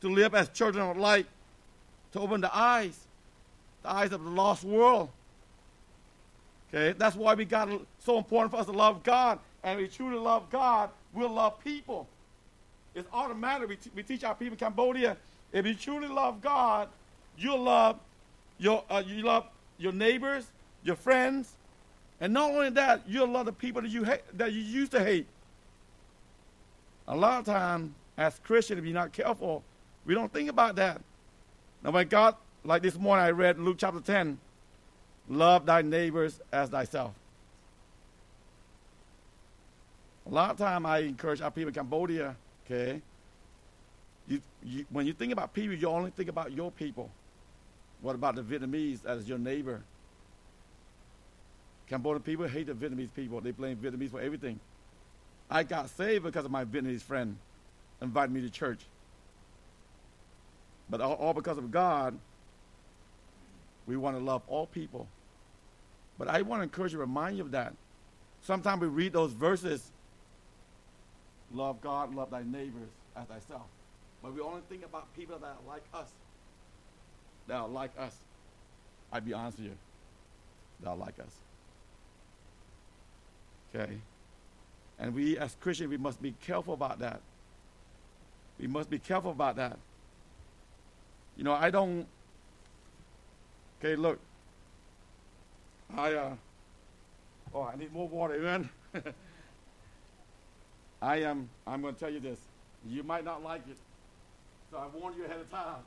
to 0.00 0.08
live 0.08 0.34
as 0.34 0.48
children 0.48 0.88
of 0.88 0.96
light, 0.96 1.26
to 2.12 2.20
open 2.20 2.40
the 2.40 2.56
eyes, 2.56 3.05
the 3.86 3.92
eyes 3.92 4.12
of 4.12 4.22
the 4.24 4.30
lost 4.30 4.64
world. 4.64 5.08
Okay, 6.68 6.96
that's 6.98 7.14
why 7.14 7.34
we 7.34 7.44
got 7.44 7.68
so 8.00 8.18
important 8.18 8.50
for 8.50 8.58
us 8.58 8.66
to 8.66 8.72
love 8.72 9.02
God, 9.04 9.38
and 9.62 9.78
we 9.78 9.86
truly 9.86 10.18
love 10.18 10.50
God, 10.50 10.90
we'll 11.14 11.30
love 11.30 11.62
people. 11.62 12.08
It's 12.94 13.08
automatic. 13.12 13.68
We, 13.68 13.76
t- 13.76 13.90
we 13.94 14.02
teach 14.02 14.24
our 14.24 14.34
people 14.34 14.54
in 14.54 14.58
Cambodia. 14.58 15.16
If 15.52 15.66
you 15.66 15.74
truly 15.74 16.08
love 16.08 16.40
God, 16.40 16.88
you'll 17.38 17.62
love 17.62 17.98
your 18.58 18.82
uh, 18.90 19.02
you 19.06 19.22
love 19.22 19.46
your 19.78 19.92
neighbors, 19.92 20.46
your 20.82 20.96
friends, 20.96 21.52
and 22.20 22.32
not 22.32 22.50
only 22.50 22.70
that, 22.70 23.02
you'll 23.06 23.28
love 23.28 23.46
the 23.46 23.52
people 23.52 23.82
that 23.82 23.90
you 23.90 24.02
hate, 24.02 24.22
that 24.36 24.52
you 24.52 24.60
used 24.60 24.92
to 24.92 25.04
hate. 25.04 25.26
A 27.06 27.16
lot 27.16 27.40
of 27.40 27.44
times, 27.44 27.92
as 28.16 28.40
Christians, 28.40 28.78
if 28.78 28.84
you're 28.84 28.94
not 28.94 29.12
careful, 29.12 29.62
we 30.04 30.14
don't 30.14 30.32
think 30.32 30.50
about 30.50 30.74
that. 30.76 31.00
Now, 31.84 31.92
when 31.92 32.08
God, 32.08 32.34
like 32.66 32.82
this 32.82 32.98
morning, 32.98 33.24
I 33.24 33.30
read 33.30 33.58
Luke 33.58 33.76
chapter 33.78 34.00
10, 34.00 34.38
love 35.28 35.66
thy 35.66 35.82
neighbors 35.82 36.40
as 36.52 36.68
thyself. 36.68 37.14
A 40.26 40.30
lot 40.30 40.50
of 40.50 40.58
time, 40.58 40.84
I 40.84 40.98
encourage 40.98 41.40
our 41.40 41.50
people 41.50 41.68
in 41.68 41.74
Cambodia, 41.74 42.34
okay, 42.64 43.00
you, 44.26 44.40
you, 44.64 44.84
when 44.90 45.06
you 45.06 45.12
think 45.12 45.32
about 45.32 45.54
people, 45.54 45.76
you 45.76 45.88
only 45.88 46.10
think 46.10 46.28
about 46.28 46.50
your 46.50 46.72
people. 46.72 47.08
What 48.00 48.16
about 48.16 48.34
the 48.34 48.42
Vietnamese 48.42 49.06
as 49.06 49.28
your 49.28 49.38
neighbor? 49.38 49.82
Cambodian 51.88 52.22
people 52.22 52.48
hate 52.48 52.66
the 52.66 52.72
Vietnamese 52.74 53.14
people. 53.14 53.40
They 53.40 53.52
blame 53.52 53.76
Vietnamese 53.76 54.10
for 54.10 54.20
everything. 54.20 54.58
I 55.48 55.62
got 55.62 55.88
saved 55.90 56.24
because 56.24 56.44
of 56.44 56.50
my 56.50 56.64
Vietnamese 56.64 57.02
friend 57.02 57.36
invited 58.02 58.32
me 58.32 58.40
to 58.40 58.50
church. 58.50 58.80
But 60.90 61.00
all, 61.00 61.14
all 61.14 61.32
because 61.32 61.58
of 61.58 61.70
God, 61.70 62.18
we 63.86 63.96
want 63.96 64.16
to 64.16 64.22
love 64.22 64.42
all 64.48 64.66
people. 64.66 65.06
But 66.18 66.28
I 66.28 66.42
want 66.42 66.60
to 66.60 66.64
encourage 66.64 66.92
you, 66.92 66.98
remind 66.98 67.36
you 67.36 67.44
of 67.44 67.50
that. 67.52 67.74
Sometimes 68.42 68.80
we 68.80 68.88
read 68.88 69.12
those 69.12 69.32
verses 69.32 69.92
love 71.52 71.80
God, 71.80 72.14
love 72.14 72.30
thy 72.30 72.42
neighbors 72.42 72.88
as 73.16 73.26
thyself. 73.26 73.66
But 74.22 74.34
we 74.34 74.40
only 74.40 74.62
think 74.68 74.84
about 74.84 75.14
people 75.14 75.38
that 75.38 75.46
are 75.46 75.68
like 75.68 75.84
us. 75.94 76.10
That 77.46 77.54
are 77.54 77.68
like 77.68 77.92
us. 77.98 78.16
I'd 79.12 79.24
be 79.24 79.32
honest 79.32 79.58
with 79.58 79.68
you. 79.68 79.76
That 80.82 80.90
are 80.90 80.96
like 80.96 81.18
us. 81.20 81.34
Okay? 83.74 83.98
And 84.98 85.14
we 85.14 85.38
as 85.38 85.56
Christians, 85.60 85.90
we 85.90 85.96
must 85.96 86.20
be 86.20 86.34
careful 86.44 86.74
about 86.74 86.98
that. 87.00 87.20
We 88.58 88.66
must 88.66 88.90
be 88.90 88.98
careful 88.98 89.30
about 89.30 89.56
that. 89.56 89.78
You 91.36 91.44
know, 91.44 91.52
I 91.52 91.70
don't. 91.70 92.06
Okay, 93.86 93.94
look. 93.94 94.18
I, 95.96 96.12
uh. 96.12 96.34
Oh, 97.54 97.62
I 97.62 97.76
need 97.76 97.92
more 97.92 98.08
water, 98.08 98.34
amen? 98.34 98.68
I 101.02 101.18
am. 101.18 101.48
I'm 101.68 101.82
going 101.82 101.94
to 101.94 102.00
tell 102.00 102.10
you 102.10 102.18
this. 102.18 102.40
You 102.88 103.04
might 103.04 103.24
not 103.24 103.44
like 103.44 103.60
it. 103.70 103.76
So 104.72 104.78
I 104.78 104.88
warned 104.88 105.16
you 105.16 105.24
ahead 105.24 105.38
of 105.38 105.48
time. 105.52 105.84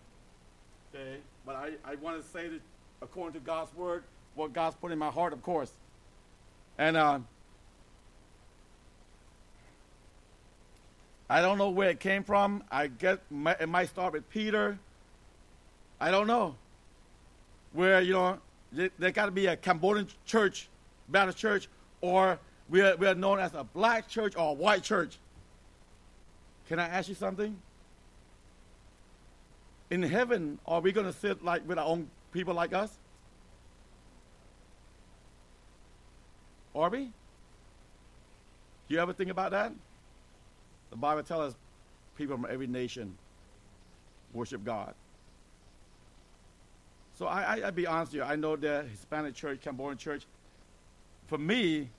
Okay? 0.96 1.18
But 1.46 1.58
I, 1.58 1.72
I 1.84 1.96
want 1.96 2.24
to 2.24 2.30
say 2.30 2.48
that 2.48 2.62
according 3.02 3.38
to 3.38 3.46
God's 3.46 3.76
word, 3.76 4.06
what 4.34 4.54
God's 4.54 4.78
put 4.78 4.94
in 4.94 4.98
my 4.98 5.10
heart, 5.10 5.34
of 5.34 5.44
course. 5.44 5.72
And 6.78 6.96
uh, 6.96 7.20
I 11.30 11.42
don't 11.42 11.58
know 11.58 11.70
where 11.70 11.90
it 11.90 12.00
came 12.00 12.24
from. 12.24 12.64
I 12.72 12.88
get 12.88 13.20
it 13.60 13.68
might 13.68 13.90
start 13.90 14.14
with 14.14 14.30
Peter. 14.30 14.80
I 16.00 16.12
don't 16.12 16.28
know. 16.28 16.56
Where 17.74 18.02
you 18.02 18.14
know 18.14 18.40
there, 18.72 19.12
got 19.12 19.26
to 19.26 19.32
be 19.32 19.48
a 19.48 19.56
Cambodian 19.56 20.08
church, 20.26 20.70
Baptist 21.08 21.38
church, 21.38 21.70
or 22.02 22.40
we 22.70 22.82
are, 22.82 22.96
we 22.98 23.08
are 23.08 23.16
known 23.16 23.40
as 23.40 23.54
a 23.54 23.64
black 23.64 24.08
church 24.08 24.36
or 24.36 24.52
a 24.52 24.54
white 24.54 24.84
church. 24.84 25.18
Can 26.68 26.80
I 26.80 26.88
ask 26.88 27.10
you 27.10 27.16
something? 27.16 27.58
In 29.90 30.04
heaven, 30.04 30.60
are 30.68 30.82
we 30.82 30.92
going 30.92 31.08
to 31.08 31.14
sit 31.14 31.44
like 31.44 31.68
with 31.68 31.80
our 31.80 31.86
own 31.86 32.10
people 32.32 32.54
like 32.54 32.74
us? 32.74 32.92
Are 36.76 36.90
we? 36.90 37.10
You 38.88 39.00
ever 39.00 39.14
think 39.14 39.32
about 39.32 39.52
that? 39.52 39.74
The 40.92 40.96
Bible 40.96 41.24
tells 41.24 41.54
us 41.54 41.60
people 42.16 42.36
from 42.36 42.48
every 42.50 42.68
nation 42.68 43.18
worship 44.34 44.64
God. 44.64 44.94
So 47.20 47.26
I, 47.26 47.42
I, 47.42 47.68
I 47.68 47.72
be 47.72 47.86
honest 47.86 48.14
with 48.14 48.20
you. 48.20 48.24
I 48.24 48.38
know 48.38 48.56
the 48.56 48.86
Hispanic 48.90 49.36
church, 49.36 49.60
Cambodian 49.60 49.98
church. 49.98 50.26
For 51.28 51.38
me, 51.38 51.90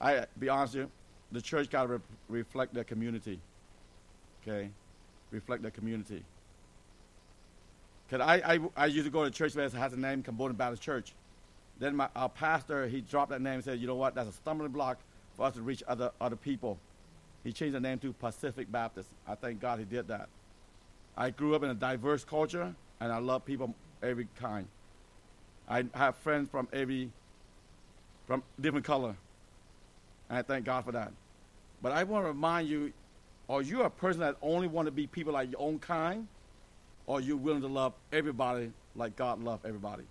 I 0.00 0.26
be 0.40 0.48
honest 0.48 0.74
with 0.74 0.86
you, 0.86 0.90
the 1.30 1.40
church 1.40 1.70
got 1.70 1.84
to 1.84 1.88
re- 1.88 1.98
reflect 2.28 2.74
their 2.74 2.82
community. 2.82 3.38
Okay, 4.42 4.70
reflect 5.30 5.62
their 5.62 5.70
community. 5.70 6.24
Cause 8.10 8.20
I, 8.20 8.34
I, 8.54 8.58
I 8.76 8.86
used 8.86 9.04
to 9.04 9.10
go 9.12 9.22
to 9.22 9.30
church 9.30 9.52
that 9.52 9.72
has 9.72 9.92
a 9.92 9.96
name 9.96 10.24
Cambodian 10.24 10.56
Baptist 10.56 10.82
Church. 10.82 11.12
Then 11.78 11.94
my 11.94 12.08
our 12.16 12.28
pastor 12.28 12.88
he 12.88 13.02
dropped 13.02 13.30
that 13.30 13.40
name 13.40 13.54
and 13.54 13.64
said, 13.64 13.78
you 13.78 13.86
know 13.86 13.94
what, 13.94 14.16
that's 14.16 14.28
a 14.28 14.32
stumbling 14.32 14.72
block 14.72 14.98
for 15.36 15.46
us 15.46 15.54
to 15.54 15.62
reach 15.62 15.84
other 15.86 16.10
other 16.20 16.34
people. 16.34 16.76
He 17.44 17.52
changed 17.52 17.76
the 17.76 17.80
name 17.80 18.00
to 18.00 18.12
Pacific 18.14 18.70
Baptist. 18.70 19.10
I 19.28 19.36
thank 19.36 19.60
God 19.60 19.78
he 19.78 19.84
did 19.84 20.08
that. 20.08 20.28
I 21.16 21.30
grew 21.30 21.54
up 21.54 21.62
in 21.62 21.70
a 21.70 21.74
diverse 21.74 22.24
culture, 22.24 22.74
and 23.00 23.12
I 23.12 23.18
love 23.18 23.44
people 23.44 23.76
every 24.02 24.26
kind. 24.38 24.66
I 25.68 25.84
have 25.94 26.16
friends 26.16 26.48
from 26.50 26.68
every, 26.72 27.10
from 28.26 28.42
different 28.60 28.84
color, 28.84 29.16
and 30.28 30.38
I 30.38 30.42
thank 30.42 30.64
God 30.64 30.84
for 30.84 30.92
that. 30.92 31.12
But 31.80 31.92
I 31.92 32.04
want 32.04 32.24
to 32.24 32.28
remind 32.28 32.68
you, 32.68 32.92
are 33.48 33.62
you 33.62 33.82
a 33.82 33.90
person 33.90 34.20
that 34.20 34.36
only 34.42 34.68
want 34.68 34.86
to 34.86 34.92
be 34.92 35.06
people 35.06 35.32
like 35.32 35.50
your 35.50 35.60
own 35.60 35.78
kind, 35.78 36.26
or 37.06 37.18
are 37.18 37.20
you 37.20 37.36
willing 37.36 37.62
to 37.62 37.68
love 37.68 37.92
everybody 38.12 38.72
like 38.94 39.16
God 39.16 39.42
loved 39.42 39.66
everybody? 39.66 40.04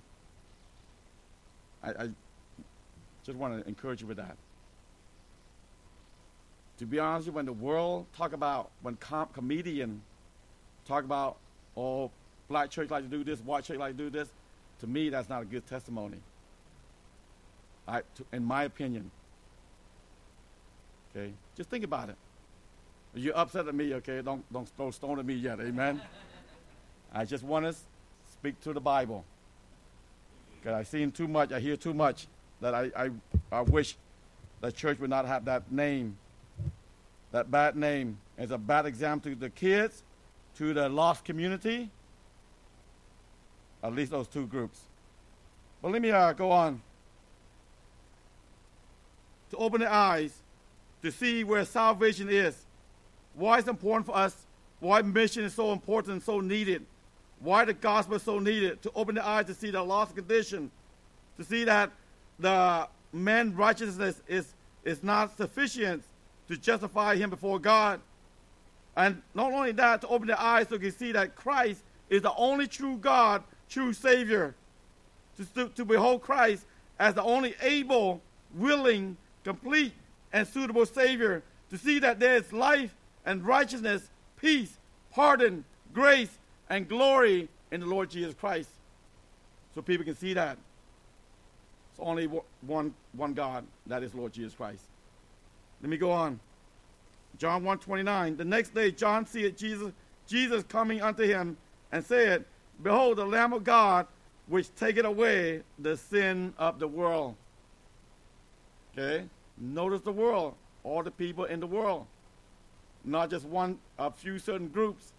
I, 1.83 1.89
I 1.89 2.09
just 3.23 3.37
want 3.37 3.61
to 3.61 3.67
encourage 3.67 4.01
you 4.01 4.07
with 4.07 4.17
that. 4.17 4.35
To 6.77 6.85
be 6.85 6.99
honest, 6.99 7.29
when 7.29 7.45
the 7.45 7.53
world 7.53 8.07
talk 8.17 8.33
about 8.33 8.71
when 8.81 8.95
com- 8.95 9.29
comedian 9.33 10.01
talk 10.87 11.03
about 11.03 11.37
oh 11.77 12.11
black 12.51 12.69
church 12.69 12.89
like 12.89 13.03
to 13.03 13.09
do 13.09 13.23
this, 13.23 13.39
white 13.39 13.63
church 13.63 13.77
like 13.77 13.97
to 13.97 14.03
do 14.03 14.09
this, 14.09 14.29
to 14.79 14.87
me 14.87 15.09
that's 15.09 15.29
not 15.29 15.41
a 15.41 15.45
good 15.45 15.65
testimony. 15.67 16.17
I, 17.87 18.01
to, 18.15 18.25
in 18.31 18.43
my 18.43 18.63
opinion. 18.63 19.09
Okay, 21.09 21.33
just 21.57 21.69
think 21.69 21.83
about 21.83 22.09
it. 22.09 22.15
You're 23.13 23.37
upset 23.37 23.67
at 23.67 23.75
me, 23.75 23.93
okay? 23.95 24.21
Don't 24.21 24.43
don't 24.53 24.67
throw 24.77 24.91
stone 24.91 25.19
at 25.19 25.25
me 25.25 25.33
yet, 25.33 25.59
amen. 25.59 26.01
I 27.13 27.25
just 27.25 27.43
want 27.43 27.65
to 27.65 27.75
speak 28.31 28.59
to 28.61 28.73
the 28.73 28.79
Bible. 28.79 29.25
Because 30.55 30.75
I've 30.77 30.87
seen 30.87 31.11
too 31.11 31.27
much, 31.27 31.51
I 31.51 31.59
hear 31.59 31.75
too 31.75 31.93
much 31.93 32.27
that 32.61 32.75
I, 32.75 32.91
I, 32.95 33.09
I 33.51 33.61
wish 33.61 33.97
the 34.61 34.71
church 34.71 34.99
would 34.99 35.09
not 35.09 35.25
have 35.25 35.43
that 35.45 35.71
name 35.71 36.17
that 37.31 37.49
bad 37.49 37.75
name 37.75 38.17
as 38.37 38.51
a 38.51 38.57
bad 38.57 38.85
example 38.85 39.31
to 39.31 39.37
the 39.37 39.49
kids, 39.49 40.03
to 40.57 40.73
the 40.73 40.89
lost 40.89 41.23
community. 41.23 41.89
At 43.83 43.93
least 43.93 44.11
those 44.11 44.27
two 44.27 44.45
groups. 44.45 44.79
But 45.81 45.91
let 45.91 46.01
me 46.01 46.11
uh, 46.11 46.33
go 46.33 46.51
on. 46.51 46.81
To 49.51 49.57
open 49.57 49.81
the 49.81 49.91
eyes 49.91 50.33
to 51.01 51.11
see 51.11 51.43
where 51.43 51.65
salvation 51.65 52.29
is. 52.29 52.55
Why 53.33 53.59
it's 53.59 53.67
important 53.67 54.05
for 54.05 54.15
us. 54.15 54.35
Why 54.79 55.01
mission 55.01 55.43
is 55.43 55.53
so 55.53 55.71
important 55.71 56.13
and 56.13 56.23
so 56.23 56.39
needed. 56.39 56.85
Why 57.39 57.65
the 57.65 57.73
gospel 57.73 58.15
is 58.15 58.23
so 58.23 58.39
needed. 58.39 58.81
To 58.83 58.91
open 58.95 59.15
the 59.15 59.25
eyes 59.25 59.45
to 59.47 59.53
see 59.53 59.71
the 59.71 59.81
lost 59.81 60.15
condition. 60.15 60.71
To 61.37 61.43
see 61.43 61.63
that 61.63 61.91
the 62.39 62.87
man's 63.11 63.55
righteousness 63.55 64.21
is, 64.27 64.53
is 64.83 65.03
not 65.03 65.35
sufficient 65.37 66.03
to 66.47 66.57
justify 66.57 67.15
him 67.15 67.29
before 67.29 67.59
God. 67.59 67.99
And 68.95 69.21
not 69.33 69.53
only 69.53 69.71
that, 69.73 70.01
to 70.01 70.07
open 70.07 70.27
the 70.27 70.41
eyes 70.41 70.67
so 70.67 70.75
you 70.75 70.81
can 70.81 70.91
see 70.91 71.11
that 71.13 71.35
Christ 71.35 71.81
is 72.09 72.21
the 72.21 72.33
only 72.35 72.67
true 72.67 72.97
God, 72.97 73.43
true 73.71 73.93
Savior. 73.93 74.53
To, 75.55 75.69
to, 75.69 75.85
behold 75.85 76.21
Christ 76.21 76.67
as 76.99 77.15
the 77.15 77.23
only 77.23 77.55
able, 77.63 78.21
willing, 78.53 79.17
complete, 79.43 79.93
and 80.31 80.47
suitable 80.47 80.85
Savior. 80.85 81.41
To 81.71 81.77
see 81.77 81.97
that 81.99 82.19
there 82.19 82.35
is 82.35 82.53
life 82.53 82.93
and 83.25 83.43
righteousness, 83.43 84.09
peace, 84.39 84.77
pardon, 85.11 85.63
grace, 85.93 86.37
and 86.69 86.87
glory 86.87 87.49
in 87.71 87.79
the 87.79 87.87
Lord 87.87 88.09
Jesus 88.09 88.35
Christ. 88.35 88.69
So 89.73 89.81
people 89.81 90.05
can 90.05 90.15
see 90.15 90.33
that. 90.33 90.57
It's 91.91 91.99
only 91.99 92.27
one, 92.61 92.93
one 93.13 93.33
God, 93.33 93.65
that 93.87 94.03
is 94.03 94.13
Lord 94.13 94.33
Jesus 94.33 94.53
Christ. 94.53 94.83
Let 95.81 95.89
me 95.89 95.97
go 95.97 96.11
on. 96.11 96.39
John 97.37 97.63
1:29. 97.63 98.37
The 98.37 98.45
next 98.45 98.75
day 98.75 98.91
John 98.91 99.25
seeth 99.25 99.57
Jesus, 99.57 99.91
Jesus 100.27 100.63
coming 100.63 101.01
unto 101.01 101.23
him, 101.23 101.57
and 101.91 102.05
said, 102.05 102.45
Behold, 102.81 103.17
the 103.17 103.25
Lamb 103.25 103.53
of 103.53 103.63
God, 103.63 104.07
which 104.47 104.73
taketh 104.75 105.05
away 105.05 105.61
the 105.79 105.97
sin 105.97 106.53
of 106.57 106.79
the 106.79 106.87
world. 106.87 107.35
Okay? 108.93 109.25
Notice 109.57 110.01
the 110.01 110.11
world, 110.11 110.55
all 110.83 111.03
the 111.03 111.11
people 111.11 111.45
in 111.45 111.59
the 111.59 111.67
world, 111.67 112.05
not 113.05 113.29
just 113.29 113.45
one, 113.45 113.77
a 113.97 114.11
few 114.11 114.39
certain 114.39 114.67
groups. 114.67 115.13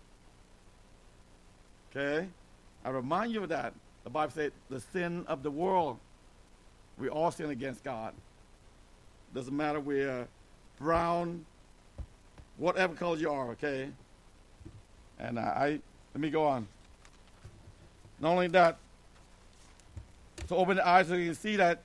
Okay? 1.90 2.28
I 2.84 2.90
remind 2.90 3.32
you 3.32 3.42
of 3.42 3.48
that. 3.50 3.74
The 4.04 4.10
Bible 4.10 4.32
said, 4.32 4.52
the 4.68 4.80
sin 4.80 5.24
of 5.28 5.42
the 5.42 5.50
world. 5.50 5.98
We 6.98 7.08
all 7.08 7.30
sin 7.30 7.50
against 7.50 7.84
God. 7.84 8.14
Doesn't 9.34 9.56
matter 9.56 9.80
we're 9.80 10.26
brown, 10.78 11.44
whatever 12.58 12.94
color 12.94 13.16
you 13.16 13.30
are, 13.30 13.50
okay? 13.52 13.88
And 15.18 15.38
I, 15.38 15.42
I 15.42 15.68
let 16.14 16.20
me 16.20 16.30
go 16.30 16.44
on. 16.44 16.66
Not 18.22 18.30
only 18.30 18.46
that, 18.48 18.78
to 20.46 20.54
open 20.54 20.76
the 20.76 20.88
eyes 20.88 21.08
so 21.08 21.14
you 21.14 21.26
can 21.26 21.34
see 21.34 21.56
that 21.56 21.80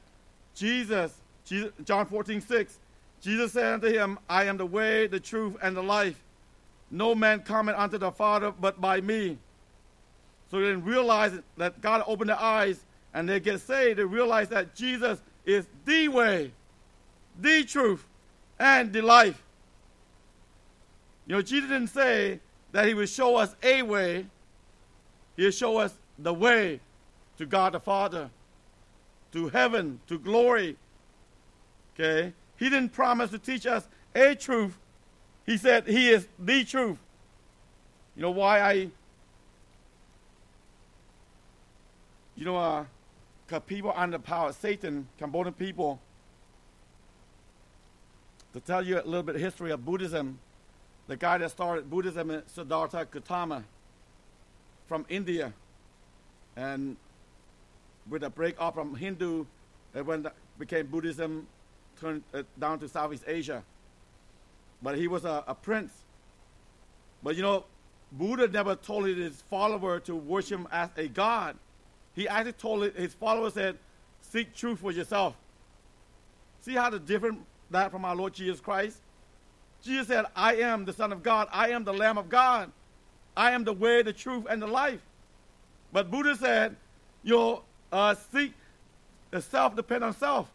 Jesus, 0.53 1.13
Jesus, 1.43 1.71
John 1.83 2.05
14, 2.05 2.41
6, 2.41 2.79
Jesus 3.21 3.51
said 3.53 3.73
unto 3.73 3.88
him, 3.88 4.19
I 4.29 4.43
am 4.45 4.57
the 4.57 4.65
way, 4.65 5.07
the 5.07 5.19
truth, 5.19 5.57
and 5.61 5.75
the 5.75 5.81
life. 5.81 6.23
No 6.91 7.15
man 7.15 7.41
cometh 7.41 7.75
unto 7.75 7.97
the 7.97 8.11
Father 8.11 8.51
but 8.51 8.79
by 8.79 9.01
me. 9.01 9.38
So 10.49 10.59
they 10.59 10.67
didn't 10.67 10.85
realize 10.85 11.33
that 11.57 11.81
God 11.81 12.03
opened 12.05 12.29
their 12.29 12.39
eyes 12.39 12.79
and 13.13 13.27
they 13.27 13.39
get 13.39 13.59
saved. 13.59 13.97
They 13.97 14.05
realize 14.05 14.47
that 14.49 14.75
Jesus 14.75 15.19
is 15.43 15.65
the 15.85 16.07
way, 16.07 16.51
the 17.39 17.63
truth, 17.63 18.05
and 18.59 18.93
the 18.93 19.01
life. 19.01 19.41
You 21.25 21.35
know, 21.35 21.41
Jesus 21.41 21.69
didn't 21.69 21.88
say 21.88 22.39
that 22.71 22.85
he 22.88 22.93
would 22.93 23.09
show 23.09 23.35
us 23.38 23.55
a 23.63 23.81
way, 23.81 24.27
he 25.35 25.43
would 25.43 25.53
show 25.53 25.77
us 25.77 25.97
the 26.18 26.34
way 26.34 26.80
to 27.38 27.45
God 27.45 27.74
the 27.74 27.80
Father, 27.80 28.30
to 29.32 29.49
heaven, 29.49 29.99
to 30.07 30.18
glory. 30.18 30.78
Okay? 31.93 32.34
He 32.57 32.70
didn't 32.70 32.93
promise 32.93 33.32
to 33.32 33.39
teach 33.39 33.65
us 33.65 33.88
a 34.15 34.36
truth. 34.36 34.78
He 35.45 35.57
said 35.57 35.88
he 35.88 36.09
is 36.09 36.28
the 36.39 36.63
truth. 36.63 36.97
You 38.15 38.24
know 38.24 38.32
why 38.32 38.59
I, 38.59 38.72
you 42.36 42.45
know, 42.45 42.57
uh, 42.57 42.86
because 43.45 43.61
people 43.65 43.93
under 43.95 44.18
the 44.18 44.24
power 44.24 44.49
of 44.49 44.55
Satan, 44.55 45.07
Cambodian 45.18 45.53
people, 45.53 45.99
to 48.53 48.59
tell 48.59 48.86
you 48.86 48.99
a 48.99 49.05
little 49.05 49.24
bit 49.24 49.36
of 49.36 49.41
history 49.41 49.72
of 49.72 49.86
Buddhism, 49.86 50.39
the 51.07 51.15
guy 51.15 51.38
that 51.38 51.51
started 51.51 51.89
Buddhism 51.89 52.32
is 52.32 52.43
Siddhartha 52.47 53.07
Gautama 53.09 53.63
from 54.88 55.05
India. 55.09 55.53
And 56.58 56.97
with 58.10 58.24
a 58.24 58.30
break 58.30 58.60
off 58.60 58.74
from 58.74 58.95
Hindu, 58.95 59.45
it 59.93 60.05
went, 60.05 60.28
became 60.58 60.88
Buddhism, 60.88 61.47
turned 62.01 62.24
uh, 62.34 62.43
down 62.60 62.80
to 62.80 62.89
Southeast 62.89 63.24
Asia. 63.28 63.64
But 64.82 64.97
he 64.97 65.08
was 65.08 65.24
a, 65.24 65.43
a 65.47 65.53
prince. 65.53 65.93
But 67.24 67.36
you 67.36 67.43
know, 67.43 67.66
Buddha 68.12 68.47
never 68.47 68.76
told 68.76 69.05
his 69.05 69.41
follower 69.49 69.99
to 70.01 70.16
worship 70.16 70.60
him 70.60 70.68
as 70.72 70.89
a 70.97 71.08
god. 71.08 71.55
He 72.16 72.28
actually 72.28 72.53
told 72.53 72.91
his 72.93 73.14
followers 73.14 73.53
said, 73.53 73.78
seek 74.22 74.55
truth 74.55 74.80
for 74.80 74.91
yourself. 74.91 75.36
See 76.62 76.74
how 76.74 76.89
the 76.89 76.99
different 76.99 77.45
that 77.70 77.91
from 77.91 78.03
our 78.03 78.16
Lord 78.16 78.34
Jesus 78.34 78.60
Christ? 78.60 78.97
Jesus 79.84 80.08
said, 80.08 80.26
I 80.36 80.55
am 80.55 80.86
the 80.86 80.93
Son 80.93 81.12
of 81.12 81.22
God. 81.22 81.47
I 81.51 81.70
am 81.70 81.84
the 81.84 81.93
Lamb 81.93 82.18
of 82.18 82.30
God. 82.30 82.72
I 83.36 83.51
am 83.51 83.64
the 83.64 83.74
way, 83.74 84.01
the 84.01 84.14
truth, 84.14 84.45
and 84.49 84.60
the 84.60 84.68
life. 84.68 85.01
But 85.91 86.11
Buddha 86.11 86.35
said, 86.35 86.75
you 87.23 87.61
uh, 87.91 88.15
seek 88.31 88.53
the 89.31 89.41
self 89.41 89.75
depend 89.75 90.03
on 90.03 90.13
self. 90.13 90.49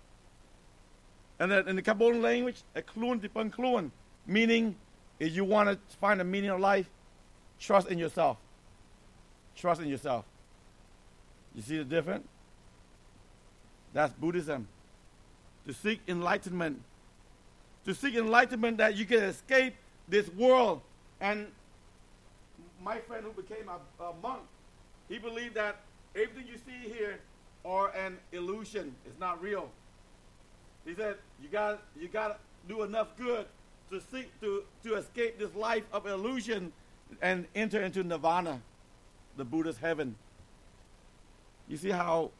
And 1.39 1.51
then 1.51 1.69
in 1.69 1.77
the 1.77 1.83
Cambodian 1.83 2.23
language, 2.23 2.63
a 2.75 2.83
dipang 2.83 3.51
kluan, 3.51 3.91
meaning 4.27 4.77
if 5.19 5.35
you 5.35 5.45
want 5.45 5.69
to 5.69 5.97
find 5.97 6.21
a 6.21 6.25
meaning 6.25 6.51
of 6.51 6.61
life, 6.61 6.89
trust 7.59 7.89
in 7.89 7.99
yourself. 7.99 8.39
Trust 9.57 9.81
in 9.81 9.89
yourself. 9.89 10.25
You 11.55 11.63
see 11.63 11.79
the 11.79 11.85
difference? 11.85 12.27
That's 13.93 14.13
Buddhism. 14.15 14.69
To 15.67 15.75
seek 15.75 16.01
enlightenment. 16.09 16.81
To 17.85 17.95
seek 17.95 18.15
enlightenment 18.15 18.79
that 18.79 18.97
you 18.97 19.05
can 19.05 19.23
escape 19.25 19.75
this 20.09 20.29
world. 20.31 20.81
And 21.21 21.47
my 22.83 22.99
friend 22.99 23.25
who 23.25 23.43
became 23.43 23.69
a, 23.69 24.03
a 24.03 24.13
monk, 24.23 24.41
he 25.13 25.19
believed 25.19 25.55
that 25.57 25.77
everything 26.17 26.47
you 26.47 26.57
see 26.57 26.89
here 26.91 27.19
are 27.67 27.91
an 27.95 28.17
illusion. 28.33 28.95
It's 29.05 29.21
not 29.21 29.43
real. 29.43 29.69
He 30.87 30.95
said 30.95 31.17
you 31.43 31.51
got 31.51 31.83
you 32.01 32.09
got 32.09 32.29
to 32.29 32.37
do 32.67 32.83
enough 32.83 33.15
good 33.19 33.45
to 33.91 34.01
seek 34.11 34.41
to 34.41 34.65
to 34.85 34.95
escape 34.95 35.39
this 35.39 35.55
life 35.55 35.85
of 35.93 36.07
illusion 36.07 36.73
and 37.21 37.47
enter 37.55 37.83
into 37.83 38.03
nirvana, 38.03 38.63
the 39.37 39.45
Buddha's 39.45 39.77
heaven. 39.77 40.15
You 41.69 41.77
see 41.77 41.91
how 41.91 42.31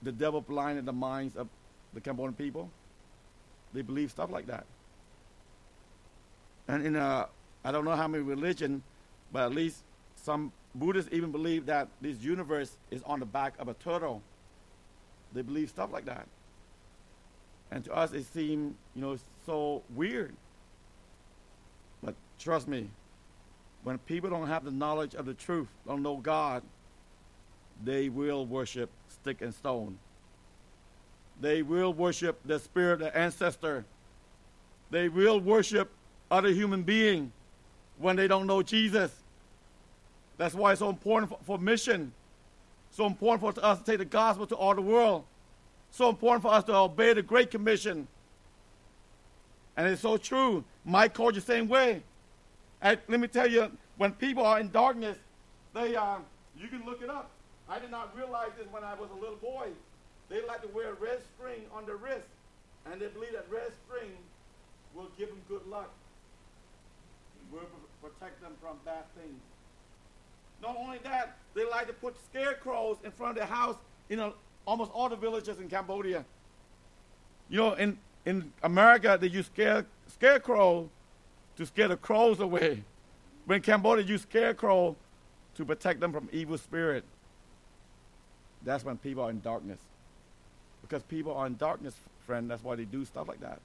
the 0.00 0.12
devil 0.12 0.40
blinded 0.40 0.86
the 0.86 0.92
minds 0.92 1.34
of 1.34 1.48
the 1.94 2.00
Cambodian 2.00 2.34
people? 2.34 2.70
They 3.74 3.82
believe 3.82 4.12
stuff 4.12 4.30
like 4.30 4.46
that. 4.46 4.66
And 6.68 6.86
in 6.86 6.94
a, 6.94 7.26
I 7.64 7.72
don't 7.72 7.84
know 7.84 7.96
how 7.96 8.06
many 8.06 8.22
religion, 8.22 8.84
but 9.32 9.42
at 9.42 9.52
least 9.52 9.82
some 10.14 10.52
Buddhists 10.74 11.10
even 11.12 11.32
believe 11.32 11.66
that 11.66 11.88
this 12.00 12.20
universe 12.20 12.76
is 12.90 13.02
on 13.04 13.20
the 13.20 13.26
back 13.26 13.54
of 13.58 13.68
a 13.68 13.74
turtle. 13.74 14.22
They 15.32 15.42
believe 15.42 15.70
stuff 15.70 15.92
like 15.92 16.04
that. 16.06 16.26
And 17.70 17.84
to 17.84 17.92
us, 17.92 18.12
it 18.12 18.24
seemed, 18.32 18.74
you 18.94 19.02
know, 19.02 19.18
so 19.44 19.82
weird. 19.94 20.34
But 22.02 22.14
trust 22.38 22.68
me, 22.68 22.88
when 23.82 23.98
people 23.98 24.30
don't 24.30 24.46
have 24.46 24.64
the 24.64 24.70
knowledge 24.70 25.14
of 25.14 25.26
the 25.26 25.34
truth, 25.34 25.68
don't 25.86 26.02
know 26.02 26.16
God, 26.16 26.62
they 27.84 28.08
will 28.08 28.46
worship 28.46 28.90
stick 29.08 29.42
and 29.42 29.54
stone. 29.54 29.98
They 31.40 31.62
will 31.62 31.92
worship 31.92 32.40
the 32.44 32.58
spirit, 32.58 32.98
the 32.98 33.16
ancestor. 33.16 33.84
They 34.90 35.08
will 35.08 35.40
worship 35.40 35.90
other 36.30 36.48
human 36.48 36.82
being 36.82 37.32
when 37.98 38.16
they 38.16 38.26
don't 38.26 38.46
know 38.46 38.62
Jesus. 38.62 39.12
That's 40.38 40.54
why 40.54 40.72
it's 40.72 40.78
so 40.78 40.88
important 40.88 41.30
for, 41.30 41.38
for 41.44 41.58
mission. 41.58 42.12
So 42.90 43.06
important 43.06 43.54
for 43.54 43.64
us 43.64 43.78
to 43.80 43.84
take 43.84 43.98
the 43.98 44.04
gospel 44.04 44.46
to 44.46 44.56
all 44.56 44.74
the 44.74 44.80
world. 44.80 45.24
So 45.90 46.08
important 46.08 46.42
for 46.42 46.52
us 46.52 46.64
to 46.64 46.74
obey 46.74 47.12
the 47.12 47.22
Great 47.22 47.50
Commission. 47.50 48.08
And 49.76 49.86
it's 49.86 50.02
so 50.02 50.16
true. 50.16 50.64
My 50.84 51.08
culture, 51.08 51.40
same 51.40 51.68
way. 51.68 52.02
And 52.80 52.98
let 53.08 53.20
me 53.20 53.28
tell 53.28 53.48
you, 53.48 53.70
when 53.96 54.12
people 54.12 54.44
are 54.44 54.60
in 54.60 54.70
darkness, 54.70 55.18
they 55.74 55.96
uh, 55.96 56.16
you 56.56 56.68
can 56.68 56.84
look 56.84 57.02
it 57.02 57.10
up. 57.10 57.30
I 57.68 57.78
did 57.78 57.90
not 57.90 58.16
realize 58.16 58.50
this 58.56 58.66
when 58.70 58.82
I 58.82 58.94
was 58.94 59.10
a 59.10 59.20
little 59.20 59.36
boy. 59.36 59.68
They 60.28 60.44
like 60.46 60.62
to 60.62 60.68
wear 60.68 60.90
a 60.90 60.94
red 60.94 61.20
string 61.34 61.62
on 61.74 61.86
their 61.86 61.96
wrist, 61.96 62.26
and 62.86 63.00
they 63.00 63.08
believe 63.08 63.32
that 63.32 63.46
red 63.50 63.70
string 63.86 64.12
will 64.94 65.08
give 65.18 65.28
them 65.28 65.40
good 65.48 65.66
luck. 65.66 65.90
Will 67.52 67.60
protect 68.02 68.40
them 68.42 68.52
from 68.60 68.76
bad 68.84 69.04
things. 69.16 69.40
Not 70.62 70.76
only 70.78 70.98
that, 71.04 71.36
they 71.54 71.68
like 71.68 71.86
to 71.86 71.92
put 71.92 72.16
scarecrows 72.24 72.96
in 73.04 73.10
front 73.10 73.32
of 73.32 73.36
their 73.38 73.54
house 73.56 73.76
in 74.08 74.18
a, 74.18 74.32
almost 74.66 74.90
all 74.92 75.08
the 75.08 75.16
villages 75.16 75.58
in 75.58 75.68
Cambodia. 75.68 76.24
You 77.48 77.58
know, 77.58 77.72
in, 77.74 77.98
in 78.26 78.52
America, 78.62 79.16
they 79.20 79.28
use 79.28 79.46
scare, 79.46 79.86
scarecrow 80.08 80.88
to 81.56 81.66
scare 81.66 81.88
the 81.88 81.96
crows 81.96 82.40
away. 82.40 82.84
But 83.46 83.54
in 83.54 83.62
Cambodia, 83.62 84.04
use 84.04 84.22
scarecrow 84.22 84.96
to 85.54 85.64
protect 85.64 86.00
them 86.00 86.12
from 86.12 86.28
evil 86.32 86.58
spirit. 86.58 87.04
That's 88.64 88.84
when 88.84 88.98
people 88.98 89.24
are 89.24 89.30
in 89.30 89.40
darkness. 89.40 89.78
Because 90.82 91.02
people 91.02 91.34
are 91.34 91.46
in 91.46 91.56
darkness, 91.56 91.94
friend, 92.26 92.50
that's 92.50 92.62
why 92.62 92.76
they 92.76 92.84
do 92.84 93.04
stuff 93.04 93.28
like 93.28 93.40
that. 93.40 93.60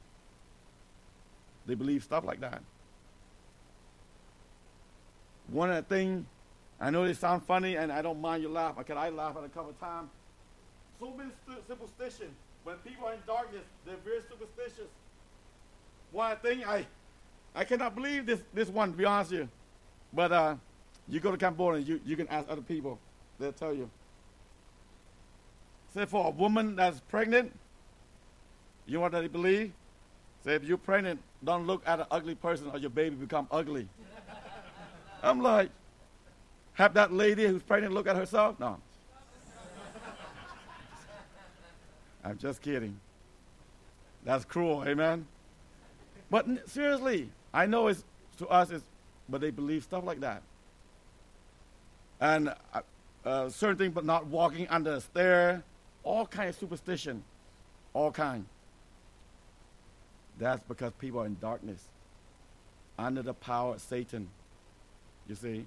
They 1.66 1.76
believe 1.76 2.04
stuff 2.04 2.24
like 2.24 2.42
that. 2.42 2.62
One 5.48 5.70
of 5.70 5.76
the 5.76 5.96
things, 5.96 6.26
I 6.84 6.90
know 6.90 7.08
they 7.08 7.14
sound 7.14 7.46
funny 7.46 7.78
and 7.78 7.94
I 7.94 8.02
don't 8.02 8.20
mind 8.20 8.44
you 8.44 8.50
laugh, 8.50 8.76
because 8.78 8.98
I 8.98 9.08
laugh 9.08 9.38
at 9.38 9.46
a 9.46 9.48
couple 9.48 9.70
of 9.70 9.80
times. 9.80 10.10
So 11.00 11.14
many 11.18 11.30
superstition. 11.66 12.28
When 12.66 12.76
people 12.80 13.08
are 13.08 13.14
in 13.14 13.20
darkness, 13.26 13.64
they're 13.86 13.96
very 14.04 14.20
superstitious. 14.30 14.92
One 16.12 16.36
thing 16.38 16.66
I 16.66 16.86
I 17.56 17.64
cannot 17.64 17.96
believe 17.96 18.26
this 18.26 18.42
this 18.54 18.68
one, 18.68 18.92
to 18.92 18.98
be 18.98 19.06
honest 19.06 19.32
with 19.32 19.40
you. 19.42 19.50
But 20.12 20.34
uh, 20.34 20.56
you 21.08 21.22
go 21.22 21.32
to 21.32 21.38
Cambodia, 21.38 21.80
you, 21.80 22.02
you 22.06 22.18
can 22.18 22.28
ask 22.28 22.50
other 22.50 22.62
people. 22.62 23.00
They'll 23.40 23.54
tell 23.54 23.74
you. 23.74 23.90
Say 25.94 26.06
for 26.06 26.28
a 26.28 26.32
woman 26.32 26.76
that's 26.76 27.00
pregnant, 27.00 27.58
you 28.88 28.96
know 28.96 29.00
what 29.00 29.14
they 29.14 29.28
believe? 29.30 29.72
Say, 30.44 30.56
if 30.56 30.66
you're 30.66 30.78
pregnant, 30.78 31.22
don't 31.46 31.66
look 31.66 31.82
at 31.86 32.02
an 32.02 32.08
ugly 32.12 32.36
person 32.36 32.70
or 32.74 32.78
your 32.78 32.90
baby 32.90 33.16
become 33.16 33.48
ugly. 33.52 33.88
I'm 35.24 35.42
like, 35.42 35.70
have 36.74 36.94
that 36.96 37.14
lady 37.14 37.46
who's 37.46 37.62
pregnant 37.62 37.94
look 37.94 38.08
at 38.08 38.16
herself? 38.16 38.60
No. 38.60 38.80
I'm 42.24 42.38
just 42.38 42.62
kidding. 42.62 43.00
That's 44.24 44.46
cruel, 44.46 44.84
amen? 44.88 45.28
But 46.30 46.48
n- 46.48 46.62
seriously, 46.66 47.30
I 47.54 47.66
know 47.66 47.88
it's 47.88 48.04
to 48.38 48.48
us, 48.48 48.72
it's, 48.72 48.84
but 49.28 49.42
they 49.42 49.52
believe 49.52 49.84
stuff 49.84 50.04
like 50.06 50.22
that. 50.22 50.42
And 52.20 52.50
uh, 52.74 52.82
uh, 53.26 53.50
certain 53.50 53.78
things, 53.78 53.94
but 53.94 54.06
not 54.06 54.28
walking 54.28 54.68
under 54.70 54.94
a 54.94 55.02
stair, 55.02 55.64
all 56.04 56.26
kind 56.26 56.50
of 56.50 56.56
superstition, 56.56 57.24
all 57.94 58.12
kind. 58.12 58.46
That's 60.40 60.64
because 60.64 60.94
people 60.94 61.22
are 61.22 61.26
in 61.26 61.38
darkness, 61.40 61.84
under 62.98 63.22
the 63.22 63.34
power 63.34 63.76
of 63.76 63.82
Satan. 63.82 64.30
You 65.28 65.36
see? 65.36 65.66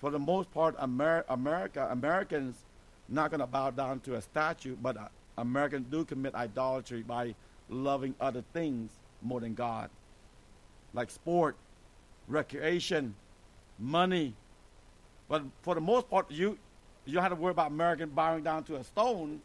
For 0.00 0.10
the 0.10 0.18
most 0.18 0.50
part, 0.52 0.76
Amer- 0.82 1.24
America, 1.28 1.88
Americans 1.90 2.56
not 3.08 3.30
going 3.30 3.40
to 3.40 3.46
bow 3.46 3.70
down 3.70 4.00
to 4.00 4.14
a 4.14 4.22
statue, 4.22 4.76
but 4.80 4.96
uh, 4.96 5.08
Americans 5.36 5.86
do 5.90 6.04
commit 6.04 6.34
idolatry 6.34 7.02
by 7.02 7.34
loving 7.68 8.14
other 8.20 8.42
things 8.52 8.90
more 9.22 9.40
than 9.40 9.54
God, 9.54 9.90
like 10.94 11.10
sport, 11.10 11.56
recreation, 12.28 13.14
money. 13.78 14.34
But 15.28 15.42
for 15.62 15.74
the 15.74 15.80
most 15.80 16.08
part, 16.08 16.30
you 16.30 16.58
you 17.04 17.14
don't 17.14 17.22
have 17.22 17.32
to 17.32 17.36
worry 17.36 17.50
about 17.52 17.70
American 17.70 18.10
bowing 18.10 18.42
down 18.42 18.64
to 18.64 18.76
a 18.76 18.84
stone, 18.84 19.40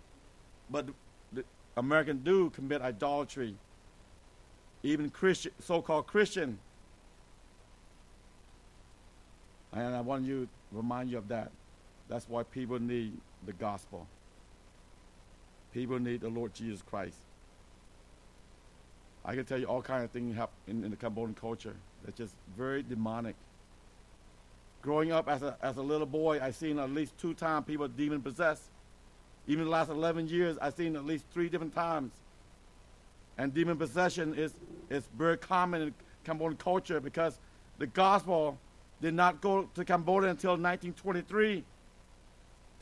but 0.69 0.87
the 1.33 1.43
Americans 1.77 2.21
do 2.23 2.49
commit 2.51 2.81
idolatry. 2.81 3.55
Even 4.83 5.09
Christian, 5.09 5.51
so-called 5.59 6.05
Christian. 6.05 6.59
And 9.75 9.93
I 9.93 10.01
want 10.01 10.25
you 10.25 10.45
to 10.45 10.49
remind 10.71 11.09
you 11.11 11.17
of 11.17 11.27
that. 11.27 11.51
That's 12.07 12.29
why 12.29 12.43
people 12.43 12.79
need 12.79 13.17
the 13.45 13.53
gospel. 13.53 14.07
People 15.73 15.99
need 15.99 16.21
the 16.21 16.29
Lord 16.29 16.53
Jesus 16.53 16.81
Christ. 16.81 17.17
I 19.25 19.35
can 19.35 19.43
tell 19.43 19.59
you 19.59 19.65
all 19.65 19.81
kinds 19.81 20.05
of 20.05 20.11
things 20.11 20.35
happen 20.35 20.55
in, 20.67 20.83
in 20.85 20.91
the 20.91 20.97
Cambodian 20.97 21.33
culture 21.33 21.75
that's 22.05 22.17
just 22.17 22.33
very 22.55 22.83
demonic. 22.83 23.35
Growing 24.81 25.11
up 25.11 25.27
as 25.27 25.41
a, 25.41 25.57
as 25.61 25.77
a 25.77 25.81
little 25.81 26.05
boy, 26.05 26.39
I've 26.41 26.55
seen 26.55 26.77
at 26.79 26.91
least 26.91 27.17
two 27.17 27.33
times 27.33 27.65
people 27.65 27.87
demon 27.87 28.21
possessed. 28.21 28.63
Even 29.47 29.65
the 29.65 29.71
last 29.71 29.89
11 29.89 30.27
years, 30.27 30.57
I've 30.61 30.75
seen 30.75 30.95
at 30.95 31.05
least 31.05 31.25
three 31.33 31.49
different 31.49 31.73
times. 31.73 32.13
And 33.37 33.53
demon 33.53 33.77
possession 33.77 34.35
is, 34.35 34.53
is 34.89 35.07
very 35.17 35.37
common 35.37 35.81
in 35.81 35.93
Cambodian 36.23 36.57
culture 36.57 36.99
because 36.99 37.39
the 37.79 37.87
gospel 37.87 38.57
did 39.01 39.13
not 39.13 39.41
go 39.41 39.69
to 39.75 39.85
Cambodia 39.85 40.29
until 40.29 40.51
1923. 40.51 41.63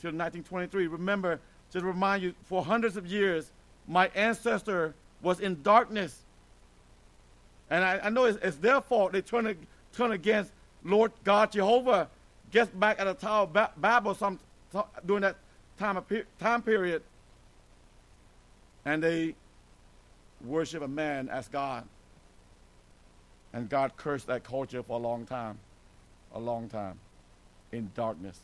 Till 0.00 0.10
1923. 0.10 0.86
Remember, 0.86 1.40
just 1.70 1.82
to 1.82 1.86
remind 1.86 2.22
you, 2.22 2.34
for 2.44 2.64
hundreds 2.64 2.96
of 2.96 3.06
years, 3.06 3.50
my 3.86 4.08
ancestor 4.14 4.94
was 5.22 5.40
in 5.40 5.62
darkness. 5.62 6.20
And 7.70 7.84
I, 7.84 8.00
I 8.04 8.10
know 8.10 8.26
it's, 8.26 8.38
it's, 8.42 8.56
their 8.56 8.80
fault. 8.80 9.12
They 9.12 9.22
turn, 9.22 9.56
turn 9.92 10.12
against 10.12 10.52
Lord 10.84 11.12
God 11.24 11.52
Jehovah. 11.52 12.08
Gets 12.50 12.70
back 12.70 13.00
at 13.00 13.04
the 13.04 13.14
Tower 13.14 13.44
of 13.44 13.52
ba- 13.52 13.72
Babel 13.76 14.14
some, 14.14 14.38
during 15.04 15.22
that 15.22 15.36
time, 15.78 15.96
of, 15.96 16.04
time 16.38 16.62
period. 16.62 17.02
And 18.84 19.02
they 19.02 19.34
worship 20.44 20.82
a 20.82 20.88
man 20.88 21.28
as 21.28 21.48
God. 21.48 21.84
And 23.52 23.68
God 23.68 23.96
cursed 23.96 24.26
that 24.26 24.44
culture 24.44 24.82
for 24.82 24.98
a 24.98 25.02
long 25.02 25.26
time. 25.26 25.58
A 26.34 26.38
long 26.38 26.68
time. 26.68 26.98
In 27.72 27.90
darkness. 27.94 28.40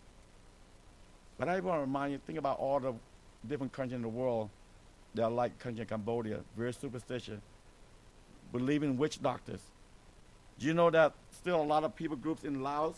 But 1.38 1.48
I 1.48 1.60
want 1.60 1.76
to 1.76 1.80
remind 1.80 2.12
you, 2.12 2.20
think 2.26 2.38
about 2.38 2.58
all 2.58 2.80
the 2.80 2.94
different 3.48 3.72
countries 3.72 3.96
in 3.96 4.02
the 4.02 4.08
world 4.08 4.50
that 5.14 5.24
are 5.24 5.30
like 5.30 5.58
country 5.58 5.82
in 5.82 5.88
Cambodia, 5.88 6.40
very 6.56 6.72
superstitious, 6.72 7.40
believing 8.52 8.96
witch 8.96 9.22
doctors. 9.22 9.60
Do 10.58 10.66
you 10.66 10.74
know 10.74 10.90
that 10.90 11.14
still 11.30 11.60
a 11.60 11.64
lot 11.64 11.84
of 11.84 11.96
people 11.96 12.16
groups 12.16 12.44
in 12.44 12.62
Laos, 12.62 12.96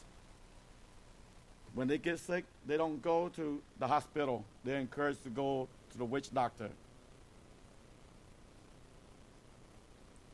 when 1.74 1.88
they 1.88 1.98
get 1.98 2.18
sick, 2.18 2.44
they 2.66 2.76
don't 2.76 3.00
go 3.00 3.28
to 3.30 3.62
the 3.78 3.86
hospital. 3.86 4.44
They're 4.64 4.80
encouraged 4.80 5.22
to 5.24 5.30
go 5.30 5.68
to 5.92 5.98
the 5.98 6.04
witch 6.04 6.32
doctor. 6.34 6.68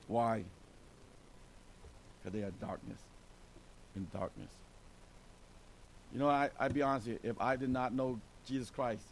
Why? 0.07 0.45
Because 2.19 2.39
they 2.39 2.45
are 2.45 2.51
darkness. 2.53 2.99
In 3.99 4.07
darkness. 4.17 4.53
You 6.13 6.21
know, 6.21 6.29
I, 6.29 6.51
I'd 6.61 6.73
be 6.73 6.83
honest 6.83 7.09
with 7.09 7.19
you, 7.25 7.31
if 7.31 7.41
I 7.41 7.57
did 7.57 7.69
not 7.69 7.93
know 7.93 8.21
Jesus 8.47 8.71
Christ, 8.71 9.03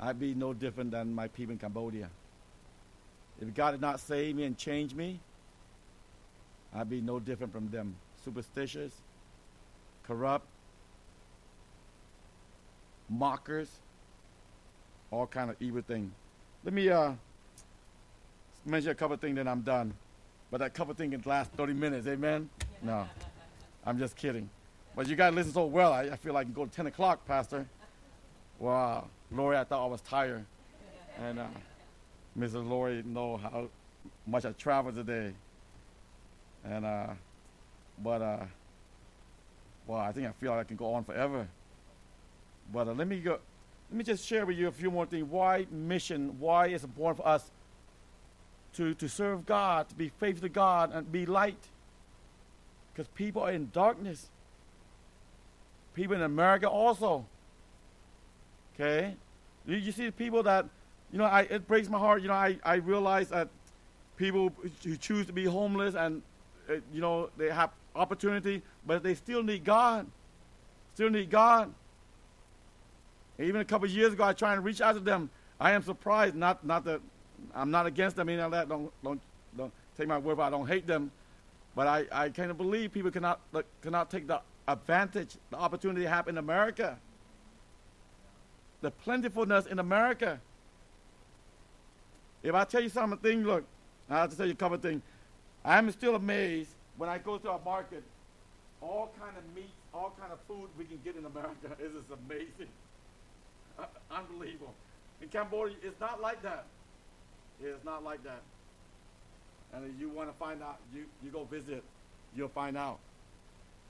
I'd 0.00 0.18
be 0.18 0.32
no 0.34 0.54
different 0.54 0.90
than 0.90 1.14
my 1.14 1.28
people 1.28 1.52
in 1.52 1.58
Cambodia. 1.58 2.08
If 3.38 3.52
God 3.54 3.72
did 3.72 3.82
not 3.82 4.00
save 4.00 4.36
me 4.36 4.44
and 4.44 4.56
change 4.56 4.94
me, 4.94 5.20
I'd 6.74 6.88
be 6.88 7.02
no 7.02 7.20
different 7.20 7.52
from 7.52 7.70
them. 7.70 7.96
Superstitious, 8.24 8.94
corrupt, 10.06 10.46
mockers, 13.10 13.68
all 15.10 15.26
kind 15.26 15.50
of 15.50 15.56
evil 15.60 15.82
things. 15.82 16.10
Let 16.64 16.72
me 16.72 16.88
uh, 16.88 17.12
mention 18.64 18.92
a 18.92 18.94
couple 18.94 19.14
of 19.14 19.20
things, 19.20 19.36
then 19.36 19.46
I'm 19.46 19.60
done. 19.60 19.92
But 20.50 20.58
that 20.58 20.72
couple 20.72 20.92
of 20.92 20.96
things 20.96 21.12
can 21.12 21.22
last 21.30 21.52
30 21.52 21.74
minutes, 21.74 22.06
amen? 22.06 22.48
No, 22.86 23.04
I'm 23.84 23.98
just 23.98 24.14
kidding. 24.14 24.48
But 24.94 25.08
you 25.08 25.16
guys 25.16 25.34
listen 25.34 25.52
so 25.52 25.64
well, 25.64 25.92
I, 25.92 26.02
I 26.02 26.16
feel 26.16 26.34
like 26.34 26.42
I 26.42 26.44
can 26.44 26.52
go 26.52 26.66
to 26.66 26.70
10 26.70 26.86
o'clock, 26.86 27.26
Pastor. 27.26 27.66
Wow. 28.60 29.08
Lori, 29.32 29.56
I 29.56 29.64
thought 29.64 29.84
I 29.84 29.90
was 29.90 30.00
tired. 30.02 30.44
And 31.20 31.40
uh, 31.40 31.46
Mrs. 32.38 32.64
Lori 32.64 33.02
know 33.04 33.38
how 33.38 33.66
much 34.24 34.44
I 34.44 34.52
traveled 34.52 34.94
today. 34.94 35.32
And, 36.64 36.86
uh, 36.86 37.06
but, 38.04 38.22
uh, 38.22 38.44
well, 39.88 39.98
I 39.98 40.12
think 40.12 40.28
I 40.28 40.32
feel 40.40 40.52
like 40.52 40.60
I 40.60 40.64
can 40.64 40.76
go 40.76 40.94
on 40.94 41.02
forever. 41.02 41.48
But 42.72 42.86
uh, 42.86 42.92
let 42.92 43.08
me 43.08 43.18
go, 43.18 43.40
let 43.90 43.98
me 43.98 44.04
just 44.04 44.24
share 44.24 44.46
with 44.46 44.58
you 44.58 44.68
a 44.68 44.72
few 44.72 44.92
more 44.92 45.06
things. 45.06 45.26
Why 45.28 45.66
mission, 45.72 46.36
why 46.38 46.68
it's 46.68 46.84
important 46.84 47.24
for 47.24 47.26
us 47.26 47.50
to, 48.74 48.94
to 48.94 49.08
serve 49.08 49.44
God, 49.44 49.88
to 49.88 49.96
be 49.96 50.08
faithful 50.20 50.42
to 50.42 50.48
God, 50.48 50.94
and 50.94 51.10
be 51.10 51.26
light. 51.26 51.58
Because 52.96 53.08
people 53.08 53.42
are 53.42 53.52
in 53.52 53.68
darkness 53.74 54.30
people 55.96 56.14
in 56.14 56.22
America 56.22 56.68
also. 56.68 57.26
Okay? 58.74 59.16
You, 59.66 59.76
you 59.76 59.90
see 59.90 60.10
people 60.12 60.42
that, 60.44 60.66
you 61.10 61.18
know, 61.18 61.24
I, 61.24 61.40
it 61.42 61.66
breaks 61.66 61.88
my 61.88 61.98
heart. 61.98 62.22
You 62.22 62.28
know, 62.28 62.34
I, 62.34 62.58
I 62.62 62.74
realize 62.76 63.30
that 63.30 63.48
people 64.16 64.52
who 64.84 64.96
choose 64.96 65.26
to 65.26 65.32
be 65.32 65.46
homeless 65.46 65.94
and, 65.94 66.22
uh, 66.68 66.74
you 66.92 67.00
know, 67.00 67.30
they 67.38 67.50
have 67.50 67.70
opportunity, 67.96 68.62
but 68.86 69.02
they 69.02 69.14
still 69.14 69.42
need 69.42 69.64
God. 69.64 70.06
Still 70.94 71.10
need 71.10 71.30
God. 71.30 71.72
Even 73.38 73.60
a 73.62 73.64
couple 73.64 73.88
years 73.88 74.12
ago, 74.12 74.24
I 74.24 74.34
tried 74.34 74.56
to 74.56 74.60
reach 74.60 74.80
out 74.80 74.94
to 74.94 75.00
them. 75.00 75.30
I 75.58 75.72
am 75.72 75.82
surprised, 75.82 76.34
not, 76.34 76.64
not 76.64 76.84
that 76.84 77.00
I'm 77.54 77.70
not 77.70 77.86
against 77.86 78.16
them, 78.16 78.28
any 78.28 78.40
of 78.40 78.50
that. 78.50 78.68
Don't, 78.68 78.90
don't, 79.02 79.20
don't 79.56 79.72
take 79.96 80.08
my 80.08 80.18
word, 80.18 80.36
for 80.36 80.42
it. 80.42 80.46
I 80.46 80.50
don't 80.50 80.66
hate 80.66 80.86
them. 80.86 81.10
But 81.76 81.86
I, 81.86 82.06
I 82.10 82.28
can't 82.30 82.56
believe 82.56 82.92
people 82.92 83.10
cannot, 83.10 83.38
cannot 83.82 84.10
take 84.10 84.26
the 84.26 84.40
advantage, 84.66 85.36
the 85.50 85.58
opportunity 85.58 86.00
they 86.00 86.08
have 86.08 86.26
in 86.26 86.38
America. 86.38 86.98
The 88.80 88.90
plentifulness 88.90 89.66
in 89.66 89.78
America. 89.78 90.40
If 92.42 92.54
I 92.54 92.64
tell 92.64 92.82
you 92.82 92.88
something, 92.88 93.44
look, 93.44 93.64
I 94.08 94.20
have 94.20 94.30
to 94.30 94.36
tell 94.36 94.46
you 94.46 94.52
a 94.52 94.56
couple 94.56 94.76
of 94.76 94.82
things. 94.82 95.02
I'm 95.64 95.90
still 95.90 96.14
amazed 96.14 96.70
when 96.96 97.10
I 97.10 97.18
go 97.18 97.36
to 97.36 97.50
a 97.50 97.60
market, 97.62 98.02
all 98.80 99.12
kind 99.20 99.36
of 99.36 99.54
meat, 99.54 99.74
all 99.92 100.14
kind 100.18 100.32
of 100.32 100.38
food 100.48 100.70
we 100.78 100.84
can 100.86 100.98
get 101.04 101.16
in 101.16 101.26
America. 101.26 101.68
It 101.78 101.84
is 101.94 102.04
amazing. 102.24 102.72
Unbelievable. 104.10 104.72
In 105.20 105.28
Cambodia, 105.28 105.76
it's 105.82 106.00
not 106.00 106.22
like 106.22 106.40
that. 106.42 106.64
It's 107.62 107.84
not 107.84 108.02
like 108.02 108.24
that. 108.24 108.40
And 109.72 109.94
you 109.98 110.08
want 110.08 110.30
to 110.30 110.34
find 110.38 110.62
out, 110.62 110.78
you, 110.94 111.04
you 111.22 111.30
go 111.30 111.44
visit, 111.44 111.82
you'll 112.34 112.48
find 112.48 112.76
out. 112.76 112.98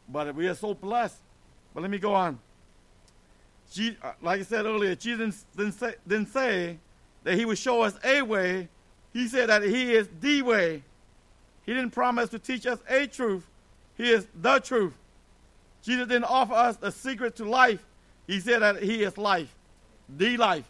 But 0.08 0.34
we 0.34 0.48
are 0.48 0.54
so 0.54 0.74
blessed. 0.74 1.18
But 1.74 1.82
let 1.82 1.90
me 1.90 1.98
go 1.98 2.14
on. 2.14 2.38
Je- 3.72 3.96
uh, 4.02 4.12
like 4.22 4.40
I 4.40 4.44
said 4.44 4.64
earlier, 4.64 4.94
Jesus 4.94 5.44
didn't 5.56 5.72
say, 5.72 5.94
didn't 6.06 6.28
say 6.28 6.78
that 7.24 7.34
he 7.34 7.44
would 7.44 7.58
show 7.58 7.82
us 7.82 7.94
a 8.04 8.22
way. 8.22 8.68
He 9.12 9.28
said 9.28 9.48
that 9.48 9.62
he 9.62 9.94
is 9.94 10.08
the 10.20 10.42
way. 10.42 10.82
He 11.64 11.74
didn't 11.74 11.90
promise 11.90 12.30
to 12.30 12.38
teach 12.38 12.66
us 12.66 12.78
a 12.88 13.06
truth. 13.06 13.44
He 13.96 14.10
is 14.10 14.26
the 14.40 14.58
truth. 14.60 14.94
Jesus 15.82 16.06
didn't 16.06 16.24
offer 16.24 16.54
us 16.54 16.78
a 16.82 16.92
secret 16.92 17.36
to 17.36 17.44
life. 17.44 17.84
He 18.26 18.40
said 18.40 18.60
that 18.62 18.82
he 18.82 19.02
is 19.02 19.16
life, 19.16 19.54
the 20.08 20.36
life. 20.36 20.64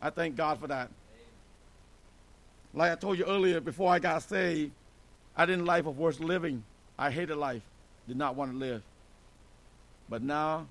I 0.00 0.10
thank 0.10 0.36
God 0.36 0.58
for 0.58 0.66
that. 0.68 0.90
Like 2.74 2.92
I 2.92 2.94
told 2.94 3.18
you 3.18 3.24
earlier, 3.24 3.60
before 3.60 3.92
I 3.92 3.98
got 3.98 4.22
saved, 4.22 4.72
I 5.36 5.46
didn't 5.46 5.66
life 5.66 5.86
of 5.86 5.98
worth 5.98 6.20
living. 6.20 6.64
I 6.98 7.10
hated 7.10 7.36
life, 7.36 7.62
did 8.08 8.16
not 8.16 8.36
want 8.36 8.52
to 8.52 8.56
live. 8.56 8.82
But 10.08 10.22
now, 10.22 10.66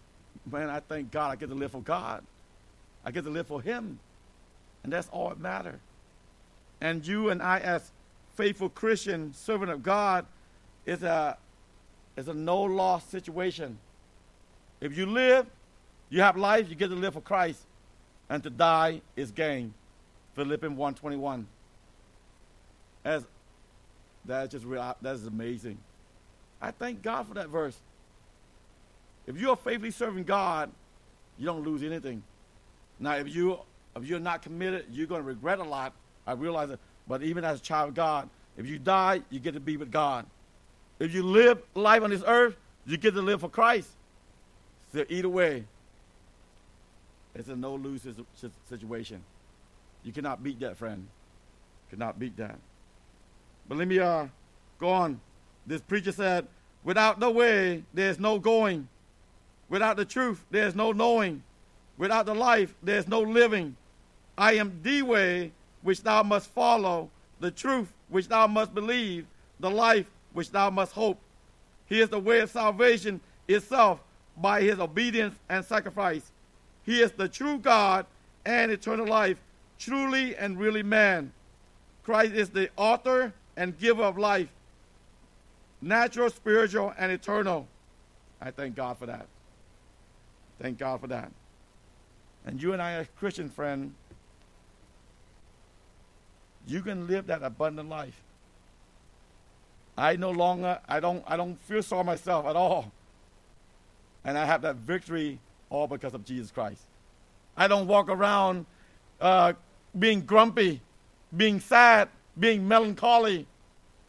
man, 0.49 0.69
I 0.69 0.79
thank 0.79 1.11
God 1.11 1.31
I 1.31 1.35
get 1.35 1.49
to 1.49 1.55
live 1.55 1.71
for 1.71 1.81
God. 1.81 2.23
I 3.03 3.11
get 3.11 3.23
to 3.23 3.29
live 3.29 3.47
for 3.47 3.61
Him. 3.61 3.99
And 4.83 4.93
that's 4.93 5.09
all 5.09 5.29
that 5.29 5.39
matters. 5.39 5.79
And 6.79 7.05
you 7.05 7.29
and 7.29 7.41
I, 7.41 7.59
as 7.59 7.91
faithful 8.35 8.69
Christian 8.69 9.33
servant 9.33 9.71
of 9.71 9.83
God, 9.83 10.25
is 10.85 11.03
a 11.03 11.37
is 12.17 12.27
a 12.27 12.33
no 12.33 12.61
loss 12.61 13.05
situation. 13.05 13.77
If 14.79 14.97
you 14.97 15.05
live, 15.05 15.45
you 16.09 16.21
have 16.21 16.35
life, 16.35 16.69
you 16.69 16.75
get 16.75 16.89
to 16.89 16.95
live 16.95 17.13
for 17.13 17.21
Christ. 17.21 17.61
And 18.29 18.41
to 18.43 18.49
die 18.49 19.01
is 19.15 19.31
gain. 19.31 19.73
Philippians 20.35 20.77
121. 20.77 21.47
As 23.03 23.25
that's 24.25 24.51
just 24.51 24.65
real 24.65 24.95
that 25.01 25.15
is 25.15 25.25
amazing. 25.25 25.77
I 26.61 26.71
thank 26.71 27.01
God 27.01 27.27
for 27.27 27.33
that 27.33 27.49
verse. 27.49 27.77
If 29.25 29.37
you're 29.37 29.55
faithfully 29.55 29.91
serving 29.91 30.25
God, 30.25 30.71
you 31.37 31.45
don't 31.45 31.63
lose 31.63 31.83
anything. 31.83 32.21
Now 32.99 33.15
if 33.15 33.33
you 33.33 33.59
if 33.95 34.05
you're 34.05 34.19
not 34.19 34.41
committed, 34.41 34.85
you're 34.91 35.07
going 35.07 35.21
to 35.21 35.27
regret 35.27 35.59
a 35.59 35.63
lot. 35.63 35.93
I 36.25 36.33
realize 36.33 36.69
it. 36.69 36.79
But 37.07 37.23
even 37.23 37.43
as 37.43 37.59
a 37.59 37.61
child 37.61 37.89
of 37.89 37.95
God, 37.95 38.29
if 38.57 38.65
you 38.65 38.79
die, 38.79 39.21
you 39.29 39.39
get 39.39 39.53
to 39.53 39.59
be 39.59 39.75
with 39.75 39.91
God. 39.91 40.25
If 40.99 41.13
you 41.13 41.23
live 41.23 41.61
life 41.73 42.03
on 42.03 42.11
this 42.11 42.23
earth, 42.25 42.55
you 42.85 42.97
get 42.97 43.13
to 43.15 43.21
live 43.21 43.41
for 43.41 43.49
Christ. 43.49 43.89
So 44.93 45.03
either 45.09 45.29
way, 45.29 45.65
it's 47.33 47.49
a 47.49 47.55
no 47.55 47.75
lose 47.75 48.05
situation. 48.69 49.23
You 50.03 50.11
cannot 50.11 50.43
beat 50.43 50.59
that, 50.59 50.77
friend. 50.77 51.07
You 51.89 51.97
Cannot 51.97 52.19
beat 52.19 52.37
that. 52.37 52.59
But 53.67 53.77
let 53.77 53.87
me 53.87 53.99
uh, 53.99 54.27
go 54.79 54.89
on. 54.89 55.19
This 55.65 55.81
preacher 55.81 56.11
said, 56.11 56.47
Without 56.83 57.19
the 57.19 57.29
way, 57.29 57.83
there's 57.93 58.19
no 58.19 58.39
going. 58.39 58.87
Without 59.69 59.97
the 59.97 60.05
truth, 60.05 60.43
there's 60.49 60.75
no 60.75 60.91
knowing. 60.91 61.43
Without 61.97 62.25
the 62.25 62.33
life, 62.33 62.73
there's 62.81 63.07
no 63.07 63.21
living. 63.21 63.75
I 64.37 64.53
am 64.53 64.79
the 64.81 65.03
way 65.03 65.51
which 65.83 66.01
thou 66.01 66.23
must 66.23 66.49
follow, 66.49 67.09
the 67.39 67.51
truth 67.51 67.93
which 68.09 68.27
thou 68.27 68.47
must 68.47 68.73
believe, 68.73 69.25
the 69.59 69.69
life 69.69 70.07
which 70.33 70.51
thou 70.51 70.69
must 70.69 70.93
hope. 70.93 71.19
He 71.85 71.99
is 71.99 72.09
the 72.09 72.19
way 72.19 72.39
of 72.39 72.49
salvation 72.49 73.21
itself 73.47 73.99
by 74.37 74.61
his 74.61 74.79
obedience 74.79 75.35
and 75.49 75.63
sacrifice. 75.63 76.31
He 76.83 77.01
is 77.01 77.11
the 77.11 77.29
true 77.29 77.59
God 77.59 78.05
and 78.45 78.71
eternal 78.71 79.07
life, 79.07 79.37
truly 79.77 80.35
and 80.35 80.57
really 80.57 80.83
man. 80.83 81.31
Christ 82.03 82.33
is 82.33 82.49
the 82.49 82.69
author 82.75 83.33
and 83.57 83.77
giver 83.77 84.03
of 84.03 84.17
life, 84.17 84.49
natural, 85.81 86.29
spiritual, 86.29 86.93
and 86.97 87.11
eternal. 87.11 87.67
I 88.41 88.51
thank 88.51 88.75
God 88.75 88.97
for 88.97 89.05
that. 89.05 89.27
Thank 90.61 90.77
God 90.77 91.01
for 91.01 91.07
that. 91.07 91.31
And 92.45 92.61
you 92.61 92.73
and 92.73 92.81
I, 92.81 92.93
as 92.93 93.07
Christian 93.17 93.49
friend, 93.49 93.93
you 96.67 96.81
can 96.81 97.07
live 97.07 97.27
that 97.27 97.43
abundant 97.43 97.89
life. 97.89 98.19
I 99.97 100.15
no 100.15 100.31
longer, 100.31 100.79
I 100.87 100.99
don't, 100.99 101.23
I 101.27 101.37
don't 101.37 101.59
feel 101.63 101.83
sorry 101.83 102.03
myself 102.03 102.45
at 102.45 102.55
all. 102.55 102.91
And 104.23 104.37
I 104.37 104.45
have 104.45 104.61
that 104.61 104.77
victory 104.77 105.39
all 105.69 105.87
because 105.87 106.13
of 106.13 106.23
Jesus 106.23 106.51
Christ. 106.51 106.81
I 107.57 107.67
don't 107.67 107.87
walk 107.87 108.09
around 108.09 108.65
uh, 109.19 109.53
being 109.97 110.21
grumpy, 110.21 110.81
being 111.35 111.59
sad, 111.59 112.09
being 112.39 112.67
melancholy. 112.67 113.47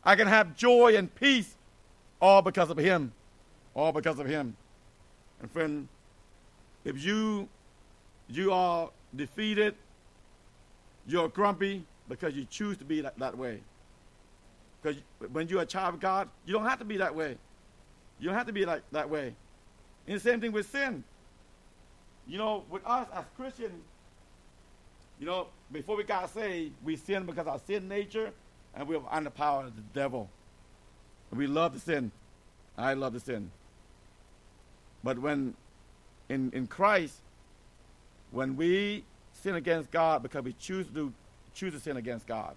I 0.04 0.16
can 0.16 0.26
have 0.26 0.56
joy 0.56 0.96
and 0.96 1.14
peace 1.14 1.54
all 2.20 2.42
because 2.42 2.70
of 2.70 2.78
Him. 2.78 3.12
All 3.74 3.92
because 3.92 4.18
of 4.18 4.26
Him. 4.26 4.56
And 5.40 5.50
friend, 5.50 5.88
if 6.84 7.02
you 7.02 7.48
you 8.28 8.52
are 8.52 8.90
defeated, 9.14 9.74
you're 11.06 11.28
grumpy 11.28 11.84
because 12.08 12.34
you 12.34 12.44
choose 12.44 12.76
to 12.78 12.84
be 12.84 13.00
that, 13.00 13.18
that 13.18 13.36
way. 13.36 13.60
Because 14.80 15.00
when 15.32 15.48
you're 15.48 15.62
a 15.62 15.66
child 15.66 15.94
of 15.94 16.00
God, 16.00 16.28
you 16.46 16.52
don't 16.52 16.64
have 16.64 16.78
to 16.78 16.84
be 16.84 16.96
that 16.96 17.14
way. 17.14 17.36
You 18.18 18.28
don't 18.28 18.36
have 18.36 18.46
to 18.46 18.52
be 18.52 18.64
like 18.64 18.82
that 18.92 19.08
way. 19.08 19.34
And 20.06 20.16
the 20.16 20.20
same 20.20 20.40
thing 20.40 20.52
with 20.52 20.70
sin. 20.70 21.04
You 22.26 22.38
know, 22.38 22.64
with 22.70 22.84
us 22.86 23.06
as 23.14 23.24
Christians, 23.36 23.84
you 25.22 25.28
know, 25.28 25.46
before 25.70 25.96
we 25.96 26.02
got 26.02 26.34
saved, 26.34 26.74
we 26.82 26.96
sin 26.96 27.26
because 27.26 27.46
our 27.46 27.60
sin 27.64 27.86
nature, 27.86 28.32
and 28.74 28.88
we're 28.88 28.98
under 29.08 29.30
the 29.30 29.30
power 29.30 29.66
of 29.66 29.76
the 29.76 29.82
devil. 29.94 30.28
We 31.30 31.46
love 31.46 31.74
to 31.74 31.78
sin. 31.78 32.10
I 32.76 32.94
love 32.94 33.12
to 33.12 33.20
sin. 33.20 33.52
But 35.04 35.20
when 35.20 35.54
in, 36.28 36.50
in 36.52 36.66
Christ, 36.66 37.14
when 38.32 38.56
we 38.56 39.04
sin 39.32 39.54
against 39.54 39.92
God 39.92 40.24
because 40.24 40.42
we 40.42 40.54
choose 40.54 40.88
to 40.88 40.92
do, 40.92 41.12
choose 41.54 41.72
to 41.74 41.78
sin 41.78 41.96
against 41.98 42.26
God, 42.26 42.56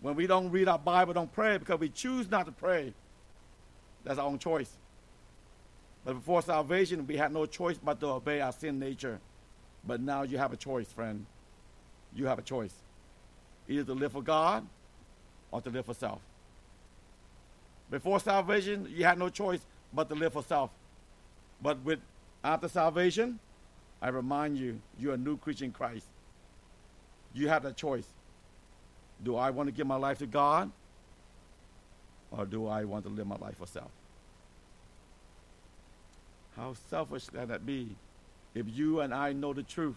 when 0.00 0.14
we 0.14 0.26
don't 0.26 0.50
read 0.50 0.66
our 0.66 0.78
Bible, 0.78 1.12
don't 1.12 1.30
pray 1.30 1.58
because 1.58 1.78
we 1.78 1.90
choose 1.90 2.30
not 2.30 2.46
to 2.46 2.52
pray, 2.52 2.94
that's 4.02 4.18
our 4.18 4.26
own 4.26 4.38
choice. 4.38 4.70
But 6.06 6.14
before 6.14 6.40
salvation, 6.40 7.06
we 7.06 7.18
had 7.18 7.34
no 7.34 7.44
choice 7.44 7.76
but 7.76 8.00
to 8.00 8.06
obey 8.06 8.40
our 8.40 8.52
sin 8.52 8.78
nature. 8.78 9.20
But 9.86 10.00
now 10.00 10.22
you 10.22 10.38
have 10.38 10.54
a 10.54 10.56
choice, 10.56 10.90
friend. 10.90 11.26
You 12.14 12.26
have 12.26 12.38
a 12.38 12.42
choice. 12.42 12.74
Either 13.68 13.84
to 13.84 13.92
live 13.94 14.12
for 14.12 14.22
God 14.22 14.66
or 15.50 15.60
to 15.60 15.70
live 15.70 15.86
for 15.86 15.94
self. 15.94 16.20
Before 17.90 18.20
salvation, 18.20 18.86
you 18.88 19.04
had 19.04 19.18
no 19.18 19.28
choice 19.28 19.60
but 19.92 20.08
to 20.08 20.14
live 20.14 20.32
for 20.32 20.42
self. 20.42 20.70
But 21.62 21.82
with 21.84 22.00
after 22.42 22.68
salvation, 22.68 23.38
I 24.00 24.08
remind 24.08 24.56
you, 24.58 24.80
you're 24.98 25.14
a 25.14 25.18
new 25.18 25.36
creature 25.36 25.64
in 25.64 25.72
Christ. 25.72 26.06
You 27.34 27.48
have 27.48 27.62
that 27.64 27.76
choice. 27.76 28.06
Do 29.22 29.36
I 29.36 29.50
want 29.50 29.68
to 29.68 29.72
give 29.72 29.86
my 29.86 29.96
life 29.96 30.18
to 30.18 30.26
God? 30.26 30.70
Or 32.30 32.46
do 32.46 32.66
I 32.66 32.84
want 32.84 33.04
to 33.04 33.10
live 33.10 33.26
my 33.26 33.36
life 33.36 33.58
for 33.58 33.66
self? 33.66 33.90
How 36.56 36.74
selfish 36.88 37.26
can 37.26 37.48
that 37.48 37.66
be 37.66 37.88
if 38.54 38.66
you 38.68 39.00
and 39.00 39.12
I 39.12 39.32
know 39.32 39.52
the 39.52 39.62
truth? 39.62 39.96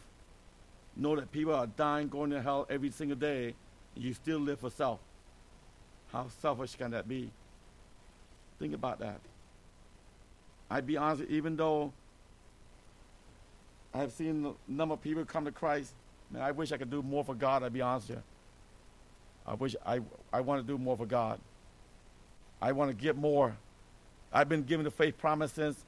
Know 0.96 1.16
that 1.16 1.32
people 1.32 1.54
are 1.56 1.68
dying, 1.68 2.08
going 2.08 2.30
to 2.32 2.42
hell 2.42 2.68
every 2.70 2.92
single 2.92 3.18
day, 3.18 3.56
and 3.96 4.04
you 4.04 4.14
still 4.14 4.40
live 4.40 4.60
for 4.60 4.70
self. 4.70 5.00
How 6.12 6.28
selfish 6.42 6.76
can 6.76 6.92
that 6.92 7.08
be? 7.08 7.32
Think 8.60 8.74
about 8.74 9.00
that. 9.00 9.20
I'd 10.70 10.86
be 10.86 10.98
honest, 10.98 11.24
even 11.30 11.56
though 11.56 11.92
I 13.94 14.00
have 14.00 14.12
seen 14.12 14.46
a 14.46 14.72
number 14.72 14.94
of 14.94 15.02
people 15.02 15.26
come 15.26 15.46
to 15.46 15.52
Christ, 15.52 15.94
man, 16.32 16.42
I 16.42 16.52
wish 16.52 16.72
I 16.72 16.78
could 16.78 16.90
do 16.90 17.02
more 17.02 17.24
for 17.24 17.36
God, 17.36 17.64
I'd 17.64 17.74
be 17.74 17.82
honest 17.82 18.10
with 18.10 18.18
you. 18.18 18.24
I 19.46 19.54
wish 19.56 19.76
I, 19.86 20.00
I 20.32 20.42
want 20.42 20.66
to 20.66 20.68
do 20.68 20.78
more 20.78 20.96
for 20.96 21.06
God. 21.06 21.40
I 22.62 22.72
want 22.72 22.90
to 22.90 22.96
get 22.96 23.18
more. 23.18 23.56
I've 24.32 24.48
been 24.48 24.64
given 24.64 24.84
the 24.84 24.92
faith 24.92 25.18
promise 25.18 25.52
since 25.52 25.84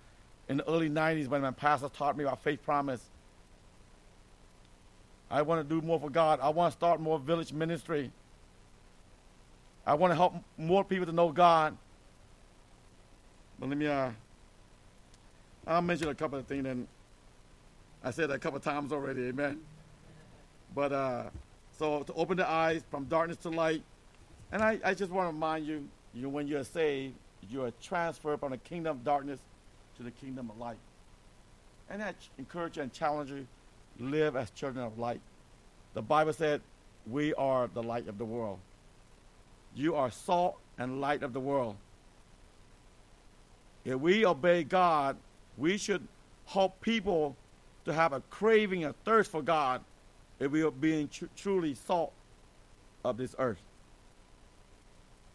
in 0.49 0.57
the 0.57 0.69
early 0.69 0.89
90s 0.89 1.27
when 1.27 1.41
my 1.41 1.51
pastor 1.51 1.89
taught 1.89 2.17
me 2.17 2.23
about 2.23 2.43
faith 2.43 2.63
promise. 2.63 3.01
I 5.29 5.41
want 5.41 5.67
to 5.67 5.75
do 5.75 5.85
more 5.85 5.99
for 5.99 6.09
God. 6.09 6.39
I 6.39 6.49
want 6.49 6.71
to 6.71 6.77
start 6.77 6.99
more 6.99 7.19
village 7.19 7.51
ministry. 7.51 8.11
I 9.85 9.93
want 9.93 10.11
to 10.11 10.15
help 10.15 10.35
more 10.57 10.83
people 10.83 11.05
to 11.05 11.11
know 11.11 11.31
God. 11.31 11.77
But 13.59 13.69
let 13.69 13.77
me, 13.77 13.87
uh, 13.87 14.11
I'll 15.67 15.81
mention 15.81 16.09
a 16.09 16.15
couple 16.15 16.37
of 16.39 16.45
things, 16.45 16.65
and 16.65 16.87
I 18.03 18.11
said 18.11 18.29
a 18.29 18.37
couple 18.37 18.57
of 18.57 18.63
times 18.63 18.91
already, 18.91 19.27
amen. 19.27 19.61
But, 20.73 20.91
uh, 20.91 21.23
so 21.77 22.03
to 22.03 22.13
open 22.13 22.37
the 22.37 22.49
eyes 22.49 22.83
from 22.89 23.05
darkness 23.05 23.37
to 23.39 23.49
light, 23.49 23.83
and 24.51 24.61
I, 24.61 24.79
I 24.83 24.93
just 24.93 25.11
want 25.11 25.29
to 25.29 25.33
remind 25.33 25.65
you, 25.65 25.87
you 26.13 26.29
when 26.29 26.47
you're 26.47 26.63
saved, 26.63 27.15
you 27.49 27.63
are 27.63 27.71
transferred 27.81 28.39
from 28.39 28.51
the 28.51 28.57
kingdom 28.57 28.97
of 28.97 29.03
darkness 29.03 29.39
to 29.97 30.03
the 30.03 30.11
kingdom 30.11 30.49
of 30.49 30.57
light. 30.57 30.77
And 31.89 32.01
I 32.01 32.13
encourage 32.37 32.77
you 32.77 32.83
and 32.83 32.91
challenge 32.91 33.31
you, 33.31 33.47
live 33.99 34.35
as 34.35 34.49
children 34.51 34.85
of 34.85 34.97
light. 34.97 35.21
The 35.93 36.01
Bible 36.01 36.33
said, 36.33 36.61
we 37.07 37.33
are 37.35 37.69
the 37.73 37.83
light 37.83 38.07
of 38.07 38.17
the 38.17 38.25
world. 38.25 38.59
You 39.75 39.95
are 39.95 40.11
salt 40.11 40.57
and 40.77 41.01
light 41.01 41.23
of 41.23 41.33
the 41.33 41.39
world. 41.39 41.75
If 43.83 43.99
we 43.99 44.25
obey 44.25 44.63
God, 44.63 45.17
we 45.57 45.77
should 45.77 46.07
help 46.47 46.81
people 46.81 47.35
to 47.85 47.93
have 47.93 48.13
a 48.13 48.21
craving, 48.29 48.83
a 48.83 48.93
thirst 49.05 49.31
for 49.31 49.41
God, 49.41 49.81
if 50.39 50.51
we 50.51 50.63
are 50.63 50.71
being 50.71 51.07
tr- 51.07 51.25
truly 51.37 51.75
salt 51.75 52.11
of 53.03 53.17
this 53.17 53.35
earth. 53.37 53.61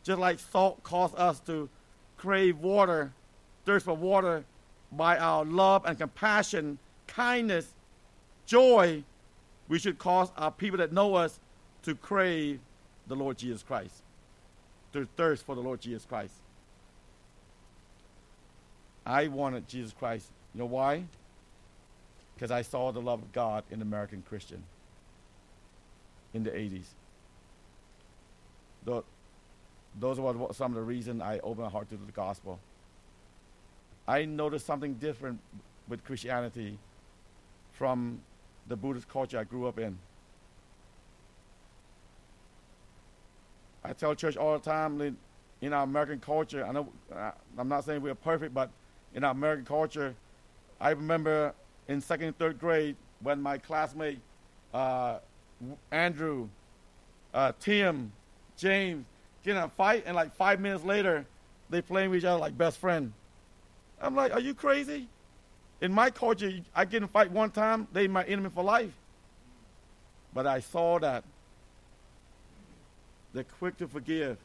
Just 0.02 0.18
like 0.18 0.38
salt 0.38 0.82
caused 0.82 1.16
us 1.16 1.40
to 1.40 1.68
crave 2.16 2.58
water, 2.58 3.12
thirst 3.64 3.84
for 3.84 3.94
water, 3.94 4.44
by 4.92 5.16
our 5.16 5.44
love 5.44 5.84
and 5.86 5.96
compassion, 5.96 6.78
kindness, 7.06 7.72
joy, 8.50 9.04
we 9.68 9.78
should 9.78 9.96
cause 9.98 10.32
our 10.36 10.50
people 10.50 10.78
that 10.78 10.92
know 10.92 11.14
us 11.14 11.38
to 11.84 11.94
crave 11.94 12.58
the 13.06 13.14
Lord 13.14 13.38
Jesus 13.38 13.62
Christ, 13.62 14.02
to 14.92 15.06
thirst 15.16 15.46
for 15.46 15.54
the 15.54 15.60
Lord 15.60 15.80
Jesus 15.80 16.04
Christ. 16.04 16.34
I 19.06 19.28
wanted 19.28 19.68
Jesus 19.68 19.94
Christ. 19.96 20.26
You 20.52 20.60
know 20.60 20.66
why? 20.66 21.04
Because 22.34 22.50
I 22.50 22.62
saw 22.62 22.90
the 22.90 23.00
love 23.00 23.22
of 23.22 23.32
God 23.32 23.62
in 23.70 23.82
American 23.82 24.22
Christian 24.28 24.64
in 26.34 26.42
the 26.42 26.50
80s. 26.50 26.86
Tho- 28.84 29.04
those 29.98 30.18
were 30.18 30.34
some 30.52 30.72
of 30.72 30.76
the 30.76 30.82
reasons 30.82 31.22
I 31.22 31.38
opened 31.38 31.64
my 31.64 31.70
heart 31.70 31.88
to 31.90 31.96
the 31.96 32.12
gospel. 32.12 32.58
I 34.08 34.24
noticed 34.24 34.66
something 34.66 34.94
different 34.94 35.38
with 35.88 36.04
Christianity 36.04 36.78
from 37.72 38.20
the 38.70 38.76
Buddhist 38.76 39.08
culture 39.08 39.38
I 39.38 39.44
grew 39.44 39.66
up 39.66 39.78
in. 39.78 39.98
I 43.84 43.92
tell 43.92 44.14
church 44.14 44.36
all 44.36 44.52
the 44.58 44.64
time 44.64 45.16
in 45.60 45.72
our 45.72 45.82
American 45.82 46.20
culture, 46.20 46.64
I 46.64 46.72
know 46.72 46.88
I'm 47.58 47.68
not 47.68 47.84
saying 47.84 48.00
we're 48.00 48.14
perfect, 48.14 48.54
but 48.54 48.70
in 49.14 49.24
our 49.24 49.32
American 49.32 49.64
culture, 49.64 50.14
I 50.80 50.90
remember 50.90 51.52
in 51.88 52.00
second 52.00 52.28
and 52.28 52.38
third 52.38 52.58
grade 52.58 52.96
when 53.20 53.42
my 53.42 53.58
classmate 53.58 54.20
uh, 54.72 55.18
Andrew, 55.90 56.48
uh, 57.34 57.52
Tim, 57.58 58.12
James 58.56 59.04
get 59.44 59.56
in 59.56 59.62
a 59.62 59.68
fight, 59.68 60.04
and 60.06 60.14
like 60.14 60.32
five 60.36 60.60
minutes 60.60 60.84
later, 60.84 61.26
they 61.70 61.82
playing 61.82 62.10
with 62.10 62.20
each 62.20 62.24
other 62.24 62.38
like 62.38 62.56
best 62.56 62.78
friend. 62.78 63.12
I'm 64.00 64.14
like, 64.14 64.32
are 64.32 64.40
you 64.40 64.54
crazy? 64.54 65.08
In 65.80 65.92
my 65.92 66.10
culture, 66.10 66.52
I 66.74 66.84
get 66.84 67.02
in 67.02 67.08
fight 67.08 67.30
one 67.30 67.50
time, 67.50 67.88
they 67.92 68.06
my 68.06 68.24
enemy 68.24 68.50
for 68.54 68.62
life. 68.62 68.92
But 70.34 70.46
I 70.46 70.60
saw 70.60 70.98
that 70.98 71.24
they're 73.32 73.44
quick 73.44 73.78
to 73.78 73.88
forgive. 73.88 74.36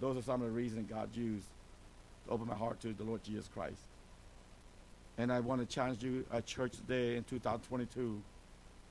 Those 0.00 0.16
are 0.16 0.22
some 0.22 0.42
of 0.42 0.48
the 0.48 0.52
reasons 0.52 0.88
God 0.90 1.08
used 1.14 1.46
to 2.26 2.32
open 2.32 2.46
my 2.46 2.54
heart 2.54 2.80
to 2.80 2.92
the 2.92 3.04
Lord 3.04 3.24
Jesus 3.24 3.48
Christ. 3.52 3.80
And 5.16 5.32
I 5.32 5.40
want 5.40 5.60
to 5.60 5.74
challenge 5.74 6.02
you, 6.04 6.24
a 6.30 6.40
church 6.40 6.72
today 6.72 7.16
in 7.16 7.24
2022, 7.24 8.20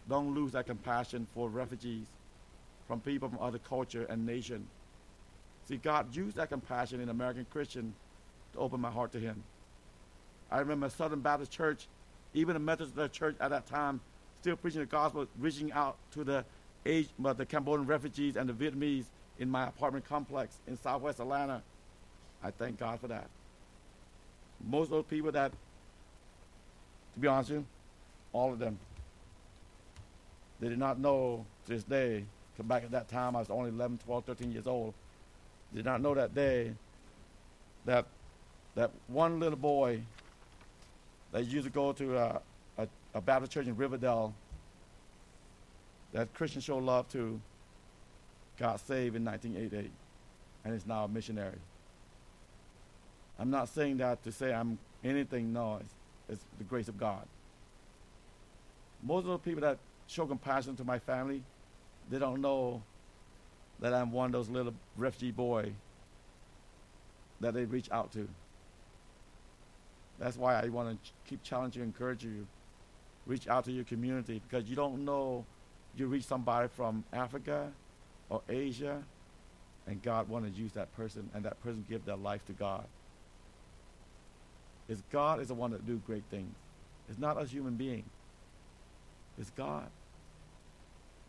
don't 0.10 0.34
lose 0.34 0.52
that 0.54 0.66
compassion 0.66 1.28
for 1.34 1.48
refugees, 1.48 2.06
from 2.88 3.00
people 3.00 3.30
from 3.30 3.40
other 3.40 3.60
culture 3.60 4.06
and 4.10 4.26
nation. 4.26 4.68
See, 5.68 5.78
God 5.78 6.14
used 6.16 6.38
that 6.38 6.50
compassion 6.50 7.02
in 7.02 7.10
American 7.10 7.46
Christian 7.52 7.94
to 8.54 8.60
open 8.60 8.82
my 8.82 8.90
heart 8.90 9.12
to 9.14 9.20
Him. 9.20 9.44
I 10.52 10.60
remember 10.60 10.90
Southern 10.90 11.22
Baptist 11.22 11.52
Church, 11.52 11.88
even 12.34 12.54
the 12.54 12.60
Methodist 12.60 13.14
Church 13.14 13.36
at 13.40 13.50
that 13.50 13.66
time, 13.66 14.00
still 14.40 14.56
preaching 14.56 14.80
the 14.80 14.86
gospel, 14.86 15.28
reaching 15.40 15.72
out 15.72 15.98
to 16.12 16.24
the 16.24 16.46
age, 16.86 17.10
but 17.20 17.38
the 17.38 17.46
Cambodian 17.46 17.88
refugees 17.88 18.38
and 18.38 18.50
the 18.50 18.54
Vietnamese 18.54 19.06
in 19.40 19.50
my 19.50 19.68
apartment 19.68 20.06
complex 20.08 20.58
in 20.68 20.78
Southwest 20.78 21.20
Atlanta. 21.20 21.62
I 22.44 22.52
thank 22.52 22.80
God 22.80 23.00
for 23.00 23.08
that. 23.08 23.28
Most 24.66 24.86
of 24.86 24.92
those 24.92 25.06
people 25.06 25.32
that, 25.32 25.52
to 25.52 27.20
be 27.20 27.28
honest 27.28 27.50
with 27.50 27.60
you, 27.60 27.66
all 28.34 28.54
of 28.54 28.60
them, 28.60 28.80
they 30.60 30.70
did 30.70 30.80
not 30.80 31.00
know 31.00 31.46
to 31.66 31.72
this 31.72 31.84
day, 31.84 32.24
because 32.54 32.68
back 32.68 32.84
at 32.84 32.92
that 32.92 33.08
time 33.10 33.36
I 33.36 33.40
was 33.40 33.50
only 33.50 33.70
11, 33.70 34.00
12, 34.06 34.26
13 34.26 34.52
years 34.52 34.68
old, 34.68 34.94
did 35.76 35.86
not 35.86 36.02
know 36.02 36.14
that 36.16 36.34
day 36.34 36.74
that 37.86 38.06
that 38.76 38.92
one 39.08 39.40
little 39.40 39.58
boy 39.58 40.02
that 41.32 41.46
used 41.46 41.66
to 41.66 41.72
go 41.72 41.94
to 41.94 42.18
a, 42.18 42.42
a, 42.78 42.88
a 43.14 43.22
Baptist 43.22 43.52
church 43.52 43.68
in 43.68 43.76
Riverdale 43.76 44.34
that 46.14 46.34
Christian 46.34 46.62
showed 46.62 46.84
love 46.84 47.10
to 47.10 47.40
got 48.58 48.80
saved 48.80 49.16
in 49.16 49.24
1988 49.24 49.92
and 50.66 50.74
is 50.74 50.86
now 50.86 51.06
a 51.06 51.08
missionary. 51.08 51.60
I'm 53.40 53.52
not 53.52 53.70
saying 53.70 53.98
that 53.98 54.24
to 54.24 54.32
say 54.32 54.54
I'm 54.54 54.80
anything, 55.04 55.54
no, 55.54 55.78
it's, 55.80 55.94
it's 56.30 56.44
the 56.58 56.64
grace 56.64 56.88
of 56.88 56.98
God. 56.98 57.26
Most 59.04 59.26
of 59.26 59.30
the 59.30 59.38
people 59.38 59.62
that 59.62 59.78
show 60.08 60.26
compassion 60.26 60.76
to 60.78 60.84
my 60.84 60.98
family, 60.98 61.44
they 62.10 62.18
don't 62.18 62.42
know 62.42 62.82
that 63.80 63.94
I'm 63.94 64.12
one 64.12 64.28
of 64.28 64.32
those 64.32 64.50
little 64.50 64.74
refugee 64.98 65.32
boy 65.32 65.72
that 67.40 67.54
they 67.54 67.66
reach 67.66 67.92
out 67.92 68.12
to. 68.14 68.28
That's 70.20 70.38
why 70.38 70.60
I 70.60 70.68
want 70.70 71.04
to 71.04 71.12
keep 71.28 71.44
challenging 71.44 71.84
encourage 71.84 72.24
you. 72.24 72.48
Reach 73.26 73.48
out 73.48 73.66
to 73.66 73.72
your 73.72 73.84
community 73.84 74.42
because 74.48 74.70
you 74.70 74.76
don't 74.76 75.04
know 75.04 75.46
you 75.96 76.08
reach 76.08 76.26
somebody 76.26 76.70
from 76.70 77.04
Africa 77.12 77.72
or 78.30 78.42
Asia 78.48 79.04
and 79.88 80.02
God 80.02 80.30
want 80.30 80.46
to 80.46 80.62
use 80.62 80.72
that 80.74 80.96
person 80.96 81.30
and 81.34 81.44
that 81.46 81.62
person 81.64 81.86
give 81.90 82.06
their 82.06 82.16
life 82.16 82.46
to 82.48 82.54
God. 82.54 82.86
It's 84.90 85.02
God 85.12 85.42
is 85.42 85.50
the 85.50 85.54
one 85.54 85.72
that 85.72 85.86
do 85.86 86.02
great 86.06 86.24
things. 86.30 86.54
It's 87.10 87.20
not 87.20 87.38
us 87.38 87.50
human 87.50 87.76
being. 87.76 88.04
It's 89.40 89.50
God. 89.52 89.88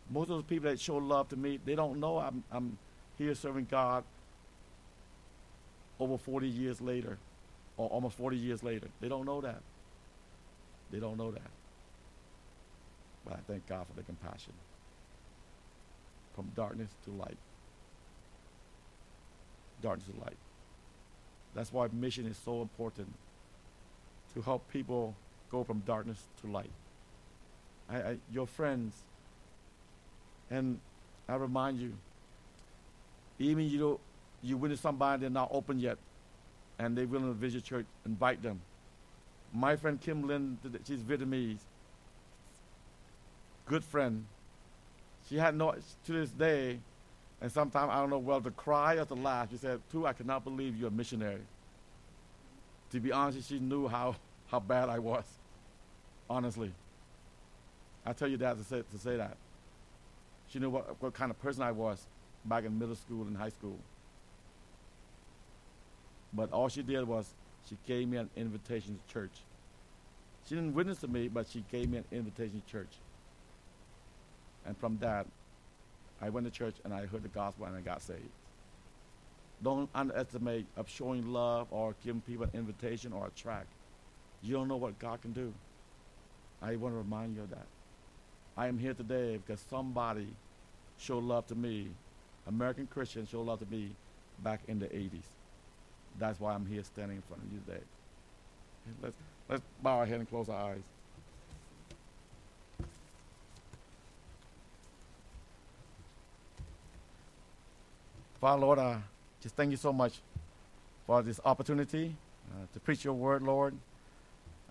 Most 0.09 0.23
of 0.23 0.29
those 0.29 0.43
people 0.43 0.69
that 0.69 0.79
show 0.79 0.97
love 0.97 1.29
to 1.29 1.37
me, 1.37 1.59
they 1.63 1.75
don't 1.75 1.99
know 1.99 2.17
I'm, 2.17 2.43
I'm 2.51 2.77
here 3.17 3.35
serving 3.35 3.67
God 3.69 4.03
over 5.99 6.17
40 6.17 6.47
years 6.47 6.81
later, 6.81 7.17
almost 7.87 8.17
40 8.17 8.37
years 8.37 8.63
later. 8.63 8.87
They 8.99 9.07
don't 9.07 9.25
know 9.25 9.41
that. 9.41 9.61
They 10.91 10.99
don't 10.99 11.17
know 11.17 11.31
that. 11.31 11.51
But 13.25 13.33
I 13.35 13.39
thank 13.47 13.67
God 13.67 13.85
for 13.87 13.93
the 13.93 14.03
compassion. 14.03 14.53
From 16.35 16.51
darkness 16.55 16.89
to 17.05 17.11
light. 17.11 17.37
Darkness 19.81 20.07
to 20.13 20.21
light. 20.21 20.37
That's 21.55 21.71
why 21.71 21.87
mission 21.93 22.25
is 22.25 22.37
so 22.37 22.61
important 22.61 23.13
to 24.33 24.41
help 24.41 24.71
people 24.71 25.15
go 25.51 25.63
from 25.63 25.79
darkness 25.79 26.21
to 26.41 26.47
light. 26.47 26.69
I, 27.89 27.97
I, 27.97 28.17
your 28.31 28.45
friends, 28.45 28.93
and 30.51 30.79
I 31.27 31.35
remind 31.35 31.79
you, 31.79 31.93
even 33.39 33.67
you 33.69 33.99
you 34.41 34.57
witness 34.57 34.79
somebody 34.79 35.21
they're 35.21 35.29
not 35.29 35.49
open 35.51 35.79
yet, 35.79 35.97
and 36.79 36.97
they're 36.97 37.05
willing 37.05 37.27
to 37.27 37.33
visit 37.33 37.65
church, 37.65 37.85
invite 38.05 38.41
them. 38.41 38.61
My 39.53 39.75
friend 39.75 39.99
Kim 39.99 40.25
Lin, 40.25 40.57
she's 40.87 41.01
Vietnamese, 41.01 41.59
good 43.65 43.83
friend. 43.83 44.25
She 45.27 45.37
had 45.37 45.55
no 45.55 45.73
to 46.05 46.11
this 46.11 46.31
day, 46.31 46.79
and 47.41 47.51
sometimes 47.51 47.91
I 47.91 47.99
don't 47.99 48.09
know 48.09 48.17
whether 48.17 48.49
to 48.49 48.55
cry 48.55 48.95
or 48.95 49.05
to 49.05 49.13
laugh. 49.13 49.51
She 49.51 49.57
said, 49.57 49.81
"Tu, 49.91 50.05
I 50.05 50.13
cannot 50.13 50.43
believe 50.43 50.75
you're 50.75 50.87
a 50.87 50.91
missionary." 50.91 51.41
To 52.91 52.99
be 52.99 53.11
honest, 53.11 53.47
she 53.47 53.59
knew 53.59 53.87
how 53.87 54.15
how 54.47 54.59
bad 54.59 54.89
I 54.89 54.99
was. 54.99 55.25
Honestly, 56.29 56.71
I 58.05 58.13
tell 58.13 58.27
you 58.27 58.37
that 58.37 58.57
to 58.57 58.63
say 58.63 58.83
to 58.91 58.97
say 58.97 59.17
that. 59.17 59.37
She 60.47 60.59
knew 60.59 60.69
what 60.69 61.01
what 61.01 61.13
kind 61.13 61.29
of 61.31 61.39
person 61.41 61.63
I 61.63 61.71
was 61.71 62.07
back 62.45 62.63
in 62.65 62.79
middle 62.79 62.95
school 62.95 63.23
and 63.23 63.35
high 63.35 63.49
school. 63.49 63.77
But 66.33 66.51
all 66.51 66.69
she 66.69 66.81
did 66.81 67.07
was 67.07 67.33
she 67.67 67.77
gave 67.85 68.07
me 68.07 68.17
an 68.17 68.29
invitation 68.35 68.97
to 68.97 69.13
church. 69.13 69.41
She 70.47 70.55
didn't 70.55 70.73
witness 70.73 70.99
to 70.99 71.07
me, 71.07 71.27
but 71.27 71.47
she 71.47 71.63
gave 71.71 71.89
me 71.89 71.99
an 71.99 72.05
invitation 72.11 72.61
to 72.61 72.71
church. 72.71 72.95
And 74.65 74.77
from 74.77 74.97
that, 74.99 75.27
I 76.21 76.29
went 76.29 76.45
to 76.45 76.51
church 76.51 76.75
and 76.83 76.93
I 76.93 77.05
heard 77.05 77.23
the 77.23 77.29
gospel 77.29 77.65
and 77.65 77.75
I 77.75 77.81
got 77.81 78.01
saved. 78.01 78.29
Don't 79.61 79.89
underestimate 79.93 80.65
of 80.77 80.89
showing 80.89 81.31
love 81.31 81.67
or 81.71 81.95
giving 82.03 82.21
people 82.21 82.45
an 82.45 82.51
invitation 82.53 83.11
or 83.13 83.27
a 83.27 83.29
track. 83.31 83.65
You 84.41 84.55
don't 84.55 84.67
know 84.67 84.77
what 84.77 84.97
God 84.99 85.21
can 85.21 85.33
do. 85.33 85.53
I 86.61 86.75
want 86.75 86.93
to 86.93 86.97
remind 86.97 87.35
you 87.35 87.43
of 87.43 87.49
that. 87.49 87.67
I 88.57 88.67
am 88.67 88.77
here 88.77 88.93
today 88.93 89.37
because 89.37 89.63
somebody 89.69 90.27
showed 90.97 91.23
love 91.23 91.47
to 91.47 91.55
me. 91.55 91.89
American 92.47 92.87
Christians 92.87 93.29
showed 93.29 93.45
love 93.45 93.59
to 93.59 93.65
me 93.65 93.91
back 94.43 94.61
in 94.67 94.79
the 94.79 94.87
80s. 94.87 95.38
That's 96.17 96.39
why 96.39 96.53
I'm 96.53 96.65
here 96.65 96.83
standing 96.83 97.17
in 97.17 97.23
front 97.23 97.43
of 97.43 97.53
you 97.53 97.59
today. 97.67 97.83
Let's, 99.01 99.15
let's 99.47 99.61
bow 99.81 99.99
our 99.99 100.05
head 100.05 100.19
and 100.19 100.29
close 100.29 100.49
our 100.49 100.71
eyes. 100.71 100.83
Father, 108.41 108.61
Lord, 108.61 108.79
I 108.79 109.01
just 109.41 109.55
thank 109.55 109.71
you 109.71 109.77
so 109.77 109.91
much 109.91 110.19
for 111.05 111.21
this 111.21 111.41
opportunity 111.43 112.15
uh, 112.51 112.65
to 112.73 112.79
preach 112.79 113.03
your 113.03 113.13
word, 113.13 113.41
Lord. 113.43 113.75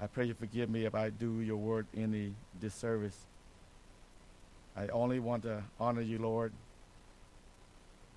I 0.00 0.06
pray 0.06 0.24
you 0.24 0.34
forgive 0.34 0.70
me 0.70 0.86
if 0.86 0.94
I 0.94 1.10
do 1.10 1.40
your 1.40 1.56
word 1.56 1.86
any 1.96 2.32
disservice. 2.60 3.16
I 4.76 4.86
only 4.88 5.18
want 5.18 5.42
to 5.42 5.62
honor 5.78 6.00
you, 6.00 6.18
Lord. 6.18 6.52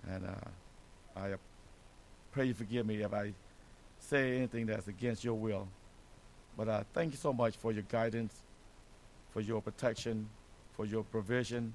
And 0.07 0.25
uh, 0.25 1.19
I 1.19 1.33
pray 2.31 2.45
you 2.45 2.53
forgive 2.53 2.85
me 2.85 3.01
if 3.01 3.13
I 3.13 3.33
say 3.99 4.37
anything 4.37 4.65
that's 4.65 4.87
against 4.87 5.23
your 5.23 5.35
will. 5.35 5.67
But 6.57 6.67
uh, 6.67 6.83
thank 6.93 7.11
you 7.11 7.17
so 7.17 7.33
much 7.33 7.55
for 7.55 7.71
your 7.71 7.83
guidance, 7.83 8.33
for 9.31 9.41
your 9.41 9.61
protection, 9.61 10.29
for 10.75 10.85
your 10.85 11.03
provision, 11.03 11.73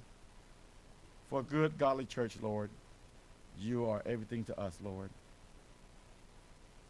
for 1.28 1.40
a 1.40 1.42
good, 1.42 1.78
godly 1.78 2.04
church, 2.04 2.36
Lord. 2.42 2.70
You 3.58 3.88
are 3.88 4.02
everything 4.04 4.44
to 4.44 4.60
us, 4.60 4.76
Lord. 4.84 5.10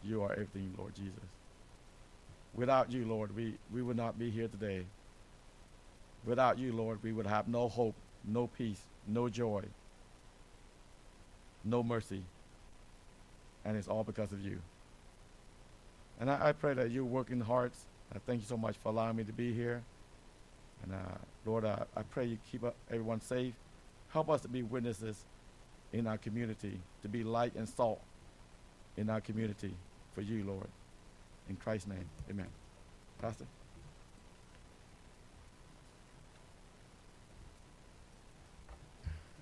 You 0.02 0.22
are 0.22 0.32
everything, 0.32 0.74
Lord 0.76 0.94
Jesus. 0.94 1.12
Without 2.54 2.90
you, 2.90 3.04
Lord, 3.04 3.34
we, 3.36 3.54
we 3.72 3.82
would 3.82 3.96
not 3.96 4.18
be 4.18 4.30
here 4.30 4.48
today. 4.48 4.84
Without 6.24 6.58
you, 6.58 6.72
Lord, 6.72 7.02
we 7.02 7.12
would 7.12 7.26
have 7.26 7.48
no 7.48 7.68
hope, 7.68 7.94
no 8.24 8.46
peace, 8.46 8.80
no 9.06 9.28
joy, 9.28 9.62
no 11.64 11.82
mercy. 11.82 12.22
And 13.66 13.76
it's 13.76 13.88
all 13.88 14.04
because 14.04 14.32
of 14.32 14.40
you. 14.40 14.60
And 16.20 16.30
I, 16.30 16.48
I 16.48 16.52
pray 16.52 16.72
that 16.74 16.90
you 16.90 17.04
work 17.04 17.30
in 17.30 17.40
hearts. 17.40 17.84
I 18.14 18.18
thank 18.26 18.40
you 18.40 18.46
so 18.46 18.56
much 18.56 18.76
for 18.76 18.90
allowing 18.90 19.16
me 19.16 19.24
to 19.24 19.32
be 19.32 19.52
here. 19.52 19.82
And 20.82 20.94
uh, 20.94 21.18
Lord, 21.44 21.64
uh, 21.64 21.80
I 21.96 22.02
pray 22.02 22.26
you 22.26 22.38
keep 22.50 22.62
everyone 22.90 23.20
safe. 23.20 23.54
Help 24.10 24.30
us 24.30 24.40
to 24.42 24.48
be 24.48 24.62
witnesses 24.62 25.24
in 25.92 26.06
our 26.06 26.16
community, 26.16 26.78
to 27.02 27.08
be 27.08 27.24
light 27.24 27.54
and 27.56 27.68
salt 27.68 28.00
in 28.96 29.10
our 29.10 29.20
community 29.20 29.74
for 30.14 30.20
you, 30.20 30.44
Lord. 30.44 30.68
In 31.48 31.56
Christ's 31.56 31.88
name, 31.88 32.08
amen. 32.30 32.48
Pastor? 33.20 33.46